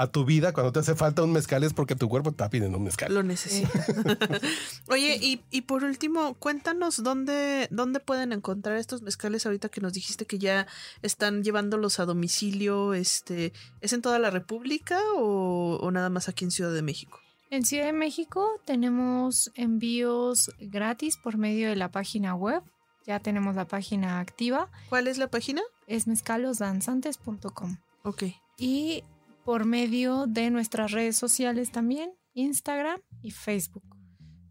a 0.01 0.07
tu 0.07 0.25
vida 0.25 0.55
cuando 0.55 0.73
te 0.73 0.79
hace 0.79 0.95
falta 0.95 1.23
un 1.23 1.31
mezcal 1.31 1.63
es 1.63 1.75
porque 1.75 1.95
tu 1.95 2.09
cuerpo 2.09 2.31
está 2.31 2.49
pidiendo 2.49 2.79
un 2.79 2.85
mezcal. 2.85 3.13
Lo 3.13 3.23
necesita. 3.23 3.85
Oye, 4.89 5.19
y, 5.21 5.43
y 5.51 5.61
por 5.63 5.85
último, 5.85 6.33
cuéntanos 6.35 7.03
dónde, 7.03 7.69
dónde 7.71 8.01
pueden 8.01 8.33
encontrar 8.33 8.79
estos 8.79 9.03
mezcales 9.03 9.45
ahorita 9.45 9.69
que 9.69 9.83
nos 9.83 9.93
dijiste 9.93 10.25
que 10.25 10.39
ya 10.39 10.67
están 11.03 11.45
llevándolos 11.45 12.01
a 12.01 12.07
domicilio. 12.07 12.95
Este, 12.95 13.53
¿Es 13.83 13.93
en 13.93 14.01
toda 14.01 14.19
la 14.19 14.31
República 14.31 14.99
o, 15.17 15.77
o 15.79 15.91
nada 15.91 16.09
más 16.09 16.31
aquí 16.31 16.47
en 16.47 16.51
Ciudad 16.51 16.73
de 16.73 16.81
México? 16.81 17.21
En 17.51 17.67
Ciudad 17.67 17.85
de 17.85 17.93
México 17.93 18.49
tenemos 18.65 19.53
envíos 19.55 20.51
gratis 20.61 21.19
por 21.19 21.37
medio 21.37 21.69
de 21.69 21.77
la 21.77 21.91
página 21.91 22.35
web. 22.35 22.63
Ya 23.07 23.21
tenemos 23.21 23.55
la 23.55 23.67
página 23.67 24.19
activa. 24.19 24.71
¿Cuál 24.89 25.09
es 25.09 25.19
la 25.19 25.27
página? 25.29 25.61
Es 25.87 26.07
mezcalosdanzantes.com. 26.07 27.77
Ok. 28.03 28.23
Y 28.57 29.05
por 29.45 29.65
medio 29.65 30.27
de 30.27 30.51
nuestras 30.51 30.93
redes 30.93 31.17
sociales 31.17 31.71
también, 31.71 32.11
Instagram 32.35 33.01
y 33.23 33.31
Facebook. 33.31 33.85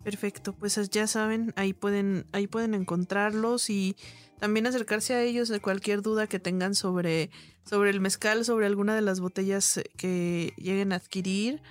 Perfecto, 0.04 0.56
pues 0.56 0.80
ya 0.90 1.08
saben, 1.08 1.54
ahí 1.56 1.74
pueden, 1.74 2.26
ahí 2.32 2.48
pueden 2.48 2.74
encontrarlos 2.74 3.70
y 3.70 3.96
también 4.40 4.66
acercarse 4.66 5.14
a 5.14 5.24
ellos 5.24 5.50
de 5.50 5.60
cualquier 5.60 6.02
duda 6.02 6.28
que 6.28 6.40
tengan 6.40 6.74
sobre, 6.74 7.30
sobre 7.66 7.90
el 7.90 8.00
mezcal, 8.00 8.46
sobre 8.46 8.66
alguna 8.66 8.96
de 8.96 9.02
las 9.02 9.20
botellas 9.20 9.82
que 9.98 10.54
lleguen 10.58 10.94
a 10.94 10.98
adquirir. 10.98 11.62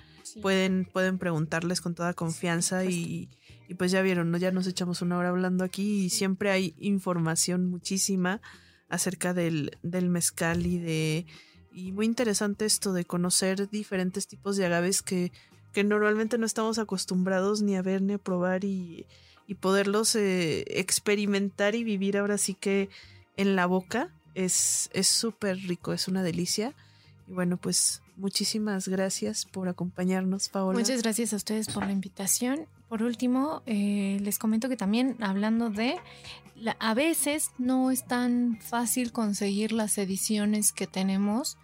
Pueden, 0.43 0.85
pueden 0.85 1.17
preguntarles 1.17 1.81
con 1.81 1.95
toda 1.95 2.13
confianza 2.13 2.85
y, 2.85 3.29
y 3.67 3.73
pues 3.73 3.91
ya 3.91 4.03
vieron, 4.03 4.29
¿no? 4.29 4.37
ya 4.37 4.51
nos 4.51 4.67
echamos 4.67 5.01
una 5.01 5.17
hora 5.17 5.29
hablando 5.29 5.63
aquí 5.63 6.05
y 6.05 6.09
siempre 6.09 6.51
hay 6.51 6.75
información 6.77 7.65
muchísima 7.65 8.41
acerca 8.89 9.33
del, 9.33 9.77
del 9.83 10.09
mezcal 10.09 10.65
y 10.65 10.77
de 10.77 11.25
y 11.79 11.91
muy 11.91 12.05
interesante 12.05 12.65
esto 12.65 12.93
de 12.93 13.05
conocer 13.05 13.69
diferentes 13.69 14.27
tipos 14.27 14.57
de 14.57 14.65
agaves 14.65 15.01
que, 15.01 15.31
que 15.71 15.83
normalmente 15.83 16.37
no 16.37 16.45
estamos 16.45 16.77
acostumbrados 16.77 17.61
ni 17.61 17.75
a 17.75 17.81
ver 17.81 18.01
ni 18.01 18.13
a 18.13 18.17
probar 18.17 18.65
y, 18.65 19.05
y 19.47 19.55
poderlos 19.55 20.15
eh, 20.15 20.65
experimentar 20.67 21.75
y 21.75 21.83
vivir 21.83 22.17
ahora 22.17 22.37
sí 22.37 22.53
que 22.53 22.89
en 23.37 23.55
la 23.55 23.65
boca 23.65 24.13
es 24.35 24.89
súper 25.01 25.57
rico, 25.57 25.91
es 25.91 26.07
una 26.07 26.23
delicia. 26.23 26.73
Y 27.27 27.33
bueno, 27.33 27.57
pues 27.57 28.01
muchísimas 28.15 28.87
gracias 28.87 29.45
por 29.45 29.67
acompañarnos, 29.67 30.49
Paola. 30.49 30.77
Muchas 30.77 31.01
gracias 31.01 31.33
a 31.33 31.37
ustedes 31.37 31.67
por 31.67 31.85
la 31.85 31.91
invitación. 31.91 32.67
Por 32.89 33.03
último, 33.03 33.61
eh, 33.65 34.19
les 34.21 34.39
comento 34.39 34.69
que 34.69 34.77
también 34.77 35.15
hablando 35.19 35.69
de, 35.69 35.95
a 36.79 36.93
veces 36.93 37.51
no 37.57 37.91
es 37.91 38.05
tan 38.05 38.59
fácil 38.61 39.11
conseguir 39.11 39.71
las 39.71 39.97
ediciones 39.97 40.71
que 40.71 40.87
tenemos 40.87 41.57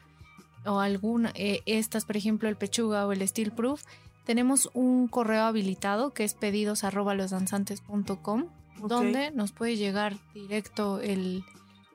o 0.65 0.79
alguna, 0.79 1.31
eh, 1.35 1.61
estas, 1.65 2.05
por 2.05 2.17
ejemplo, 2.17 2.49
el 2.49 2.55
pechuga 2.55 3.05
o 3.05 3.11
el 3.11 3.27
steel 3.27 3.51
proof. 3.51 3.83
Tenemos 4.25 4.69
un 4.73 5.07
correo 5.07 5.43
habilitado 5.43 6.13
que 6.13 6.23
es 6.23 6.33
pedidos 6.33 6.83
arroba 6.83 7.13
losdanzantes.com 7.13 8.45
donde 8.81 9.31
nos 9.31 9.51
puede 9.51 9.77
llegar 9.77 10.17
directo 10.33 10.99
el, 10.99 11.43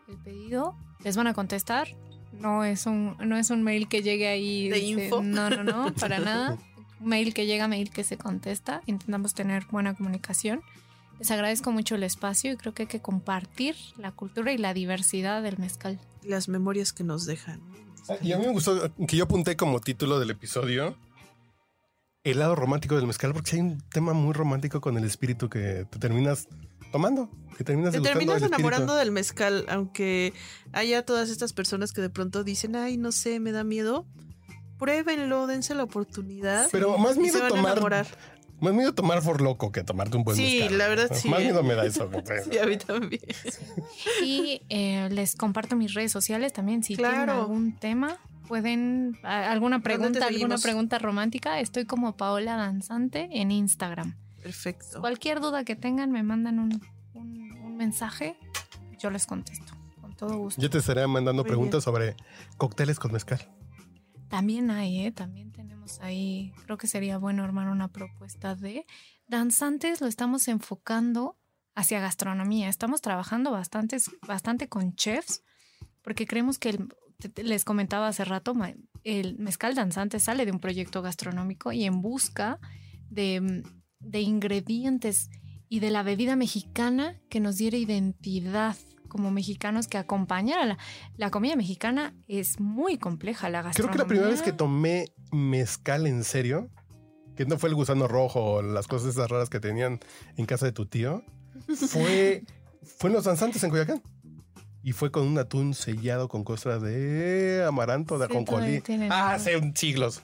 el 0.08 0.16
pedido. 0.18 0.74
Les 1.04 1.16
van 1.16 1.26
a 1.26 1.34
contestar, 1.34 1.88
no 2.32 2.64
es 2.64 2.86
un, 2.86 3.16
no 3.18 3.36
es 3.36 3.50
un 3.50 3.62
mail 3.62 3.88
que 3.88 4.02
llegue 4.02 4.28
ahí. 4.28 4.68
De 4.68 4.78
info. 4.78 5.22
No, 5.22 5.50
no, 5.50 5.64
no, 5.64 5.94
para 6.00 6.18
nada. 6.18 6.58
Mail 7.00 7.32
que 7.32 7.46
llega, 7.46 7.68
mail 7.68 7.90
que 7.90 8.04
se 8.04 8.16
contesta. 8.16 8.82
Intentamos 8.86 9.34
tener 9.34 9.66
buena 9.70 9.94
comunicación. 9.94 10.60
Les 11.18 11.30
agradezco 11.30 11.70
mucho 11.70 11.96
el 11.96 12.02
espacio 12.02 12.52
y 12.52 12.56
creo 12.56 12.72
que 12.72 12.84
hay 12.84 12.88
que 12.88 13.00
compartir 13.00 13.76
la 13.98 14.12
cultura 14.12 14.52
y 14.52 14.58
la 14.58 14.72
diversidad 14.72 15.42
del 15.42 15.58
mezcal. 15.58 15.98
Las 16.22 16.48
memorias 16.48 16.92
que 16.92 17.04
nos 17.04 17.26
dejan. 17.26 17.60
Y 18.22 18.32
a 18.32 18.38
mí 18.38 18.46
me 18.46 18.52
gustó 18.52 18.92
que 19.06 19.16
yo 19.16 19.24
apunté 19.24 19.56
como 19.56 19.80
título 19.80 20.18
del 20.18 20.30
episodio 20.30 20.96
el 22.24 22.38
lado 22.38 22.54
romántico 22.54 22.96
del 22.96 23.06
mezcal, 23.06 23.32
porque 23.32 23.56
hay 23.56 23.62
un 23.62 23.80
tema 23.88 24.12
muy 24.12 24.34
romántico 24.34 24.80
con 24.80 24.98
el 24.98 25.04
espíritu 25.04 25.48
que 25.48 25.86
te 25.90 25.98
terminas 25.98 26.48
tomando, 26.92 27.30
que 27.56 27.64
terminas 27.64 27.92
Te 27.92 28.00
terminas 28.00 28.42
enamorando 28.42 28.94
del 28.94 29.10
mezcal, 29.10 29.64
aunque 29.68 30.34
haya 30.72 31.04
todas 31.04 31.30
estas 31.30 31.52
personas 31.52 31.92
que 31.92 32.00
de 32.00 32.10
pronto 32.10 32.44
dicen, 32.44 32.76
ay, 32.76 32.96
no 32.96 33.12
sé, 33.12 33.40
me 33.40 33.52
da 33.52 33.64
miedo. 33.64 34.06
Pruébenlo, 34.78 35.46
dense 35.46 35.74
la 35.74 35.84
oportunidad. 35.84 36.68
Pero 36.72 36.96
más 36.98 37.16
miedo 37.16 37.38
tomar. 37.48 38.06
Más 38.60 38.74
miedo 38.74 38.94
tomar 38.94 39.22
por 39.22 39.40
loco 39.40 39.72
que 39.72 39.82
tomarte 39.82 40.16
un 40.16 40.24
buen 40.24 40.36
sí, 40.36 40.62
Sí, 40.62 40.68
la 40.68 40.88
verdad 40.88 41.10
sí. 41.14 41.28
Más 41.28 41.40
miedo 41.40 41.62
me 41.62 41.74
da 41.74 41.86
eso. 41.86 42.10
sí, 42.50 42.58
a 42.58 42.66
mí 42.66 42.76
también. 42.76 43.22
Y 44.24 44.62
eh, 44.68 45.08
les 45.10 45.34
comparto 45.34 45.76
mis 45.76 45.94
redes 45.94 46.12
sociales 46.12 46.52
también. 46.52 46.82
Si 46.82 46.96
tienen 46.96 47.30
algún 47.30 47.76
tema, 47.76 48.18
pueden. 48.48 49.18
alguna 49.22 49.80
pregunta, 49.80 50.26
alguna 50.26 50.58
pregunta 50.58 50.98
romántica. 50.98 51.60
Estoy 51.60 51.86
como 51.86 52.16
Paola 52.16 52.56
Danzante 52.56 53.28
en 53.32 53.50
Instagram. 53.50 54.16
Perfecto. 54.42 55.00
Cualquier 55.00 55.40
duda 55.40 55.64
que 55.64 55.76
tengan, 55.76 56.10
me 56.10 56.22
mandan 56.22 56.58
un, 56.58 56.80
mensaje, 57.76 58.36
yo 58.98 59.10
les 59.10 59.24
contesto. 59.24 59.72
Con 60.00 60.14
todo 60.14 60.36
gusto. 60.36 60.60
Yo 60.60 60.68
te 60.68 60.78
estaré 60.78 61.06
mandando 61.06 61.44
preguntas 61.44 61.84
sobre 61.84 62.14
cócteles 62.58 62.98
con 62.98 63.12
mezcal. 63.12 63.40
También 64.28 64.70
hay, 64.70 65.06
¿eh? 65.06 65.12
También 65.12 65.50
tenemos 65.50 65.79
ahí, 66.00 66.52
creo 66.64 66.78
que 66.78 66.86
sería 66.86 67.18
bueno 67.18 67.42
armar 67.42 67.68
una 67.68 67.88
propuesta 67.88 68.54
de 68.54 68.86
danzantes, 69.26 70.00
lo 70.00 70.06
estamos 70.06 70.46
enfocando 70.48 71.36
hacia 71.74 72.00
gastronomía. 72.00 72.68
Estamos 72.68 73.00
trabajando 73.00 73.50
bastante, 73.50 73.98
bastante 74.26 74.68
con 74.68 74.94
chefs, 74.94 75.42
porque 76.02 76.26
creemos 76.26 76.58
que 76.58 76.78
les 77.36 77.64
comentaba 77.64 78.08
hace 78.08 78.24
rato, 78.24 78.54
el 79.04 79.38
mezcal 79.38 79.74
danzante 79.74 80.20
sale 80.20 80.46
de 80.46 80.52
un 80.52 80.60
proyecto 80.60 81.02
gastronómico 81.02 81.72
y 81.72 81.84
en 81.84 82.00
busca 82.00 82.58
de 83.08 83.62
de 84.00 84.20
ingredientes 84.20 85.30
y 85.68 85.80
de 85.80 85.90
la 85.90 86.02
bebida 86.02 86.34
mexicana 86.34 87.20
que 87.28 87.38
nos 87.38 87.58
diera 87.58 87.76
identidad 87.76 88.76
como 89.10 89.30
mexicanos 89.30 89.86
que 89.88 89.98
acompañara 89.98 90.64
la, 90.64 90.78
la 91.18 91.30
comida 91.30 91.54
mexicana 91.54 92.14
es 92.28 92.58
muy 92.58 92.96
compleja 92.96 93.50
la 93.50 93.60
gastronomía. 93.60 93.92
Creo 93.92 93.92
que 93.92 93.98
la 93.98 94.08
primera 94.08 94.30
vez 94.30 94.40
que 94.40 94.52
tomé 94.52 95.12
mezcal 95.30 96.06
en 96.06 96.24
serio, 96.24 96.70
que 97.36 97.44
no 97.44 97.58
fue 97.58 97.68
el 97.68 97.74
gusano 97.74 98.08
rojo 98.08 98.42
o 98.42 98.62
las 98.62 98.86
cosas 98.86 99.10
esas 99.10 99.28
raras 99.28 99.50
que 99.50 99.60
tenían 99.60 100.00
en 100.38 100.46
casa 100.46 100.64
de 100.64 100.72
tu 100.72 100.86
tío, 100.86 101.22
fue, 101.88 102.44
fue 102.82 103.10
en 103.10 103.14
los 103.14 103.24
danzantes 103.24 103.62
en 103.62 103.70
Coyacán. 103.70 104.02
Y 104.82 104.92
fue 104.92 105.10
con 105.10 105.26
un 105.26 105.36
atún 105.36 105.74
sellado 105.74 106.28
con 106.28 106.42
costra 106.42 106.78
de 106.78 107.64
amaranto, 107.68 108.18
de 108.18 108.24
ajonjolí. 108.24 108.82
hace 109.10 109.60
siglos. 109.74 110.22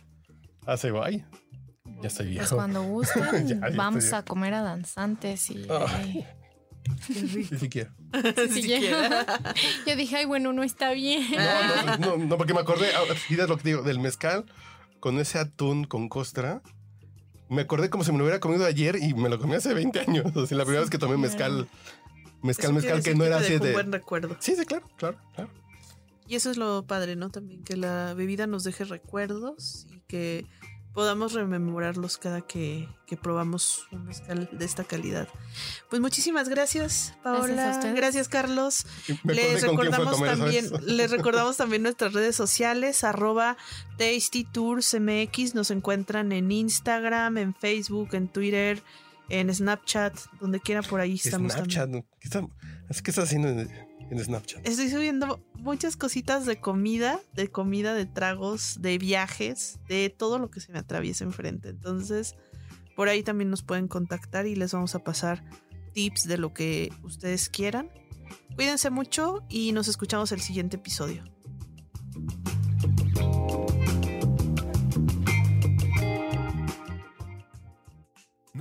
Hace, 0.64 0.93
ay, 1.03 1.26
ya 2.01 2.09
estoy 2.09 2.28
viejo. 2.28 2.41
Pues 2.41 2.53
cuando 2.53 2.82
gusten, 2.84 3.61
vamos 3.76 4.12
a 4.12 4.24
comer 4.24 4.55
a 4.55 4.62
danzantes 4.62 5.51
y. 5.51 5.64
Sí, 5.64 6.24
sí 7.09 7.68
quiero. 7.68 7.91
Sí, 8.51 8.62
Yo 9.87 9.97
dije, 9.97 10.16
ay, 10.16 10.24
bueno, 10.24 10.53
no 10.53 10.62
está 10.62 10.93
bien. 10.93 11.24
No, 11.32 11.97
no, 11.97 12.16
no, 12.16 12.37
porque 12.39 12.55
me 12.55 12.61
acordé, 12.61 12.89
de 13.28 13.47
lo 13.47 13.57
que 13.57 13.68
digo, 13.68 13.82
del 13.82 13.99
mezcal, 13.99 14.45
con 15.01 15.18
ese 15.18 15.39
atún 15.39 15.84
con 15.84 16.09
costra. 16.09 16.62
Me 17.49 17.62
acordé 17.62 17.91
como 17.91 18.03
si 18.03 18.11
me 18.11 18.18
lo 18.18 18.24
hubiera 18.24 18.41
comido 18.41 18.64
ayer 18.64 18.97
y 19.01 19.14
me 19.14 19.28
lo 19.28 19.39
comí 19.39 19.55
hace 19.55 19.72
20 19.72 20.01
años. 20.01 20.34
O 20.34 20.47
sea, 20.47 20.59
la 20.59 20.64
primera 20.64 20.80
vez 20.80 20.91
que 20.91 20.99
tomé 20.99 21.16
mezcal, 21.16 21.68
mezcal, 22.43 22.72
mezcal, 22.72 23.03
que 23.03 23.14
no 23.14 23.24
era 23.24 23.39
así 23.39 23.59
de. 23.59 23.68
Un 23.68 23.72
buen 23.74 23.93
recuerdo. 23.93 24.37
Sí, 24.41 24.57
sí, 24.57 24.64
claro, 24.64 24.89
claro, 24.97 25.18
claro. 25.34 25.51
Y 26.28 26.34
eso 26.34 26.51
es 26.51 26.57
lo 26.57 26.84
padre, 26.87 27.14
¿no? 27.14 27.30
También 27.30 27.62
que 27.62 27.76
la 27.76 28.14
bebida 28.14 28.49
nos 28.49 28.64
deje 28.64 28.84
recuerdos 28.84 29.87
y 29.93 30.01
que 30.09 30.45
podamos 30.97 31.34
rememorarlos 31.34 32.16
cada 32.16 32.40
que, 32.40 32.88
probamos 33.20 33.86
un 33.92 34.07
mezcal 34.07 34.49
de 34.51 34.64
esta 34.64 34.82
calidad. 34.82 35.28
Pues 35.90 36.01
muchísimas 36.01 36.49
gracias, 36.49 37.12
Paola. 37.22 37.78
Gracias, 37.94 38.28
Carlos. 38.28 38.86
Les 39.24 39.61
recordamos 39.61 40.18
también, 40.18 40.70
les 40.86 41.11
recordamos 41.16 41.59
también 41.59 41.82
nuestras 41.82 42.14
redes 42.14 42.34
sociales, 42.34 43.05
arroba 43.05 43.59
Tasty 43.99 44.44
Tours 44.44 44.97
MX. 44.99 45.55
Nos 45.55 45.70
encuentran 45.70 46.32
en 46.32 46.51
Instagram, 46.51 47.36
en 47.36 47.55
Facebook, 47.55 48.14
en 48.14 48.28
Twitter, 48.28 48.82
en 49.28 49.55
Snapchat, 49.55 50.18
donde 50.40 50.61
quiera 50.61 50.80
por 50.80 51.01
ahí 51.01 51.16
estamos. 51.22 51.53
Snapchat, 51.53 51.90
¿qué, 51.90 52.30
¿qué 52.30 53.11
estás 53.11 53.24
haciendo 53.24 53.51
en 54.11 54.22
Snapchat? 54.22 54.66
Estoy 54.66 54.90
subiendo 54.90 55.40
muchas 55.54 55.96
cositas 55.96 56.46
de 56.46 56.61
comida, 56.61 57.20
de 57.34 57.48
comida, 57.48 57.94
de 57.94 58.07
tragos, 58.07 58.80
de 58.80 58.98
viajes, 58.98 59.78
de 59.88 60.11
todo 60.11 60.38
lo 60.38 60.50
que 60.50 60.61
se 60.61 60.72
me 60.72 60.78
atraviesa 60.78 61.24
enfrente. 61.24 61.70
Entonces, 61.70 62.36
por 62.94 63.09
ahí 63.09 63.22
también 63.22 63.50
nos 63.50 63.62
pueden 63.62 63.88
contactar 63.88 64.46
y 64.46 64.57
les 64.57 64.72
vamos 64.72 64.94
a 64.94 65.00
pasar 65.00 65.44
tips 65.92 66.26
de 66.26 66.38
lo 66.38 66.52
que 66.52 66.92
ustedes 67.02 67.48
quieran. 67.48 67.90
Cuídense 68.54 68.90
mucho 68.90 69.44
y 69.48 69.72
nos 69.72 69.88
escuchamos 69.88 70.32
el 70.32 70.40
siguiente 70.40 70.76
episodio. 70.76 71.24